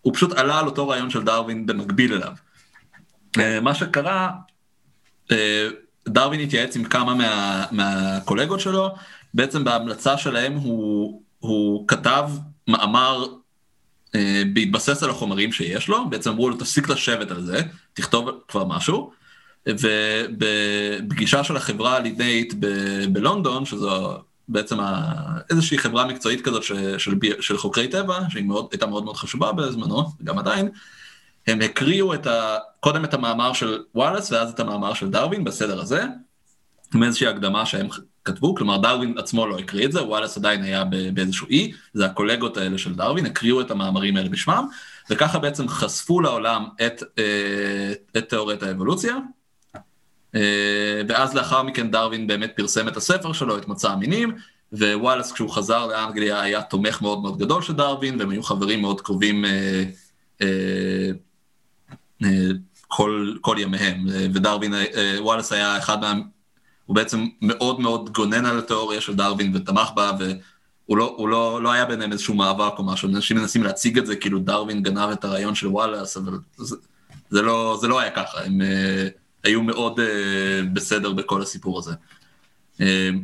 הוא 0.00 0.14
פשוט 0.14 0.32
עלה 0.32 0.58
על 0.58 0.66
אותו 0.66 0.88
רעיון 0.88 1.10
של 1.10 1.24
דרווין 1.24 1.66
במקביל 1.66 2.12
אליו. 2.14 2.32
אה, 3.38 3.60
מה 3.60 3.74
שקרה, 3.74 4.30
אה, 5.30 5.68
דרווין 6.08 6.40
התייעץ 6.40 6.76
עם 6.76 6.84
כמה 6.84 7.14
מה, 7.14 7.64
מהקולגות 7.70 8.60
שלו, 8.60 8.94
בעצם 9.34 9.64
בהמלצה 9.64 10.18
שלהם 10.18 10.54
הוא, 10.54 11.22
הוא 11.38 11.88
כתב 11.88 12.30
מאמר 12.68 13.24
אה, 13.24 13.38
בהתבסס 14.52 15.02
על 15.02 15.10
החומרים 15.10 15.52
שיש 15.52 15.88
לו, 15.88 16.10
בעצם 16.10 16.30
אמרו 16.30 16.50
לו 16.50 16.56
תפסיק 16.56 16.88
לשבת 16.88 17.30
על 17.30 17.42
זה, 17.42 17.62
תכתוב 17.94 18.30
כבר 18.48 18.64
משהו, 18.64 19.12
ובפגישה 19.68 21.44
של 21.44 21.56
החברה 21.56 21.96
הלידית 21.96 22.54
בלונדון, 23.12 23.64
שזו 23.64 24.18
בעצם 24.48 24.76
איזושהי 25.50 25.78
חברה 25.78 26.06
מקצועית 26.06 26.40
כזאת 26.40 26.62
של, 26.62 26.98
של, 26.98 27.14
של 27.40 27.58
חוקרי 27.58 27.88
טבע, 27.88 28.18
שהיא 28.28 28.44
מאוד, 28.44 28.68
הייתה 28.72 28.86
מאוד 28.86 29.04
מאוד 29.04 29.16
חשובה 29.16 29.52
בזמנו, 29.52 30.04
גם 30.24 30.38
עדיין, 30.38 30.68
הם 31.46 31.60
הקריאו 31.60 32.14
את 32.14 32.26
ה, 32.26 32.56
קודם 32.80 33.04
את 33.04 33.14
המאמר 33.14 33.52
של 33.52 33.82
וואלאס 33.94 34.32
ואז 34.32 34.50
את 34.50 34.60
המאמר 34.60 34.94
של 34.94 35.10
דרווין 35.10 35.44
בסדר 35.44 35.80
הזה, 35.80 36.04
עם 36.94 37.02
איזושהי 37.02 37.26
הקדמה 37.26 37.66
שהם 37.66 37.88
כתבו, 38.28 38.54
כלומר 38.54 38.76
דרווין 38.76 39.18
עצמו 39.18 39.46
לא 39.46 39.58
הקריא 39.58 39.86
את 39.86 39.92
זה, 39.92 40.02
וואלאס 40.02 40.36
עדיין 40.36 40.62
היה 40.62 40.84
באיזשהו 41.14 41.46
אי, 41.48 41.72
זה 41.94 42.06
הקולגות 42.06 42.56
האלה 42.56 42.78
של 42.78 42.94
דרווין, 42.94 43.26
הקריאו 43.26 43.60
את 43.60 43.70
המאמרים 43.70 44.16
האלה 44.16 44.28
בשמם, 44.28 44.68
וככה 45.10 45.38
בעצם 45.38 45.68
חשפו 45.68 46.20
לעולם 46.20 46.66
את, 46.86 47.02
אה, 47.18 47.92
את 48.18 48.28
תיאוריית 48.28 48.62
האבולוציה, 48.62 49.16
אה, 50.34 51.02
ואז 51.08 51.34
לאחר 51.34 51.62
מכן 51.62 51.90
דרווין 51.90 52.26
באמת 52.26 52.52
פרסם 52.56 52.88
את 52.88 52.96
הספר 52.96 53.32
שלו, 53.32 53.58
את 53.58 53.68
מצע 53.68 53.90
המינים, 53.90 54.32
ווואלאס 54.72 55.32
כשהוא 55.32 55.50
חזר 55.50 55.86
לאנגליה 55.86 56.40
היה 56.40 56.62
תומך 56.62 57.02
מאוד 57.02 57.22
מאוד 57.22 57.38
גדול 57.38 57.62
של 57.62 57.72
דרווין, 57.72 58.20
והם 58.20 58.30
היו 58.30 58.42
חברים 58.42 58.80
מאוד 58.80 59.00
קרובים 59.00 59.44
אה, 60.42 60.48
כל, 62.88 63.34
כל 63.40 63.56
ימיהם, 63.58 64.06
ודרווין, 64.34 64.74
וואלאס 65.18 65.52
היה 65.52 65.78
אחד 65.78 66.00
מה... 66.00 66.14
הוא 66.88 66.94
בעצם 66.96 67.26
מאוד 67.42 67.80
מאוד 67.80 68.10
גונן 68.12 68.46
על 68.46 68.58
התיאוריה 68.58 69.00
של 69.00 69.16
דרווין 69.16 69.56
ותמך 69.56 69.90
בה, 69.94 70.12
והוא 70.18 70.98
לא, 70.98 71.16
לא, 71.30 71.62
לא 71.62 71.72
היה 71.72 71.84
ביניהם 71.84 72.12
איזשהו 72.12 72.34
מאבק 72.34 72.78
או 72.78 72.84
משהו, 72.84 73.08
אנשים 73.08 73.36
מנסים 73.36 73.62
להציג 73.62 73.98
את 73.98 74.06
זה 74.06 74.16
כאילו 74.16 74.38
דרווין 74.38 74.82
גנב 74.82 75.10
את 75.10 75.24
הרעיון 75.24 75.54
של 75.54 75.66
וואלאס, 75.66 76.16
אבל 76.16 76.38
זה, 76.56 76.76
זה, 77.30 77.42
לא, 77.42 77.78
זה 77.80 77.88
לא 77.88 78.00
היה 78.00 78.10
ככה, 78.10 78.44
הם 78.44 78.60
uh, 78.60 78.64
היו 79.44 79.62
מאוד 79.62 80.00
uh, 80.00 80.02
בסדר 80.72 81.12
בכל 81.12 81.42
הסיפור 81.42 81.78
הזה. 81.78 81.92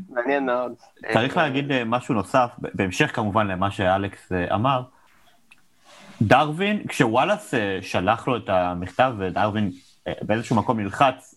מעניין 0.09 0.47
מאוד. 0.47 0.73
צריך 1.12 1.37
להגיד 1.37 1.85
משהו 1.87 2.15
נוסף, 2.15 2.51
בהמשך 2.59 3.11
כמובן 3.15 3.47
למה 3.47 3.71
שאלכס 3.71 4.33
אמר, 4.55 4.83
דרווין, 6.23 6.83
כשוואלאס 6.89 7.55
שלח 7.81 8.29
לו 8.29 8.37
את 8.37 8.49
המכתב 8.49 9.12
ודרווין 9.19 9.71
באיזשהו 10.23 10.57
מקום 10.57 10.81
נלחץ, 10.81 11.35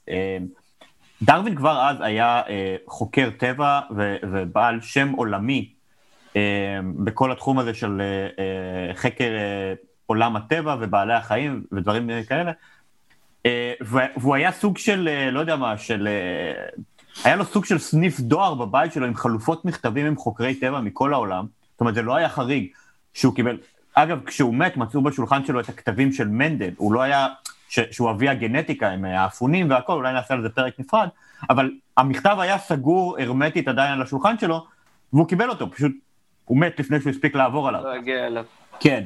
דרווין 1.22 1.56
כבר 1.56 1.90
אז 1.90 1.98
היה 2.00 2.42
אה, 2.50 2.76
חוקר 2.88 3.30
טבע 3.38 3.80
ו- 3.96 4.16
ובעל 4.24 4.82
שם 4.82 5.12
עולמי 5.12 5.70
אה, 6.36 6.80
בכל 7.04 7.32
התחום 7.32 7.60
הזה 7.60 7.74
של 7.74 8.02
אה, 8.02 8.44
אה 8.44 8.94
חקר 8.94 9.36
אה, 9.36 9.74
עולם 10.06 10.36
הטבע 10.36 10.76
ובעלי 10.80 11.14
החיים 11.14 11.64
ודברים 11.72 12.10
כאלה. 12.30 12.52
אה, 13.46 13.74
והוא 14.16 14.36
היה 14.36 14.52
סוג 14.52 14.78
של, 14.78 15.10
אה, 15.12 15.32
לא 15.32 15.40
יודע 15.40 15.56
מה, 15.56 15.78
של... 15.78 16.08
אה, 16.08 16.82
היה 17.24 17.36
לו 17.36 17.46
סוג 17.46 17.66
של 17.66 17.78
סניף 17.78 18.20
דואר 18.20 18.54
בבית 18.54 18.94
שלו 18.94 19.06
עם 19.06 19.16
חלופות 19.16 19.66
מכתבים 19.66 20.06
עם 20.06 20.16
חוקרי 20.16 20.56
טבע 20.56 20.82
מכל 20.82 21.14
העולם. 21.14 21.46
זאת 21.72 21.82
אומרת, 21.82 21.96
זה 21.96 22.02
לא 22.02 22.16
היה 22.16 22.30
חריג 22.30 22.68
שהוא 23.14 23.36
קיבל... 23.36 23.58
אגב, 23.94 24.20
כשהוא 24.26 24.56
מת, 24.56 24.78
מצאו 24.78 25.02
בשולחן 25.02 25.46
שלו 25.46 25.60
את 25.60 25.70
הכתבים 25.70 26.12
של 26.12 26.28
מנדל. 26.28 26.72
הוא 26.78 26.94
לא 26.94 27.02
היה... 27.02 27.28
ש, 27.70 27.80
שהוא 27.92 28.12
אבי 28.12 28.30
הגנטיקה 28.30 28.90
עם 28.90 29.06
האפונים 29.06 29.70
והכל, 29.70 29.94
אולי 29.94 30.14
נעשה 30.14 30.34
על 30.34 30.42
זה 30.42 30.50
פרק 30.50 30.74
נפרד, 30.80 31.08
אבל 31.50 31.72
המכתב 31.98 32.38
היה 32.40 32.58
סגור 32.58 33.18
הרמטית 33.20 33.68
עדיין 33.68 33.92
על 33.94 34.02
השולחן 34.02 34.38
שלו, 34.38 34.66
והוא 35.14 35.28
קיבל 35.28 35.50
אותו, 35.50 35.72
פשוט 35.72 35.92
הוא 36.46 36.58
מת 36.58 36.80
לפני 36.80 37.02
שהוא 37.02 37.10
הספיק 37.10 37.36
לעבור 37.36 37.68
עליו. 37.68 37.82
לא 37.84 37.94
הגיע 37.94 38.28
אליו. 38.28 38.46
כן. 38.80 39.04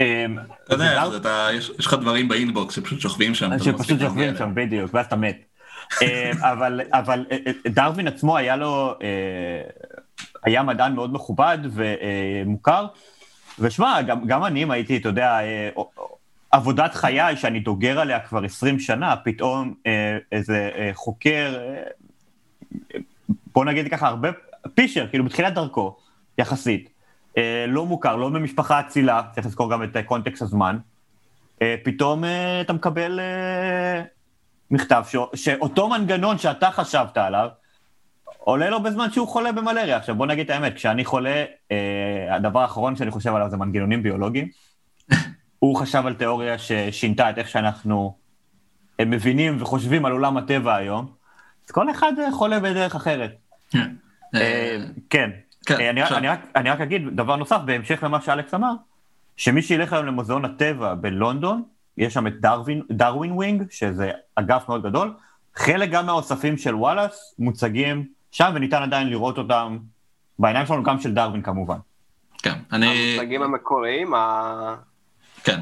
אמ, 0.00 0.38
אתה 0.66 0.74
יודע, 1.12 1.48
יש 1.54 1.86
לך 1.86 1.94
דברים 1.94 2.28
באינבוקס 2.28 2.74
שפשוט 2.74 3.00
שוכבים 3.00 3.34
שם. 3.34 3.58
שפשוט 3.58 4.00
שוכבים 4.00 4.36
שם, 4.36 4.54
בדיוק, 4.54 4.94
ואז 4.94 5.06
אתה 5.06 5.16
מת. 5.16 5.44
אמ, 6.02 6.06
אבל 6.40 6.80
אבל 6.92 7.26
אה, 7.30 7.36
אה, 7.46 7.52
דרווין 7.70 8.08
עצמו 8.08 8.36
היה 8.36 8.56
לו, 8.56 8.94
אה, 9.02 9.62
היה 10.42 10.62
מדען 10.62 10.94
מאוד 10.94 11.12
מכובד 11.12 11.58
ומוכר, 11.72 12.86
ושמע, 13.58 14.02
גם 14.02 14.44
אני, 14.44 14.62
אם 14.62 14.70
הייתי, 14.70 14.96
אתה 14.96 15.08
יודע, 15.08 15.38
עבודת 16.52 16.94
חיי 16.94 17.36
שאני 17.36 17.60
דוגר 17.60 18.00
עליה 18.00 18.20
כבר 18.20 18.44
20 18.44 18.78
שנה, 18.78 19.16
פתאום 19.16 19.74
אה, 19.86 20.18
איזה 20.32 20.70
אה, 20.74 20.90
חוקר, 20.94 21.58
אה, 21.60 21.82
בוא 23.54 23.64
נגיד 23.64 23.90
ככה, 23.90 24.08
הרבה, 24.08 24.28
פישר, 24.74 25.08
כאילו 25.08 25.24
בתחילת 25.24 25.54
דרכו, 25.54 25.96
יחסית, 26.38 26.88
אה, 27.38 27.64
לא 27.68 27.86
מוכר, 27.86 28.16
לא 28.16 28.30
ממשפחה 28.30 28.80
אצילה, 28.80 29.22
צריך 29.34 29.46
לזכור 29.46 29.70
גם 29.70 29.82
את 29.82 29.96
אה, 29.96 30.02
קונטקסט 30.02 30.42
הזמן, 30.42 30.78
אה, 31.62 31.74
פתאום 31.84 32.24
אה, 32.24 32.60
אתה 32.60 32.72
מקבל 32.72 33.20
אה, 33.20 34.02
מכתב 34.70 35.04
ש, 35.08 35.16
שאותו 35.34 35.88
מנגנון 35.88 36.38
שאתה 36.38 36.70
חשבת 36.70 37.16
עליו, 37.16 37.48
עולה 38.38 38.70
לו 38.70 38.82
בזמן 38.82 39.10
שהוא 39.10 39.28
חולה 39.28 39.52
במלריה. 39.52 39.96
עכשיו 39.96 40.14
בוא 40.14 40.26
נגיד 40.26 40.44
את 40.44 40.50
האמת, 40.50 40.74
כשאני 40.74 41.04
חולה, 41.04 41.44
אה, 41.72 42.36
הדבר 42.36 42.60
האחרון 42.60 42.96
שאני 42.96 43.10
חושב 43.10 43.34
עליו 43.34 43.50
זה 43.50 43.56
מנגנונים 43.56 44.02
ביולוגיים. 44.02 44.48
הוא 45.62 45.76
חשב 45.76 46.02
על 46.06 46.14
תיאוריה 46.14 46.58
ששינתה 46.58 47.30
את 47.30 47.38
איך 47.38 47.48
שאנחנו 47.48 48.16
מבינים 49.02 49.56
וחושבים 49.60 50.04
על 50.04 50.12
עולם 50.12 50.36
הטבע 50.36 50.74
היום, 50.74 51.06
אז 51.66 51.70
כל 51.70 51.90
אחד 51.90 52.12
חולה 52.32 52.60
בדרך 52.60 52.94
אחרת. 52.94 53.36
כן. 53.70 53.94
אה, 54.34 54.76
כן. 55.10 55.30
כן 55.66 55.98
אה, 55.98 56.36
אני 56.56 56.70
רק 56.70 56.80
אגיד 56.80 57.02
דבר 57.12 57.36
נוסף, 57.36 57.58
בהמשך 57.64 58.02
למה 58.02 58.20
שאלכס 58.20 58.54
אמר, 58.54 58.72
שמי 59.36 59.62
שילך 59.62 59.92
היום 59.92 60.06
למוזיאון 60.06 60.44
הטבע 60.44 60.94
בלונדון, 60.94 61.62
יש 61.96 62.14
שם 62.14 62.26
את 62.26 62.32
Darwin 62.90 63.32
Wing, 63.32 63.64
שזה 63.70 64.10
אגף 64.34 64.68
מאוד 64.68 64.82
גדול, 64.82 65.14
חלק 65.54 65.90
גם 65.90 66.06
מהאוספים 66.06 66.56
של 66.56 66.74
וואלאס 66.74 67.34
מוצגים 67.38 68.06
שם, 68.30 68.52
וניתן 68.54 68.82
עדיין 68.82 69.08
לראות 69.08 69.38
אותם 69.38 69.78
בעיניים 70.38 70.66
שלנו, 70.66 70.82
גם 70.82 71.00
של 71.00 71.14
דרווין 71.14 71.42
כמובן. 71.42 71.78
כן, 72.38 72.58
אני... 72.72 73.14
המוצגים 73.14 73.42
המקוריים, 73.42 74.14
כן. 75.44 75.60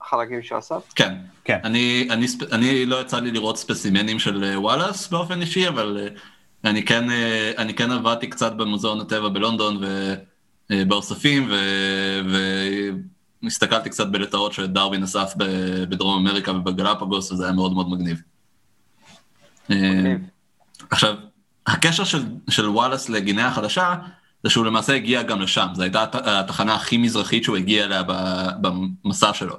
החלקים 0.00 0.42
שאסף? 0.42 0.92
כן. 0.94 1.14
כן. 1.44 1.58
אני, 1.64 2.08
אני, 2.10 2.26
אני 2.52 2.86
לא 2.86 3.00
יצא 3.00 3.20
לי 3.20 3.30
לראות 3.30 3.58
ספסימנים 3.58 4.18
של 4.18 4.44
אה, 4.44 4.60
וואלאס 4.60 5.08
באופן 5.08 5.40
אישי, 5.40 5.68
אבל 5.68 5.98
אה, 6.00 6.08
אני 6.70 6.84
כן, 6.84 7.10
אה, 7.10 7.52
אני 7.58 7.74
כן 7.74 7.90
עבדתי 7.90 8.26
קצת 8.26 8.52
במוזיאון 8.52 9.00
הטבע 9.00 9.28
בלונדון 9.28 9.80
ובאוספים, 10.70 11.50
והסתכלתי 13.42 13.90
קצת 13.90 14.06
בלטאות 14.06 14.52
שדרווין 14.52 15.02
אסף 15.02 15.34
בדרום 15.88 16.26
אמריקה 16.26 16.52
ובגלפגוס, 16.52 17.32
וזה 17.32 17.44
היה 17.44 17.52
מאוד 17.52 17.72
מאוד 17.72 17.90
מגניב. 17.90 18.22
מגניב. 19.68 20.20
עכשיו, 20.90 21.14
הקשר 21.66 22.04
של, 22.04 22.24
של 22.50 22.68
וואלאס 22.68 23.08
לגינאה 23.08 23.46
החדשה, 23.46 23.94
זה 24.42 24.50
שהוא 24.50 24.66
למעשה 24.66 24.94
הגיע 24.94 25.22
גם 25.22 25.40
לשם, 25.40 25.66
זו 25.74 25.82
הייתה 25.82 26.04
התחנה 26.12 26.74
הכי 26.74 26.96
מזרחית 26.96 27.44
שהוא 27.44 27.56
הגיע 27.56 27.84
אליה 27.84 28.02
במסע 28.60 29.34
שלו. 29.34 29.56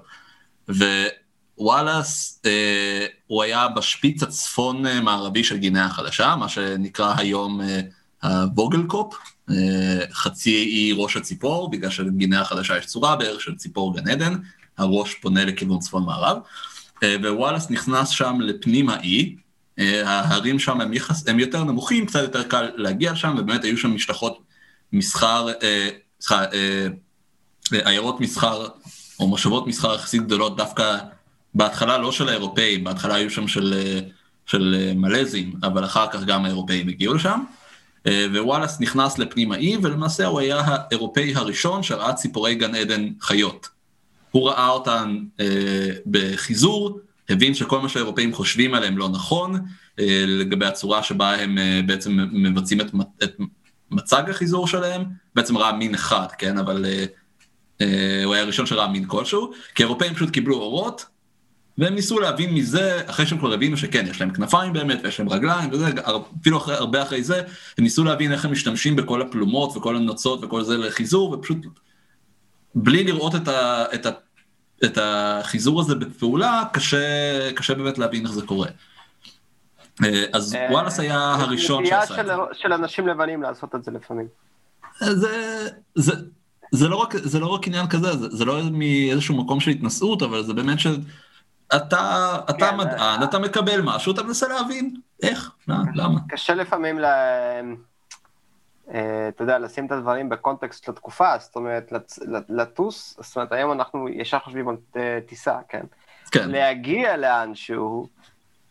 ווואלאס, 1.57 2.41
אה, 2.45 3.05
הוא 3.27 3.43
היה 3.43 3.67
בשפיץ 3.67 4.23
הצפון 4.23 4.85
אה, 4.85 5.01
מערבי 5.01 5.43
של 5.43 5.57
גינאה 5.57 5.85
החדשה, 5.85 6.35
מה 6.35 6.49
שנקרא 6.49 7.13
היום 7.17 7.61
אה, 7.61 7.81
הווגלקופ, 8.23 9.15
אה, 9.49 10.05
חצי 10.11 10.55
אי 10.55 10.93
ראש 10.97 11.17
הציפור, 11.17 11.71
בגלל 11.71 11.89
שלגינאה 11.89 12.41
החדשה 12.41 12.77
יש 12.77 12.85
צורה 12.85 13.15
בערך 13.15 13.41
של 13.41 13.55
ציפור 13.55 13.95
גן 13.95 14.07
עדן, 14.07 14.35
הראש 14.77 15.13
פונה 15.13 15.45
לכיוון 15.45 15.79
צפון 15.79 16.05
מערב, 16.05 16.37
אה, 17.03 17.15
ווואלאס 17.21 17.69
נכנס 17.69 18.09
שם 18.09 18.37
לפנים 18.41 18.89
האי, 18.89 19.35
אה, 19.79 20.09
ההרים 20.09 20.59
שם 20.59 20.81
הם, 20.81 20.93
יחס, 20.93 21.27
הם 21.27 21.39
יותר 21.39 21.63
נמוכים, 21.63 22.05
קצת 22.05 22.21
יותר 22.21 22.43
קל 22.43 22.69
להגיע 22.75 23.15
שם, 23.15 23.35
ובאמת 23.37 23.63
היו 23.63 23.77
שם 23.77 23.95
משלחות 23.95 24.39
מסחר, 24.93 25.47
אה, 25.63 25.89
סליחה, 26.21 26.43
אה, 26.53 26.87
עיירות 27.85 28.19
מסחר 28.19 28.67
או 29.19 29.27
מושבות 29.27 29.67
מסחר 29.67 29.95
יחסית 29.95 30.21
גדולות 30.21 30.57
דווקא 30.57 30.97
בהתחלה 31.53 31.97
לא 31.97 32.11
של 32.11 32.29
האירופאים, 32.29 32.83
בהתחלה 32.83 33.15
היו 33.15 33.29
שם 33.29 33.47
של, 33.47 33.73
אה, 33.77 33.99
של 34.45 34.91
מלזים, 34.95 35.53
אבל 35.63 35.85
אחר 35.85 36.07
כך 36.11 36.23
גם 36.23 36.45
האירופאים 36.45 36.87
הגיעו 36.89 37.13
לשם. 37.13 37.39
ווואלאס 38.07 38.79
נכנס 38.79 39.17
לפנים 39.17 39.51
האי, 39.51 39.77
ולמעשה 39.81 40.25
הוא 40.25 40.39
היה 40.39 40.61
האירופאי 40.65 41.35
הראשון 41.35 41.83
שראה 41.83 42.13
ציפורי 42.13 42.55
גן 42.55 42.75
עדן 42.75 43.07
חיות. 43.21 43.69
הוא 44.33 44.49
ראה 44.49 44.69
אותן 44.69 45.17
אה, 45.39 45.89
בחיזור, 46.05 46.99
הבין 47.29 47.53
שכל 47.53 47.81
מה 47.81 47.89
שהאירופאים 47.89 48.33
חושבים 48.33 48.73
עליהם 48.73 48.97
לא 48.97 49.09
נכון, 49.09 49.55
אה, 49.99 50.23
לגבי 50.27 50.65
הצורה 50.65 51.03
שבה 51.03 51.35
הם 51.35 51.57
אה, 51.57 51.81
בעצם 51.85 52.19
מבצעים 52.31 52.81
את, 52.81 52.87
את 53.23 53.35
מצג 53.93 54.23
החיזור 54.29 54.67
שלהם, 54.67 55.03
בעצם 55.35 55.57
ראה 55.57 55.71
מין 55.71 55.95
אחד, 55.95 56.27
כן, 56.37 56.57
אבל 56.57 56.85
uh, 56.85 57.83
הוא 58.25 58.33
היה 58.33 58.43
הראשון 58.43 58.65
שראה 58.65 58.87
מין 58.87 59.05
כלשהו, 59.07 59.51
כי 59.75 59.83
האירופאים 59.83 60.13
פשוט 60.13 60.29
קיבלו 60.29 60.55
אורות, 60.55 61.05
והם 61.77 61.95
ניסו 61.95 62.19
להבין 62.19 62.53
מזה, 62.53 63.01
אחרי 63.05 63.25
שהם 63.25 63.39
כבר 63.39 63.53
הבינו 63.53 63.77
שכן, 63.77 64.05
יש 64.09 64.21
להם 64.21 64.33
כנפיים 64.33 64.73
באמת, 64.73 64.99
ויש 65.03 65.19
להם 65.19 65.29
רגליים, 65.29 65.69
וזה, 65.71 65.89
אפילו 66.41 66.57
אחרי, 66.57 66.75
הרבה 66.75 67.01
אחרי 67.01 67.23
זה, 67.23 67.37
הם 67.77 67.83
ניסו 67.83 68.03
להבין 68.03 68.31
איך 68.31 68.45
הם 68.45 68.51
משתמשים 68.51 68.95
בכל 68.95 69.21
הפלומות 69.21 69.77
וכל 69.77 69.95
הנוצות 69.95 70.43
וכל 70.43 70.63
זה 70.63 70.77
לחיזור, 70.77 71.31
ופשוט 71.31 71.57
בלי 72.75 73.03
לראות 73.03 73.35
את, 73.35 73.47
ה, 73.47 73.85
את, 73.93 74.05
ה, 74.05 74.09
את 74.83 74.97
החיזור 75.01 75.81
הזה 75.81 75.95
בפעולה, 75.95 76.63
קשה, 76.73 77.51
קשה 77.55 77.73
באמת 77.73 77.97
להבין 77.97 78.25
איך 78.25 78.33
זה 78.33 78.41
קורה. 78.41 78.67
אה, 80.03 80.25
אז 80.33 80.55
אה, 80.55 80.67
וואלאס 80.71 80.99
היה 80.99 81.19
הראשון 81.19 81.85
שעשה 81.85 82.21
את 82.21 82.25
זה. 82.25 82.33
של 82.53 82.73
אנשים 82.73 83.07
לבנים 83.07 83.41
לעשות 83.41 83.75
את 83.75 83.83
זה 83.83 83.91
לפעמים. 83.91 84.27
זה, 84.99 85.67
זה, 85.95 86.13
זה, 86.71 86.87
לא, 86.87 86.95
רק, 86.95 87.15
זה 87.15 87.39
לא 87.39 87.47
רק 87.47 87.67
עניין 87.67 87.87
כזה, 87.87 88.17
זה, 88.17 88.29
זה 88.29 88.45
לא 88.45 88.59
מאיזשהו 88.71 89.43
מקום 89.43 89.59
של 89.59 89.71
התנשאות, 89.71 90.21
אבל 90.21 90.43
זה 90.43 90.53
באמת 90.53 90.79
שאתה 90.79 92.37
אתה 92.49 92.53
כן, 92.53 92.77
מדען, 92.77 93.21
אה, 93.21 93.23
אתה 93.23 93.39
מקבל 93.39 93.81
משהו, 93.83 94.13
אתה 94.13 94.23
מנסה 94.23 94.47
להבין 94.47 94.95
איך, 95.23 95.51
מה, 95.67 95.83
למה. 95.95 96.19
קשה 96.29 96.53
לפעמים 96.53 96.99
ל... 96.99 97.05
אתה 99.29 99.43
יודע, 99.43 99.59
לשים 99.59 99.85
את 99.85 99.91
הדברים 99.91 100.29
בקונטקסט 100.29 100.89
לתקופה, 100.89 101.37
זאת 101.39 101.55
אומרת, 101.55 101.93
לטוס, 102.49 103.17
זאת 103.21 103.35
אומרת, 103.35 103.51
היום 103.51 103.71
אנחנו 103.71 104.09
ישר 104.09 104.39
חושבים 104.39 104.69
על 104.69 104.75
טיסה, 105.27 105.57
כן? 105.69 105.83
כן. 106.31 106.49
להגיע 106.49 107.17
לאנשהו, 107.17 108.07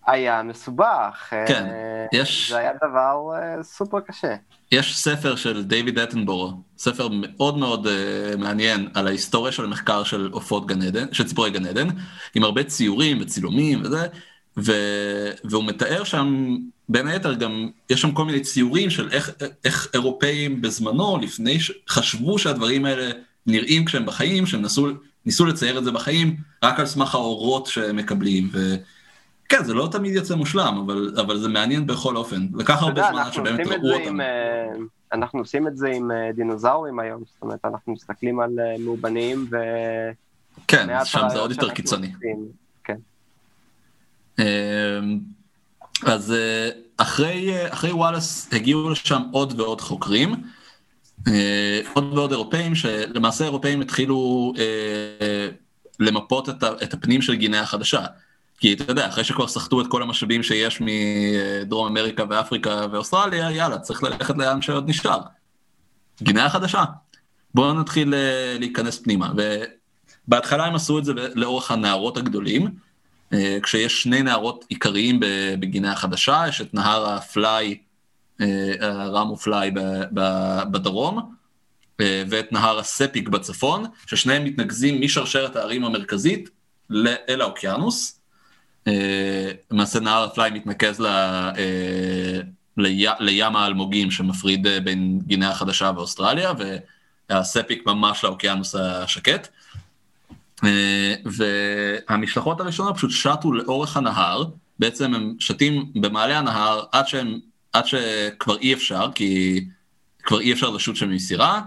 היה 0.07 0.43
מסובך. 0.43 1.33
כן, 1.47 1.67
אה, 1.67 2.07
יש... 2.13 2.51
זה 2.51 2.59
היה 2.59 2.73
דבר 2.77 3.33
אה, 3.35 3.63
סופר 3.63 4.01
קשה. 4.01 4.35
יש 4.73 4.99
ספר 4.99 5.37
של 5.37 5.65
דיוויד 5.65 5.99
אטנבורו, 5.99 6.53
ספר 6.79 7.09
מאוד 7.13 7.59
מאוד 7.59 7.87
uh, 7.87 8.37
מעניין 8.37 8.89
על 8.95 9.07
ההיסטוריה 9.07 9.53
של 9.53 9.65
המחקר 9.65 10.05
של 10.05 10.29
עופות 10.33 10.67
גן 10.67 10.83
עדן, 10.83 11.13
של 11.13 11.25
ציפורי 11.25 11.51
גן 11.51 11.67
עדן, 11.67 11.89
עם 12.35 12.45
הרבה 12.45 12.65
ציורים 12.65 13.19
וצילומים 13.21 13.83
וזה, 13.85 14.07
ו... 14.57 14.73
והוא 15.45 15.65
מתאר 15.65 16.05
שם, 16.05 16.57
בין 16.89 17.07
היתר 17.07 17.35
גם, 17.35 17.69
יש 17.91 18.01
שם 18.01 18.13
כל 18.13 18.25
מיני 18.25 18.41
ציורים 18.41 18.91
של 18.91 19.09
איך, 19.11 19.31
איך 19.65 19.89
אירופאים 19.95 20.63
בזמנו, 20.63 21.19
לפני 21.23 21.59
שחשבו 21.61 22.39
שהדברים 22.39 22.85
האלה 22.85 23.11
נראים 23.47 23.85
כשהם 23.85 24.07
בחיים, 24.07 24.47
שהם 24.47 24.63
נסו, 24.63 24.89
ניסו 25.27 25.47
לצייר 25.47 25.79
את 25.79 25.85
זה 25.85 25.91
בחיים, 25.93 26.37
רק 26.63 26.81
על 26.81 26.87
סמך 26.87 27.15
האורות 27.15 27.67
שהם 27.67 27.97
מקבלים. 27.97 28.49
ו... 28.53 28.75
כן, 29.53 29.65
זה 29.65 29.75
לא 29.75 29.89
תמיד 29.93 30.15
יוצא 30.15 30.35
מושלם, 30.35 30.83
אבל, 30.87 31.15
אבל 31.21 31.39
זה 31.39 31.49
מעניין 31.49 31.87
בכל 31.87 32.17
אופן. 32.17 32.47
לקח 32.55 32.83
הרבה 32.83 33.03
זמן 33.11 33.23
עד 33.23 33.33
שבאמת 33.33 33.67
ראו 33.67 33.95
אותם. 33.95 34.21
אה, 34.21 34.67
אנחנו 35.13 35.39
עושים 35.39 35.69
את 35.69 35.77
זה 35.77 35.89
עם 35.89 36.11
אה, 36.11 36.33
דינוזאורים 36.35 36.99
היום, 36.99 37.23
זאת 37.27 37.43
אומרת, 37.43 37.65
אנחנו 37.65 37.93
מסתכלים 37.93 38.41
על 38.41 38.51
אה, 38.59 38.75
מאובנים 38.79 39.47
ו... 39.51 39.57
כן, 40.69 41.05
שם 41.05 41.27
זה 41.33 41.39
עוד 41.39 41.51
יותר 41.51 41.71
קיצוני. 41.71 42.13
כן. 42.85 42.97
אמ, 44.39 44.45
אז 46.07 46.35
אחרי, 46.97 47.73
אחרי 47.73 47.93
וואלאס 47.93 48.49
הגיעו 48.53 48.91
לשם 48.91 49.23
עוד 49.33 49.61
ועוד 49.61 49.81
חוקרים, 49.81 50.35
עוד 51.95 52.19
ועוד 52.19 52.31
אירופאים, 52.31 52.75
שלמעשה 52.75 53.45
אירופאים 53.45 53.81
התחילו 53.81 54.53
למפות 56.01 56.49
את 56.83 56.95
הפנים 56.95 57.23
של 57.23 57.35
גינאה 57.35 57.61
החדשה. 57.61 58.05
כי 58.63 58.73
אתה 58.73 58.91
יודע, 58.93 59.09
אחרי 59.09 59.25
שכבר 59.25 59.49
סחטו 59.49 59.81
את 59.81 59.87
כל 59.87 60.03
המשאבים 60.03 60.43
שיש 60.43 60.81
מדרום 60.81 61.87
אמריקה 61.87 62.25
ואפריקה 62.31 62.87
ואוסטרליה, 62.93 63.51
יאללה, 63.51 63.79
צריך 63.79 64.03
ללכת 64.03 64.39
לאן 64.39 64.63
שעוד 64.63 64.89
נשאר. 64.89 65.21
גינאה 66.23 66.51
חדשה. 66.51 66.85
בואו 67.55 67.73
נתחיל 67.73 68.15
אה, 68.15 68.57
להיכנס 68.59 68.99
פנימה. 68.99 69.33
ובהתחלה 70.29 70.67
הם 70.67 70.75
עשו 70.75 70.99
את 70.99 71.05
זה 71.05 71.13
לאורך 71.35 71.71
הנהרות 71.71 72.17
הגדולים, 72.17 72.69
אה, 73.33 73.59
כשיש 73.63 74.03
שני 74.03 74.23
נהרות 74.23 74.65
עיקריים 74.69 75.21
בגינאה 75.61 75.93
החדשה, 75.93 76.45
יש 76.49 76.61
את 76.61 76.75
נהר 76.75 77.09
הפליי, 77.09 77.79
אה, 78.41 78.73
הרמו 78.81 79.37
פליי 79.37 79.71
בדרום, 80.71 81.35
ואת 82.01 82.53
נהר 82.53 82.79
הספיק 82.79 83.29
בצפון, 83.29 83.85
ששניהם 84.07 84.45
מתנקזים 84.45 85.01
משרשרת 85.01 85.57
הערים 85.57 85.85
המרכזית 85.85 86.49
אל 87.29 87.41
האוקיינוס. 87.41 88.22
אה, 88.89 89.51
למעשה 89.71 90.01
נהר 90.01 90.25
הפליי 90.25 90.51
מתנקז 90.51 91.01
ל, 91.01 91.07
אה, 91.07 92.41
לי, 92.77 93.07
לים 93.21 93.57
האלמוגים 93.57 94.11
שמפריד 94.11 94.67
אה, 94.67 94.81
בין 94.81 95.21
גינאה 95.27 95.51
החדשה 95.51 95.91
ואוסטרליה, 95.97 96.53
והספיק 97.31 97.87
ממש 97.87 98.25
לאוקיינוס 98.25 98.75
השקט. 98.75 99.49
והמשלחות 101.25 102.61
הראשונות 102.61 102.97
פשוט 102.97 103.11
שטו 103.11 103.53
לאורך 103.53 103.97
הנהר, 103.97 104.45
בעצם 104.79 105.15
הם 105.15 105.35
שתים 105.39 105.93
במעלה 105.95 106.39
הנהר 106.39 106.85
עד, 106.93 107.09
שהם, 107.09 107.39
עד 107.73 107.87
שכבר 107.87 108.59
אי 108.59 108.75
אפשר, 108.75 109.09
כי 109.15 109.65
כבר 110.23 110.41
אי 110.41 110.53
אפשר 110.53 110.71
לשוט 110.71 110.97
שם 110.97 111.11
מסירה, 111.11 111.61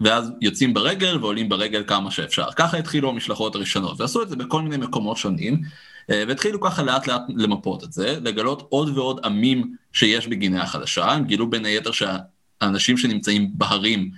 ואז 0.00 0.32
יוצאים 0.40 0.74
ברגל 0.74 1.18
ועולים 1.20 1.48
ברגל 1.48 1.84
כמה 1.86 2.10
שאפשר. 2.10 2.52
ככה 2.56 2.76
התחילו 2.76 3.08
המשלחות 3.08 3.54
הראשונות, 3.54 4.00
ועשו 4.00 4.22
את 4.22 4.28
זה 4.28 4.36
בכל 4.36 4.62
מיני 4.62 4.76
מקומות 4.76 5.16
שונים. 5.16 5.62
אה, 6.10 6.24
והתחילו 6.28 6.60
ככה 6.60 6.82
לאט 6.82 7.06
לאט 7.06 7.22
למפות 7.36 7.84
את 7.84 7.92
זה, 7.92 8.18
לגלות 8.22 8.66
עוד 8.68 8.98
ועוד 8.98 9.20
עמים 9.24 9.76
שיש 9.92 10.26
בגינאה 10.26 10.62
החדשה, 10.62 11.12
הם 11.12 11.24
גילו 11.24 11.50
בין 11.50 11.64
היתר 11.64 11.90
שהאנשים 11.92 12.96
שנמצאים 12.96 13.50
בהרים 13.54 14.10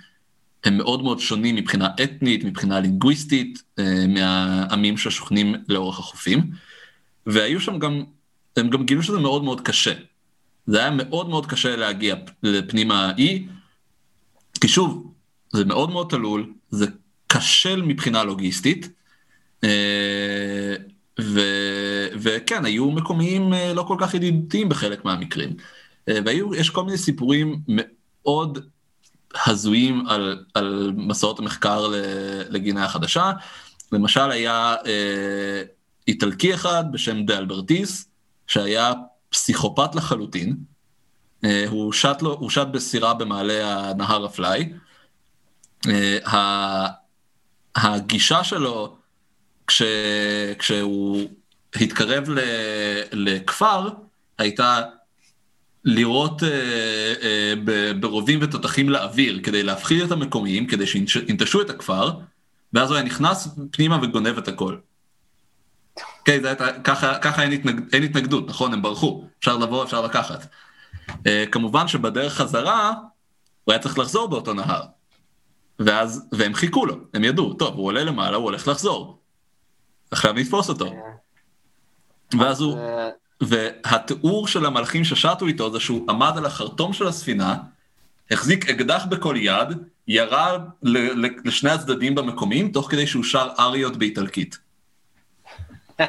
הם 0.63 0.77
מאוד 0.77 1.03
מאוד 1.03 1.19
שונים 1.19 1.55
מבחינה 1.55 1.89
אתנית, 2.03 2.43
מבחינה 2.43 2.79
לינגוויסטית, 2.79 3.63
אה, 3.79 4.07
מהעמים 4.07 4.97
ששוכנים 4.97 5.55
לאורך 5.67 5.99
החופים, 5.99 6.51
והיו 7.25 7.61
שם 7.61 7.79
גם, 7.79 8.03
הם 8.57 8.69
גם 8.69 8.85
גילו 8.85 9.03
שזה 9.03 9.19
מאוד 9.19 9.43
מאוד 9.43 9.61
קשה. 9.61 9.93
זה 10.67 10.79
היה 10.79 10.89
מאוד 10.89 11.29
מאוד 11.29 11.45
קשה 11.45 11.75
להגיע 11.75 12.15
לפנים 12.43 12.91
האי, 12.91 13.47
כי 14.61 14.67
שוב, 14.67 15.13
זה 15.53 15.65
מאוד 15.65 15.89
מאוד 15.89 16.09
תלול, 16.09 16.53
זה 16.69 16.85
קשה 17.27 17.75
מבחינה 17.75 18.23
לוגיסטית, 18.23 18.89
אה, 19.63 20.75
ו, 21.21 21.39
וכן, 22.23 22.65
היו 22.65 22.91
מקומיים 22.91 23.53
אה, 23.53 23.73
לא 23.73 23.83
כל 23.83 23.97
כך 23.99 24.13
ידידותיים 24.13 24.69
בחלק 24.69 25.05
מהמקרים. 25.05 25.49
אה, 26.09 26.19
ויש 26.25 26.69
כל 26.69 26.83
מיני 26.83 26.97
סיפורים 26.97 27.61
מאוד 27.67 28.59
הזויים 29.45 30.07
על, 30.07 30.45
על 30.53 30.93
מסעות 30.95 31.39
המחקר 31.39 31.91
לגינה 32.49 32.85
החדשה. 32.85 33.31
למשל 33.91 34.31
היה 34.31 34.75
אה, 34.85 35.63
איטלקי 36.07 36.53
אחד 36.53 36.83
בשם 36.91 37.25
דה 37.25 37.37
אלברטיס, 37.37 38.09
שהיה 38.47 38.93
פסיכופת 39.29 39.95
לחלוטין. 39.95 40.55
אה, 41.45 41.65
הוא 41.67 41.93
שט, 41.93 42.21
לו, 42.21 42.33
הוא 42.33 42.49
שט 42.49 42.67
בסירה 42.71 43.13
במעלה 43.13 43.89
הנהר 43.89 44.25
הפליי. 44.25 44.73
אה, 45.87 46.87
הגישה 47.75 48.43
שלו 48.43 48.97
כש, 49.67 49.81
כשהוא 50.59 51.29
התקרב 51.81 52.29
ל, 52.29 52.39
לכפר, 53.11 53.89
הייתה 54.37 54.81
לירות 55.85 56.43
אה, 56.43 57.13
אה, 57.21 57.93
ברובים 57.99 58.39
ותותחים 58.41 58.89
לאוויר 58.89 59.39
כדי 59.43 59.63
להפחיד 59.63 60.01
את 60.01 60.11
המקומיים, 60.11 60.67
כדי 60.67 60.87
שינטשו 60.87 61.61
את 61.61 61.69
הכפר, 61.69 62.11
ואז 62.73 62.89
הוא 62.89 62.97
היה 62.97 63.05
נכנס 63.05 63.47
פנימה 63.71 63.99
וגונב 64.01 64.37
את 64.37 64.47
הכל. 64.47 64.77
אוקיי, 66.19 66.39
okay, 66.39 66.63
ככה, 66.83 67.19
ככה 67.19 67.43
אין, 67.43 67.51
התנג, 67.51 67.81
אין 67.93 68.03
התנגדות, 68.03 68.47
נכון? 68.47 68.73
הם 68.73 68.81
ברחו, 68.81 69.25
אפשר 69.39 69.57
לבוא, 69.57 69.83
אפשר 69.83 70.01
לקחת. 70.01 70.47
אה, 71.27 71.45
כמובן 71.51 71.87
שבדרך 71.87 72.33
חזרה, 72.33 72.93
הוא 73.63 73.73
היה 73.73 73.79
צריך 73.79 73.99
לחזור 73.99 74.27
באותו 74.27 74.53
נהר. 74.53 74.81
ואז, 75.79 76.27
והם 76.31 76.53
חיכו 76.53 76.85
לו, 76.85 76.95
הם 77.13 77.23
ידעו, 77.23 77.53
טוב, 77.53 77.75
הוא 77.75 77.85
עולה 77.85 78.03
למעלה, 78.03 78.37
הוא 78.37 78.43
הולך 78.43 78.67
לחזור. 78.67 79.19
עכשיו 80.11 80.33
נתפוס 80.33 80.69
אותו. 80.69 80.93
ואז 82.39 82.61
הוא, 82.61 82.77
אה, 82.77 83.09
והתיאור 83.41 84.47
של 84.47 84.65
המלאכים 84.65 85.03
ששטו 85.03 85.47
איתו 85.47 85.71
זה 85.71 85.79
שהוא 85.79 86.05
עמד 86.09 86.33
על 86.37 86.45
החרטום 86.45 86.93
של 86.93 87.07
הספינה, 87.07 87.55
החזיק 88.31 88.69
אקדח 88.69 89.05
בכל 89.05 89.35
יד, 89.37 89.67
ירה 90.07 90.57
לשני 91.45 91.69
הצדדים 91.69 92.15
במקומים, 92.15 92.71
תוך 92.71 92.91
כדי 92.91 93.07
שהוא 93.07 93.23
שר 93.23 93.49
אריות 93.59 93.97
באיטלקית. 93.97 94.57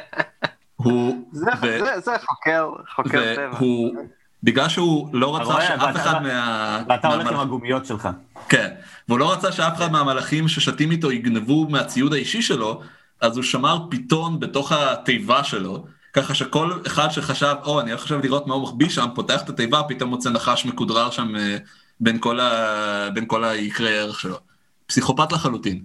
הוא... 0.75 1.29
זה, 1.31 1.51
ו... 1.61 1.79
זה, 1.79 1.99
זה 1.99 2.11
חוקר, 2.25 2.69
חוקר 2.95 3.35
טבע. 3.35 3.49
והוא, 3.57 3.95
בגלל 4.43 4.69
שהוא 4.69 5.09
לא 5.13 5.35
רצה 5.35 5.61
שאף 5.67 5.95
אחד 5.95 6.23
מה... 6.23 6.83
ואתה 6.89 7.07
הולך 7.07 7.27
עם 7.27 7.39
הגומיות 7.39 7.85
שלך. 7.85 8.09
כן, 8.49 8.69
והוא 9.07 9.19
לא 9.19 9.33
רצה 9.33 9.51
שאף 9.51 9.77
אחד 9.77 9.91
מהמלאכים 9.91 10.47
ששתים 10.47 10.91
איתו 10.91 11.11
יגנבו 11.11 11.67
מהציוד 11.69 12.13
האישי 12.13 12.41
שלו, 12.41 12.81
אז 13.21 13.37
הוא 13.37 13.43
שמר 13.43 13.79
פיתון 13.89 14.39
בתוך 14.39 14.71
התיבה 14.71 15.43
שלו, 15.43 15.85
ככה 16.15 16.35
שכל 16.35 16.71
אחד 16.87 17.09
שחשב, 17.09 17.55
או, 17.63 17.81
אני 17.81 17.91
הולך 17.91 18.01
עכשיו 18.01 18.19
לראות 18.19 18.47
מה 18.47 18.53
הוא 18.53 18.63
מחביא 18.63 18.89
שם, 18.89 19.05
פותח 19.15 19.41
את 19.43 19.49
התיבה, 19.49 19.81
פתאום 19.87 20.09
מוצא 20.09 20.29
נחש 20.29 20.65
מכודרר 20.65 21.09
שם 21.09 21.35
אה, 21.35 21.57
בין 21.99 22.17
כל, 22.19 22.39
ה... 22.39 23.09
בין 23.13 23.25
כל 23.27 23.43
היקרי 23.43 23.99
ערך 23.99 24.19
שלו. 24.19 24.37
פסיכופת 24.85 25.31
לחלוטין. 25.31 25.81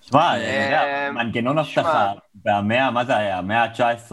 תשמע, 0.00 0.36
אה, 0.36 1.10
מנגנון 1.12 1.58
אבטחה 1.58 2.12
במאה, 2.44 2.90
מה 2.90 3.04
זה 3.04 3.16
היה? 3.16 3.38
המאה 3.38 3.62
ה-19, 3.62 4.12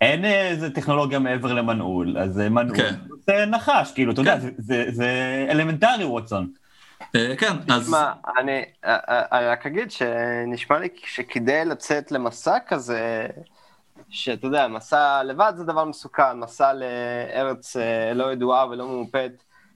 אין 0.00 0.24
איזה 0.24 0.70
טכנולוגיה 0.70 1.18
מעבר 1.18 1.52
למנעול, 1.52 2.18
אז 2.18 2.38
מנעול 2.38 2.76
כן. 2.76 2.94
זה 3.26 3.46
נחש, 3.46 3.92
כאילו, 3.94 4.12
אתה 4.12 4.20
יודע, 4.20 4.40
כן. 4.40 4.48
זה 4.92 5.46
אלמנטרי, 5.50 6.04
ווטסון. 6.04 6.48
אה, 7.16 7.34
כן, 7.38 7.52
אז... 7.68 7.82
תשמע, 7.82 8.12
אני 8.38 8.62
רק 9.32 9.66
אגיד 9.66 9.90
שנשמע 9.90 10.78
לי 10.78 10.88
שכדי 11.04 11.64
לצאת 11.64 12.12
למסע 12.12 12.58
כזה, 12.66 13.26
שאתה 14.12 14.46
יודע, 14.46 14.68
מסע 14.68 15.22
לבד 15.22 15.52
זה 15.56 15.64
דבר 15.64 15.84
מסוכן, 15.84 16.38
מסע 16.38 16.72
לארץ 16.72 17.76
אה, 17.76 18.14
לא 18.14 18.32
ידועה 18.32 18.66
ולא 18.66 18.86
ממופת, 18.86 19.32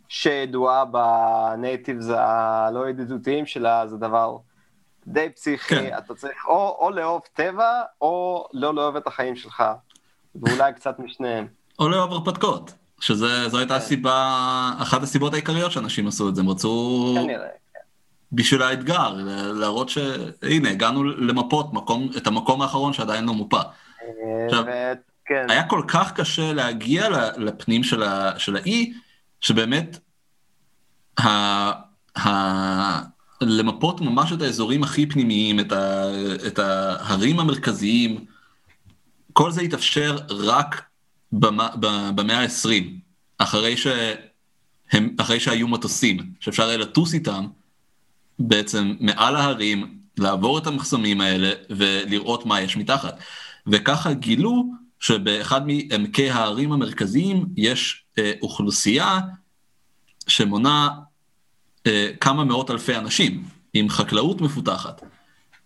שידועה 0.08 0.84
בנייטיבס 0.84 2.06
הלא 2.08 2.88
ידידותיים 2.88 3.46
שלה, 3.46 3.86
זה 3.86 3.96
דבר 3.96 4.36
די 5.06 5.28
פסיכי, 5.34 5.74
כן. 5.74 5.98
אתה 5.98 6.14
צריך 6.14 6.46
או, 6.46 6.76
או 6.80 6.90
לאהוב 6.90 7.20
טבע, 7.34 7.82
או 8.00 8.46
לא 8.52 8.74
לאהוב 8.74 8.96
את 8.96 9.06
החיים 9.06 9.36
שלך, 9.36 9.64
ואולי 10.34 10.72
קצת 10.72 10.98
משניהם. 10.98 11.46
או 11.78 11.88
לאהוב 11.88 12.12
הרפתקאות, 12.12 12.74
שזו 13.00 13.26
הייתה 13.58 13.74
כן. 13.74 13.74
הסיבה, 13.74 14.70
אחת 14.78 15.02
הסיבות 15.02 15.32
העיקריות 15.32 15.72
שאנשים 15.72 16.06
עשו 16.06 16.28
את 16.28 16.34
זה, 16.34 16.40
הם 16.40 16.48
רצו... 16.48 17.14
כנראה. 17.14 17.48
כן. 17.72 17.80
בשביל 18.32 18.62
האתגר, 18.62 19.14
להראות 19.54 19.88
שהנה, 19.88 20.70
הגענו 20.70 21.04
למפות 21.04 21.72
מקום, 21.72 22.08
את 22.16 22.26
המקום 22.26 22.62
האחרון 22.62 22.92
שעדיין 22.92 23.24
לא 23.24 23.32
מופה. 23.32 23.60
עכשיו. 24.46 24.64
כן. 25.26 25.46
היה 25.48 25.68
כל 25.68 25.82
כך 25.88 26.12
קשה 26.12 26.52
להגיע 26.52 27.08
לפנים 27.36 27.84
של, 27.84 28.02
ה, 28.02 28.38
של 28.38 28.56
האי, 28.56 28.92
שבאמת 29.40 29.98
ה, 31.20 31.26
ה, 32.18 33.02
למפות 33.40 34.00
ממש 34.00 34.32
את 34.32 34.42
האזורים 34.42 34.82
הכי 34.82 35.06
פנימיים, 35.06 35.60
את, 35.60 35.72
ה, 35.72 36.04
את 36.46 36.58
ההרים 36.58 37.40
המרכזיים, 37.40 38.24
כל 39.32 39.50
זה 39.50 39.60
התאפשר 39.60 40.18
רק 40.28 40.82
במאה 41.32 42.40
ה-20, 42.40 42.84
אחרי, 43.38 43.74
אחרי 45.18 45.40
שהיו 45.40 45.68
מטוסים, 45.68 46.32
שאפשר 46.40 46.68
היה 46.68 46.76
לטוס 46.78 47.14
איתם 47.14 47.46
בעצם 48.38 48.94
מעל 49.00 49.36
ההרים, 49.36 49.98
לעבור 50.18 50.58
את 50.58 50.66
המחסומים 50.66 51.20
האלה 51.20 51.50
ולראות 51.70 52.46
מה 52.46 52.60
יש 52.60 52.76
מתחת. 52.76 53.18
וככה 53.66 54.12
גילו 54.12 54.64
שבאחד 55.00 55.60
מעמקי 55.66 56.30
ההרים 56.30 56.72
המרכזיים 56.72 57.46
יש 57.56 58.04
אה, 58.18 58.32
אוכלוסייה 58.42 59.20
שמונה 60.26 60.88
אה, 61.86 62.10
כמה 62.20 62.44
מאות 62.44 62.70
אלפי 62.70 62.96
אנשים 62.96 63.44
עם 63.74 63.88
חקלאות 63.88 64.40
מפותחת. 64.40 65.02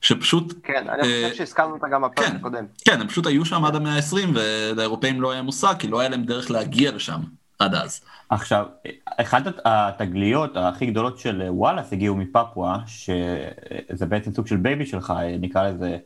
שפשוט... 0.00 0.54
כן, 0.62 0.88
אני 0.88 1.02
חושב 1.02 1.24
אה, 1.24 1.34
שהזכרנו 1.34 1.74
אותה 1.74 1.86
גם 1.88 2.02
בפרק 2.02 2.26
כן, 2.26 2.36
הקודם. 2.36 2.64
כן, 2.84 3.00
הם 3.00 3.08
פשוט 3.08 3.26
היו 3.26 3.44
שם 3.44 3.64
עד 3.64 3.76
המאה 3.76 3.96
ה-20 3.96 4.28
ולאירופאים 4.34 5.20
לא 5.20 5.30
היה 5.30 5.42
מושג, 5.42 5.74
כי 5.78 5.88
לא 5.88 6.00
היה 6.00 6.08
להם 6.08 6.22
דרך 6.22 6.50
להגיע 6.50 6.92
לשם 6.92 7.20
עד 7.58 7.74
אז. 7.74 8.00
עכשיו, 8.30 8.66
אחת 9.06 9.42
התגליות 9.64 10.56
הכי 10.56 10.86
גדולות 10.86 11.18
של 11.18 11.42
וואלאס 11.48 11.92
הגיעו 11.92 12.16
מפפואה, 12.16 12.78
שזה 12.86 14.06
בעצם 14.08 14.34
סוג 14.34 14.46
של 14.46 14.56
baby 14.56 14.86
שלך, 14.86 15.12
נקרא 15.40 15.68
לזה 15.68 15.98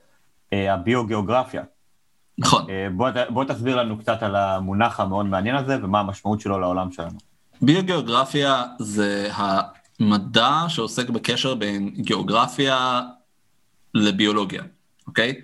הביוגיאוגרפיה. 0.53 1.63
נכון. 2.39 2.67
אה, 2.71 2.89
בוא, 2.97 3.09
בוא 3.29 3.45
תסביר 3.45 3.77
לנו 3.77 3.99
קצת 3.99 4.23
על 4.23 4.37
המונח 4.37 5.01
המאוד 5.01 5.27
מעניין 5.27 5.57
הזה 5.57 5.77
ומה 5.83 6.01
המשמעות 6.01 6.41
שלו 6.41 6.59
לעולם 6.59 6.93
שלנו. 6.93 7.19
ביוגיאוגרפיה 7.63 8.65
זה 8.79 9.31
המדע 9.35 10.65
שעוסק 10.69 11.09
בקשר 11.09 11.55
בין 11.55 11.91
גיאוגרפיה 11.97 13.01
לביולוגיה, 13.95 14.63
אוקיי? 15.07 15.35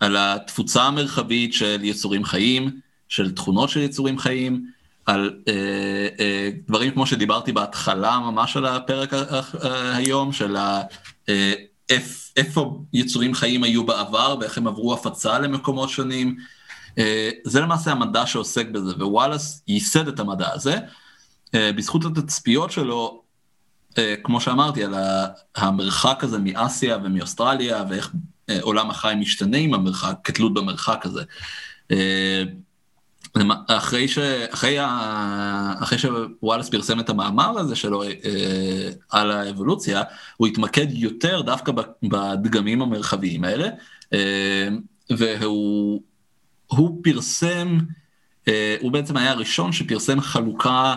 על 0.00 0.16
התפוצה 0.18 0.82
המרחבית 0.82 1.54
של 1.54 1.78
יצורים 1.82 2.24
חיים, 2.24 2.80
של 3.08 3.34
תכונות 3.34 3.68
של 3.68 3.80
יצורים 3.80 4.18
חיים, 4.18 4.66
על 5.06 5.40
אה, 5.48 6.08
אה, 6.20 6.50
דברים 6.68 6.90
כמו 6.90 7.06
שדיברתי 7.06 7.52
בהתחלה 7.52 8.18
ממש 8.18 8.56
על 8.56 8.66
הפרק 8.66 9.14
אה, 9.14 9.96
היום, 9.96 10.32
של 10.32 10.56
ה... 10.56 10.82
אה, 11.28 11.52
איפה 12.36 12.80
יצורים 12.92 13.34
חיים 13.34 13.64
היו 13.64 13.86
בעבר 13.86 14.36
ואיך 14.40 14.58
הם 14.58 14.66
עברו 14.66 14.94
הפצה 14.94 15.38
למקומות 15.38 15.88
שונים. 15.88 16.36
אה, 16.98 17.30
זה 17.44 17.60
למעשה 17.60 17.92
המדע 17.92 18.26
שעוסק 18.26 18.68
בזה, 18.68 18.94
ווואלאס 18.94 19.62
ייסד 19.68 20.08
את 20.08 20.20
המדע 20.20 20.52
הזה. 20.52 20.78
אה, 21.54 21.72
בזכות 21.72 22.04
התצפיות 22.04 22.70
שלו, 22.70 23.22
אה, 23.98 24.14
כמו 24.22 24.40
שאמרתי, 24.40 24.84
על 24.84 24.94
המרחק 25.56 26.24
הזה 26.24 26.38
מאסיה 26.38 26.98
ומאוסטרליה, 27.04 27.84
ואיך 27.90 28.12
עולם 28.60 28.90
החי 28.90 29.14
משתנה 29.18 29.56
עם 29.56 29.74
המרחק, 29.74 30.16
כתלות 30.24 30.54
במרחק 30.54 31.06
הזה. 31.06 31.22
אחרי, 33.68 34.08
ש... 34.08 34.18
אחרי, 34.50 34.78
ה... 34.78 35.74
אחרי 35.82 35.98
שוואלאס 35.98 36.68
פרסם 36.68 37.00
את 37.00 37.08
המאמר 37.08 37.58
הזה 37.58 37.76
שלו 37.76 38.02
אה, 38.02 38.08
על 39.10 39.30
האבולוציה, 39.30 40.02
הוא 40.36 40.46
התמקד 40.46 40.86
יותר 40.90 41.40
דווקא 41.40 41.72
בדגמים 42.02 42.82
המרחביים 42.82 43.44
האלה, 43.44 43.68
אה, 44.12 44.68
והוא 45.10 47.00
פרסם, 47.02 47.78
אה, 48.48 48.76
הוא 48.80 48.92
בעצם 48.92 49.16
היה 49.16 49.30
הראשון 49.30 49.72
שפרסם 49.72 50.20
חלוקה 50.20 50.94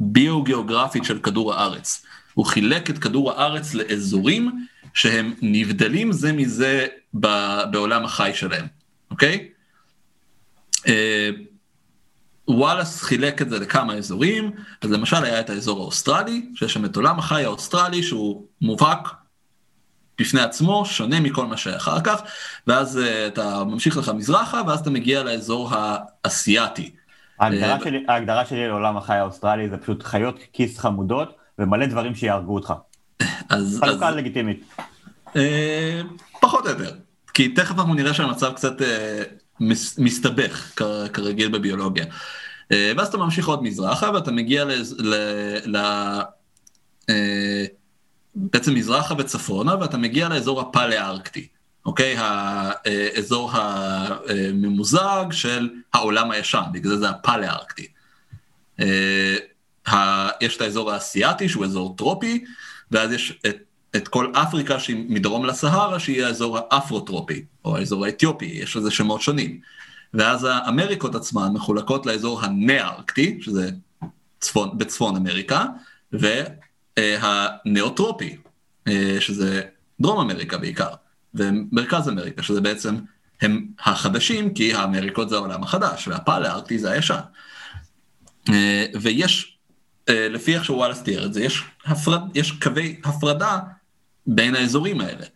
ביוגיאוגרפית 0.00 1.04
של 1.04 1.18
כדור 1.18 1.54
הארץ. 1.54 2.06
הוא 2.34 2.44
חילק 2.44 2.90
את 2.90 2.98
כדור 2.98 3.32
הארץ 3.32 3.74
לאזורים 3.74 4.66
שהם 4.94 5.34
נבדלים 5.42 6.12
זה 6.12 6.32
מזה 6.32 6.86
בעולם 7.70 8.04
החי 8.04 8.30
שלהם, 8.34 8.66
אוקיי? 9.10 9.48
וואלאס 12.48 13.02
חילק 13.02 13.42
את 13.42 13.50
זה 13.50 13.58
לכמה 13.58 13.94
אזורים, 13.94 14.50
אז 14.82 14.90
למשל 14.90 15.24
היה 15.24 15.40
את 15.40 15.50
האזור 15.50 15.80
האוסטרלי, 15.80 16.46
שיש 16.54 16.74
שם 16.74 16.84
את 16.84 16.96
עולם 16.96 17.18
החי 17.18 17.44
האוסטרלי 17.44 18.02
שהוא 18.02 18.46
מובהק 18.60 19.08
בפני 20.20 20.40
עצמו, 20.40 20.86
שונה 20.86 21.20
מכל 21.20 21.46
מה 21.46 21.56
שהיה 21.56 21.76
אחר 21.76 22.00
כך, 22.00 22.20
ואז 22.66 22.96
אה, 22.96 23.32
אתה 23.32 23.64
ממשיך 23.64 23.96
לך 23.96 24.08
מזרחה, 24.08 24.62
ואז 24.66 24.80
אתה 24.80 24.90
מגיע 24.90 25.22
לאזור 25.22 25.70
האסייתי. 25.72 26.90
ההגדרה, 27.40 27.76
אה, 27.78 27.84
שלי, 27.84 28.04
ההגדרה 28.08 28.46
שלי 28.46 28.68
לעולם 28.68 28.96
החי 28.96 29.16
האוסטרלי 29.16 29.68
זה 29.68 29.76
פשוט 29.76 30.02
חיות 30.02 30.38
כיס 30.52 30.78
חמודות 30.78 31.36
ומלא 31.58 31.86
דברים 31.86 32.14
שיהרגו 32.14 32.54
אותך. 32.54 32.72
אז... 33.48 33.80
חלוקה 33.84 34.08
אז, 34.08 34.14
לגיטימית. 34.14 34.64
אה, 35.26 35.38
פחות 36.40 36.66
או 36.66 36.70
יותר, 36.70 36.94
כי 37.34 37.48
תכף 37.48 37.78
אנחנו 37.78 37.94
נראה 37.94 38.14
שהמצב 38.14 38.52
קצת... 38.52 38.82
מסתבך 39.98 40.82
כרגיל 41.12 41.48
בביולוגיה. 41.48 42.04
אה, 42.72 42.92
ואז 42.96 43.08
אתה 43.08 43.16
ממשיך 43.16 43.48
עוד 43.48 43.62
מזרחה 43.62 44.10
ואתה 44.14 44.30
מגיע 44.30 44.64
ל... 44.64 44.82
ל, 44.98 45.14
ל 45.66 45.76
אה, 47.10 47.64
בעצם 48.34 48.74
מזרחה 48.74 49.14
וצפונה 49.18 49.76
ואתה 49.80 49.98
מגיע 49.98 50.28
לאזור 50.28 50.60
הפלא-ארקטי, 50.60 51.48
אוקיי? 51.86 52.16
האזור 52.18 53.50
הממוזג 53.52 55.24
של 55.30 55.70
העולם 55.94 56.30
הישן, 56.30 56.62
בגלל 56.72 56.94
זה 56.94 56.98
זה 56.98 57.08
הפלא-ארקטי. 57.08 57.86
אה, 58.80 59.36
יש 60.40 60.56
את 60.56 60.60
האזור 60.60 60.92
האסייתי 60.92 61.48
שהוא 61.48 61.64
אזור 61.64 61.96
טרופי, 61.96 62.44
ואז 62.90 63.12
יש 63.12 63.40
את 63.46 63.56
את 63.96 64.08
כל 64.08 64.32
אפריקה 64.34 64.80
שהיא 64.80 65.04
מדרום 65.08 65.44
לסהרה, 65.44 66.00
שהיא 66.00 66.24
האזור 66.24 66.58
האפרוטרופי, 66.58 67.44
או 67.64 67.76
האזור 67.76 68.04
האתיופי, 68.04 68.44
יש 68.44 68.76
לזה 68.76 68.90
שמות 68.90 69.22
שונים. 69.22 69.60
ואז 70.14 70.46
האמריקות 70.50 71.14
עצמן 71.14 71.52
מחולקות 71.52 72.06
לאזור 72.06 72.42
הנארקטי, 72.42 73.38
שזה 73.40 73.70
צפון, 74.40 74.78
בצפון 74.78 75.16
אמריקה, 75.16 75.64
והנאוטרופי, 76.96 78.36
אה, 78.88 79.16
שזה 79.20 79.62
דרום 80.00 80.30
אמריקה 80.30 80.58
בעיקר, 80.58 80.90
ומרכז 81.34 82.08
אמריקה, 82.08 82.42
שזה 82.42 82.60
בעצם 82.60 82.96
הם 83.40 83.66
החדשים, 83.80 84.54
כי 84.54 84.74
האמריקות 84.74 85.28
זה 85.28 85.36
העולם 85.36 85.62
החדש, 85.62 86.08
והפעל 86.08 86.44
הארקטי 86.44 86.78
זה 86.78 86.90
הישן. 86.90 87.20
אה, 88.48 88.86
ויש, 89.00 89.58
אה, 90.08 90.28
לפי 90.28 90.54
איך 90.54 90.64
שוואלאס 90.64 91.02
תיאר 91.02 91.26
את 91.26 91.34
זה, 91.34 91.44
יש, 91.44 91.64
הפרד, 91.84 92.20
יש 92.34 92.50
קווי 92.50 93.00
הפרדה 93.04 93.58
בין 94.26 94.54
האזורים 94.54 95.00
האלה. 95.00 95.26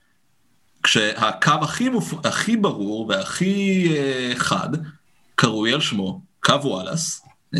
כשהקו 0.82 1.52
הכי, 1.62 1.88
מופ... 1.88 2.26
הכי 2.26 2.56
ברור 2.56 3.06
והכי 3.08 3.88
uh, 3.88 4.38
חד 4.38 4.68
קרוי 5.34 5.72
על 5.72 5.80
שמו 5.80 6.20
קו 6.40 6.54
וואלאס, 6.62 7.22
uh, 7.54 7.58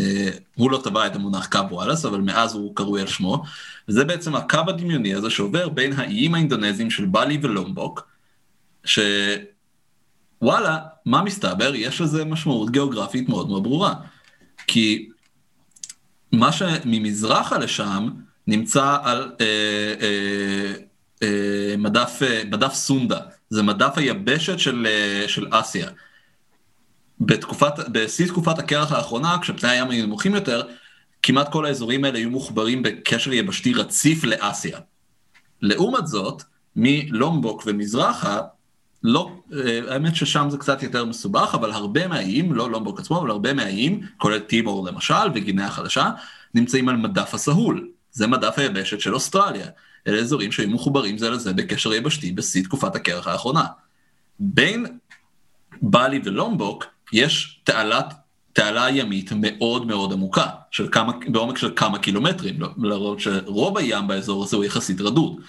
הוא 0.55 0.71
לא 0.71 0.81
טבע 0.83 1.07
את 1.07 1.15
המונח 1.15 1.47
קו 1.47 1.59
וואלאס, 1.71 2.05
אבל 2.05 2.21
מאז 2.21 2.53
הוא 2.53 2.75
קרוי 2.75 3.01
על 3.01 3.07
שמו, 3.07 3.43
וזה 3.89 4.05
בעצם 4.05 4.35
הקו 4.35 4.59
הדמיוני 4.67 5.13
הזה 5.13 5.29
שעובר 5.29 5.69
בין 5.69 5.93
האיים 5.93 6.35
האינדונזיים 6.35 6.89
של 6.89 7.05
בלי 7.05 7.39
ולומבוק, 7.41 8.07
שוואלה, 8.85 10.79
מה 11.05 11.21
מסתבר? 11.21 11.75
יש 11.75 12.01
לזה 12.01 12.25
משמעות 12.25 12.69
גיאוגרפית 12.69 13.29
מאוד 13.29 13.49
מאוד 13.49 13.63
ברורה. 13.63 13.93
כי 14.67 15.09
מה 16.31 16.51
שממזרחה 16.51 17.57
לשם 17.57 18.09
נמצא 18.47 18.97
על... 19.03 19.31
אה, 19.41 19.45
אה, 20.01 20.07
אה, 20.07 20.90
מדף, 21.77 22.19
אה, 22.21 22.43
מדף 22.51 22.73
סונדה, 22.73 23.19
זה 23.49 23.63
מדף 23.63 23.93
היבשת 23.95 24.59
של, 24.59 24.87
אה, 24.89 25.27
של 25.27 25.47
אסיה. 25.51 25.89
בתקופת, 27.19 27.73
בשיא 27.91 28.27
תקופת 28.27 28.59
הקרח 28.59 28.91
האחרונה, 28.91 29.37
כשפני 29.41 29.69
הים 29.69 29.89
היו 29.89 30.05
נמוכים 30.05 30.35
יותר, 30.35 30.61
כמעט 31.23 31.51
כל 31.51 31.65
האזורים 31.65 32.05
האלה 32.05 32.17
היו 32.17 32.29
מוחברים 32.29 32.83
בקשר 32.83 33.33
יבשתי 33.33 33.73
רציף 33.73 34.23
לאסיה. 34.23 34.79
לעומת 35.61 36.07
זאת, 36.07 36.43
מלומבוק 36.75 37.63
ומזרחה, 37.65 38.39
לא, 39.03 39.31
האמת 39.87 40.15
ששם 40.15 40.47
זה 40.49 40.57
קצת 40.57 40.83
יותר 40.83 41.05
מסובך, 41.05 41.51
אבל 41.53 41.71
הרבה 41.71 42.07
מהאיים, 42.07 42.53
לא 42.53 42.71
לומבוק 42.71 42.99
עצמו, 42.99 43.19
אבל 43.19 43.29
הרבה 43.29 43.53
מהאיים, 43.53 44.01
כולל 44.17 44.39
טימור 44.39 44.87
למשל, 44.87 45.29
וגינאה 45.33 45.67
החדשה, 45.67 46.09
נמצאים 46.53 46.89
על 46.89 46.95
מדף 46.95 47.33
הסהול. 47.33 47.87
זה 48.11 48.27
מדף 48.27 48.53
היבשת 48.59 48.99
של 48.99 49.13
אוסטרליה. 49.13 49.67
אלה 50.07 50.19
אזורים 50.19 50.51
שהיו 50.51 50.69
מחוברים 50.69 51.17
זה 51.17 51.29
לזה 51.29 51.53
בקשר 51.53 51.93
יבשתי 51.93 52.31
בשיא 52.31 52.63
תקופת 52.63 52.95
הקרח 52.95 53.27
האחרונה. 53.27 53.65
בין 54.39 54.85
בלי 55.81 56.21
ולומבוק 56.23 56.85
יש 57.13 57.61
תעלת, 57.63 58.13
תעלה 58.53 58.89
ימית 58.89 59.31
מאוד 59.35 59.87
מאוד 59.87 60.13
עמוקה, 60.13 60.47
של 60.71 60.87
כמה, 60.91 61.13
בעומק 61.27 61.57
של 61.57 61.73
כמה 61.75 61.99
קילומטרים, 61.99 62.59
למרות 62.77 63.19
שרוב 63.19 63.77
הים 63.77 64.07
באזור 64.07 64.43
הזה 64.43 64.55
הוא 64.55 64.65
יחסית 64.65 65.01
רדוד. 65.01 65.41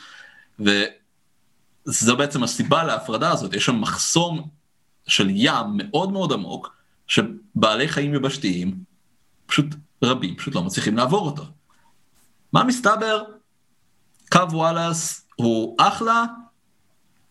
וזו 0.59 2.16
בעצם 2.16 2.42
הסיבה 2.42 2.84
להפרדה 2.84 3.30
הזאת, 3.30 3.55
יש 3.55 3.64
שם 3.64 3.80
מחסום 3.80 4.48
של 5.07 5.28
ים 5.30 5.66
מאוד 5.74 6.12
מאוד 6.12 6.32
עמוק, 6.32 6.76
שבעלי 7.07 7.88
חיים 7.88 8.14
יבשתיים, 8.14 8.78
פשוט 9.46 9.66
רבים, 10.05 10.36
פשוט 10.36 10.55
לא 10.55 10.62
מצליחים 10.62 10.96
לעבור 10.96 11.26
אותו. 11.26 11.44
מה 12.53 12.64
מסתבר? 12.64 13.22
קו 14.32 14.52
וואלאס 14.52 15.26
הוא 15.36 15.76
אחלה 15.78 16.24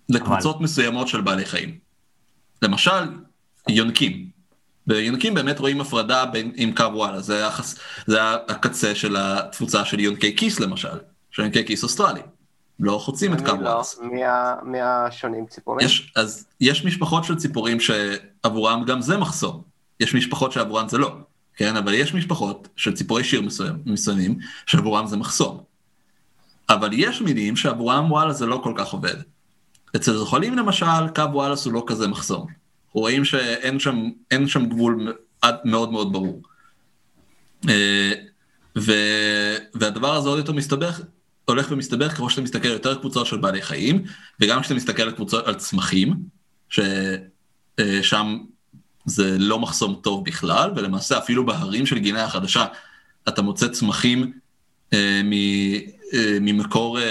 לקבוצות 0.09 0.55
אבל... 0.55 0.63
מסוימות 0.63 1.07
של 1.07 1.21
בעלי 1.21 1.45
חיים. 1.45 1.77
למשל, 2.61 3.19
יונקים. 3.67 4.29
ביונקים 4.87 5.33
באמת 5.33 5.59
רואים 5.59 5.81
הפרדה 5.81 6.25
בין, 6.25 6.51
עם 6.55 6.75
קו 6.75 6.83
וואלאס, 6.83 7.25
זה, 7.25 7.47
החס, 7.47 7.75
זה 8.07 8.33
הקצה 8.33 8.95
של 8.95 9.15
התפוצה 9.19 9.85
של 9.85 9.99
יונקי 9.99 10.35
כיס 10.37 10.59
למשל, 10.59 10.97
של 11.31 11.41
יונקי 11.41 11.65
כיס 11.65 11.83
אוסטרלי. 11.83 12.21
לא 12.79 12.97
חוצים 12.97 13.33
את 13.33 13.39
קו 13.41 13.45
לא, 13.45 13.69
וואלאס. 13.69 13.99
מהשונים 14.63 15.45
ציפורים? 15.45 15.85
יש, 15.85 16.13
אז 16.15 16.45
יש 16.61 16.85
משפחות 16.85 17.23
של 17.23 17.35
ציפורים 17.35 17.77
שעבורם 17.79 18.83
גם 18.85 19.01
זה 19.01 19.17
מחסום. 19.17 19.61
יש 19.99 20.15
משפחות 20.15 20.51
שעבורם 20.51 20.89
זה 20.89 20.97
לא. 20.97 21.15
כן, 21.55 21.75
אבל 21.77 21.93
יש 21.93 22.13
משפחות 22.13 22.67
של 22.75 22.95
ציפורי 22.95 23.23
שיר 23.23 23.41
מסוים, 23.41 23.75
מסוימים, 23.85 24.37
שעבורם 24.65 25.07
זה 25.07 25.17
מחסום. 25.17 25.70
אבל 26.73 26.89
יש 26.93 27.21
מינים 27.21 27.55
שעבורם 27.55 28.11
וואלה 28.11 28.33
זה 28.33 28.45
לא 28.45 28.61
כל 28.63 28.73
כך 28.77 28.87
עובד. 28.87 29.15
אצל 29.95 30.13
זוחלים 30.13 30.57
למשל, 30.57 31.07
קו 31.15 31.23
וואלאס 31.33 31.65
הוא 31.65 31.73
לא 31.73 31.83
כזה 31.87 32.07
מחסום. 32.07 32.47
רואים 32.93 33.25
שאין 33.25 33.79
שם, 33.79 34.09
שם 34.47 34.65
גבול 34.65 35.13
מאוד 35.65 35.91
מאוד 35.91 36.13
ברור. 36.13 36.41
אה, 37.69 38.11
ו, 38.77 38.91
והדבר 39.73 40.15
הזה 40.15 40.29
עוד 40.29 40.37
יותר 40.37 40.53
מסתבך, 40.53 41.01
הולך 41.45 41.67
ומסתבך 41.71 42.13
ככל 42.13 42.29
שאתה 42.29 42.41
מסתכל 42.41 42.67
על 42.67 42.73
יותר 42.73 42.95
קבוצות 42.95 43.25
של 43.25 43.37
בעלי 43.37 43.61
חיים, 43.61 44.03
וגם 44.41 44.61
כשאתה 44.61 44.75
מסתכל 44.75 45.03
על 45.03 45.11
קבוצות, 45.11 45.47
על 45.47 45.55
צמחים, 45.55 46.15
ששם 46.69 46.87
אה, 47.79 48.33
זה 49.05 49.37
לא 49.39 49.59
מחסום 49.59 49.99
טוב 50.03 50.25
בכלל, 50.25 50.71
ולמעשה 50.75 51.17
אפילו 51.17 51.45
בהרים 51.45 51.85
של 51.85 51.97
גינאה 51.99 52.23
החדשה 52.23 52.65
אתה 53.27 53.41
מוצא 53.41 53.67
צמחים 53.67 54.31
אה, 54.93 55.21
מ, 55.23 55.31
ממקור 56.41 56.99
אה, 56.99 57.03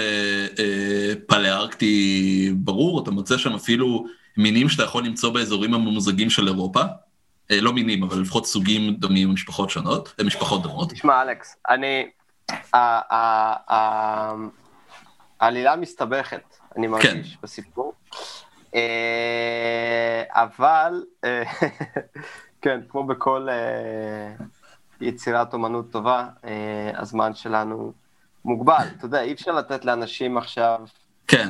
אה, 0.59 1.13
פלארקטי 1.27 2.51
ברור, 2.55 3.03
אתה 3.03 3.11
מוצא 3.11 3.37
שם 3.37 3.53
אפילו 3.53 4.05
מינים 4.37 4.69
שאתה 4.69 4.83
יכול 4.83 5.05
למצוא 5.05 5.29
באזורים 5.29 5.73
הממוזגים 5.73 6.29
של 6.29 6.47
אירופה. 6.47 6.81
אה, 7.51 7.61
לא 7.61 7.73
מינים, 7.73 8.03
אבל 8.03 8.21
לפחות 8.21 8.45
סוגים 8.45 8.93
דומים 8.93 9.29
ממשפחות 9.29 9.69
שונות, 9.69 10.13
אה, 10.19 10.25
משפחות 10.25 10.61
דומות. 10.63 10.91
תשמע, 10.91 11.21
אלכס, 11.21 11.55
אני... 11.69 12.07
העלילה 15.39 15.75
מסתבכת, 15.75 16.57
אני 16.77 16.87
מרגיש, 16.87 17.35
כן. 17.35 17.41
בסיפור. 17.43 17.93
אה, 18.75 20.23
אבל, 20.29 21.03
אה, 21.23 21.43
כן, 22.61 22.79
כמו 22.89 23.03
בכל 23.03 23.47
אה, 23.49 24.45
יצירת 25.01 25.53
אומנות 25.53 25.91
טובה, 25.91 26.27
הזמן 26.95 27.33
שלנו 27.33 27.93
מוגבל. 28.45 28.85
אתה 28.97 29.05
יודע, 29.05 29.21
אי 29.21 29.33
אפשר 29.33 29.51
לתת 29.51 29.85
לאנשים 29.85 30.37
עכשיו... 30.37 30.79
כן. 31.27 31.49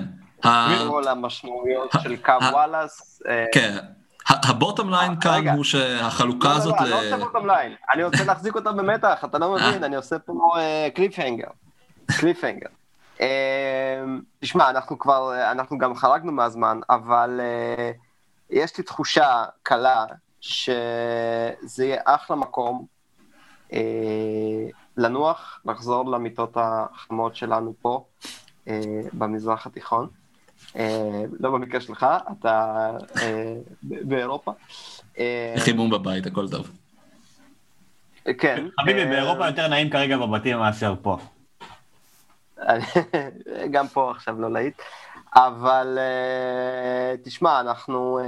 כל 0.87 1.07
המשמעויות 1.07 1.91
של 2.03 2.17
קו 2.17 2.33
וואלאס. 2.51 3.21
כן. 3.53 3.77
הבוטום 4.29 4.89
ליין 4.89 5.19
כאן 5.19 5.47
הוא 5.47 5.63
שהחלוקה 5.63 6.47
לא, 6.47 6.53
לא, 6.53 6.57
הזאת... 6.57 6.75
לא, 6.81 6.87
לא, 6.87 6.99
אני 6.99 7.09
לא 7.09 7.15
עושה 7.15 7.25
בוטום 7.25 7.47
ליין, 7.47 7.75
אני 7.93 8.03
רוצה 8.03 8.23
להחזיק 8.23 8.55
אותה 8.55 8.71
במתח, 8.71 9.25
אתה 9.25 9.37
לא 9.37 9.53
מבין, 9.53 9.83
אני 9.83 9.95
עושה 9.95 10.19
פה 10.19 10.55
קליפהנגר. 10.95 11.47
קליפהנגר. 12.19 12.67
תשמע, 14.39 14.69
אנחנו 14.69 14.99
כבר, 14.99 15.51
אנחנו 15.51 15.77
גם 15.77 15.95
חרגנו 15.95 16.31
מהזמן, 16.31 16.79
אבל 16.89 17.39
אה, 17.43 17.91
יש 18.49 18.77
לי 18.77 18.83
תחושה 18.83 19.43
קלה 19.63 20.05
שזה 20.41 21.85
יהיה 21.85 22.01
אחלה 22.05 22.35
מקום 22.35 22.85
אה, 23.73 23.79
לנוח, 24.97 25.61
לחזור 25.65 26.11
למיטות 26.11 26.57
החמות 26.59 27.35
שלנו 27.35 27.73
פה, 27.81 28.05
אה, 28.67 28.81
במזרח 29.13 29.67
התיכון. 29.67 30.07
לא 31.39 31.51
במקרה 31.51 31.81
שלך, 31.81 32.05
אתה 32.31 32.89
באירופה. 33.83 34.51
חימום 35.57 35.89
בבית, 35.89 36.25
הכל 36.25 36.49
טוב. 36.49 36.71
כן. 38.37 38.67
חביבי, 38.81 39.05
באירופה 39.05 39.47
יותר 39.47 39.67
נעים 39.67 39.89
כרגע 39.89 40.17
בבתים 40.17 40.57
מאשר 40.57 40.93
פה. 41.01 41.17
גם 43.73 43.87
פה 43.87 44.11
עכשיו 44.11 44.41
לא 44.41 44.51
להיט. 44.51 44.81
אבל 45.35 45.97
uh, 45.97 47.25
תשמע, 47.25 47.59
אנחנו 47.59 48.19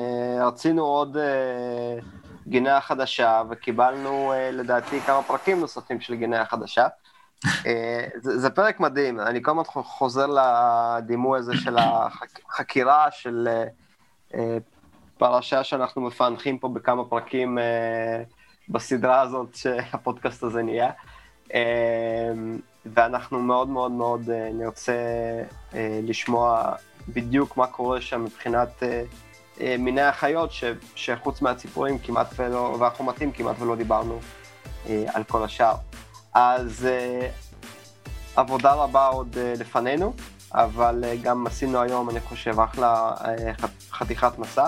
רצינו 0.42 0.84
עוד 0.84 1.18
גינה 2.48 2.82
חדשה, 2.82 3.42
וקיבלנו 3.50 4.34
uh, 4.34 4.36
לדעתי 4.56 5.00
כמה 5.00 5.24
פרקים 5.24 5.60
נוספים 5.60 6.02
של 6.02 6.16
גינה 6.16 6.46
חדשה. 6.46 6.88
uh, 7.46 7.48
זה, 8.22 8.40
זה 8.40 8.50
פרק 8.50 8.80
מדהים, 8.80 9.20
אני 9.20 9.44
כל 9.44 9.52
הזמן 9.52 9.64
חוזר 9.84 10.26
לדימוי 10.28 11.40
הזה 11.40 11.54
של 11.56 11.78
החקירה 11.78 13.08
של 13.12 13.48
uh, 14.32 14.34
uh, 14.34 14.38
פרשה 15.18 15.64
שאנחנו 15.64 16.02
מפענחים 16.02 16.58
פה 16.60 16.70
בכמה 16.70 17.06
פרקים 17.06 17.58
uh, 17.58 17.62
בסדרה 18.70 19.22
הזאת 19.22 19.56
שהפודקאסט 19.56 20.44
הזה 20.44 20.64
נהיה. 20.64 20.92
Uh, 21.48 21.54
ואנחנו 22.86 23.42
מאוד 23.42 23.70
מאוד 23.70 23.92
מאוד 23.92 24.30
אה, 24.30 24.50
נרצה 24.54 24.94
אה, 25.74 26.00
לשמוע 26.04 26.74
בדיוק 27.10 27.58
מה 27.58 27.68
קורה 27.68 28.02
שם 28.02 28.24
מבחינת 28.24 28.84
אה, 28.84 29.04
מיני 29.80 30.02
החיות, 30.02 30.52
ש, 30.52 30.64
שחוץ 30.96 31.42
מהציפורים 31.42 32.00
כמעט 32.00 32.28
ולא, 32.36 32.78
והחומתים 32.80 33.32
כמעט 33.32 33.56
ולא 33.60 33.76
דיברנו 33.76 34.20
על 34.90 35.24
כל 35.24 35.44
השאר. 35.44 35.76
אז 36.34 36.88
עבודה 38.36 38.74
רבה 38.74 39.08
עוד 39.08 39.38
לפנינו, 39.60 40.14
אבל 40.54 41.04
גם 41.22 41.48
עשינו 41.48 41.82
היום, 41.82 42.10
אני 42.10 42.20
חושב, 42.20 42.60
אחלה 42.60 43.12
חתיכת 43.92 44.32
מסע. 44.38 44.68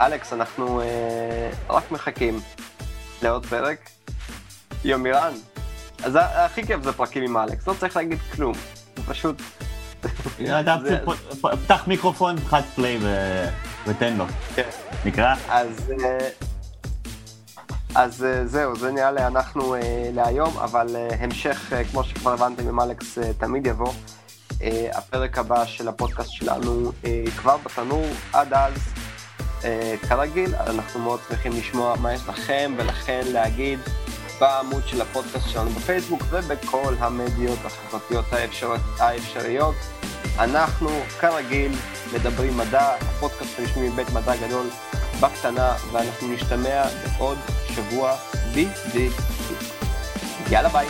אלכס, 0.00 0.32
אנחנו 0.32 0.80
רק 1.70 1.90
מחכים 1.90 2.40
לעוד 3.22 3.46
פרק. 3.46 3.88
יומירן, 4.84 5.32
אז 6.04 6.18
הכי 6.22 6.66
כיף 6.66 6.82
זה 6.82 6.92
פרקים 6.92 7.22
עם 7.22 7.36
אלכס, 7.36 7.68
לא 7.68 7.74
צריך 7.78 7.96
להגיד 7.96 8.18
כלום, 8.36 8.54
זה 8.96 9.02
פשוט... 9.06 9.42
פתח 11.40 11.84
מיקרופון, 11.86 12.36
חד 12.40 12.62
פליי 12.74 12.98
ותן 13.86 14.16
לו. 14.16 14.24
כן. 14.54 14.68
נקרא? 15.04 15.34
אז... 15.48 15.92
אה, 16.04 16.28
אה, 17.96 18.08
זהו, 18.44 18.76
זה 18.76 18.92
נראה 18.92 19.12
לי 19.12 19.26
אנחנו 19.26 19.74
אה, 19.74 19.80
להיום, 20.14 20.58
אבל 20.58 20.96
המשך, 21.20 21.72
כמו 21.90 22.04
שכבר 22.04 22.32
הבנתם 22.32 22.68
עם 22.68 22.80
אלכס, 22.80 23.18
תמיד 23.38 23.66
יבוא. 23.66 23.92
הפרק 24.92 25.38
הבא 25.38 25.64
של 25.64 25.88
הפודקאסט 25.88 26.30
שלנו 26.30 26.92
כבר 27.36 27.56
בתנור, 27.56 28.06
עד 28.32 28.52
אז, 28.52 28.72
כרגיל, 30.08 30.54
אנחנו 30.54 31.00
מאוד 31.00 31.20
שמחים 31.28 31.52
לשמוע 31.52 31.94
מה 32.00 32.14
יש 32.14 32.20
לכם 32.28 32.74
ולכן 32.76 33.22
להגיד. 33.32 33.78
בעמוד 34.42 34.82
של 34.86 35.00
הפודקאסט 35.00 35.48
שלנו 35.48 35.70
בפייסבוק 35.70 36.22
ובכל 36.30 36.94
המדיות 36.98 37.58
החברתיות 37.64 38.24
האפשר... 38.32 38.74
האפשריות. 38.98 39.74
אנחנו, 40.38 40.88
כרגיל, 41.20 41.72
מדברים 42.14 42.56
מדע, 42.56 42.94
הפודקאסט 43.00 43.58
הרשמי 43.58 43.88
מבית 43.88 44.10
מדע 44.10 44.36
גדול 44.36 44.66
בקטנה, 45.20 45.76
ואנחנו 45.92 46.28
נשתמע 46.28 46.82
בעוד 47.18 47.38
שבוע 47.74 48.16
בדיוק. 48.52 49.14
יאללה 50.50 50.68
ביי. 50.68 50.86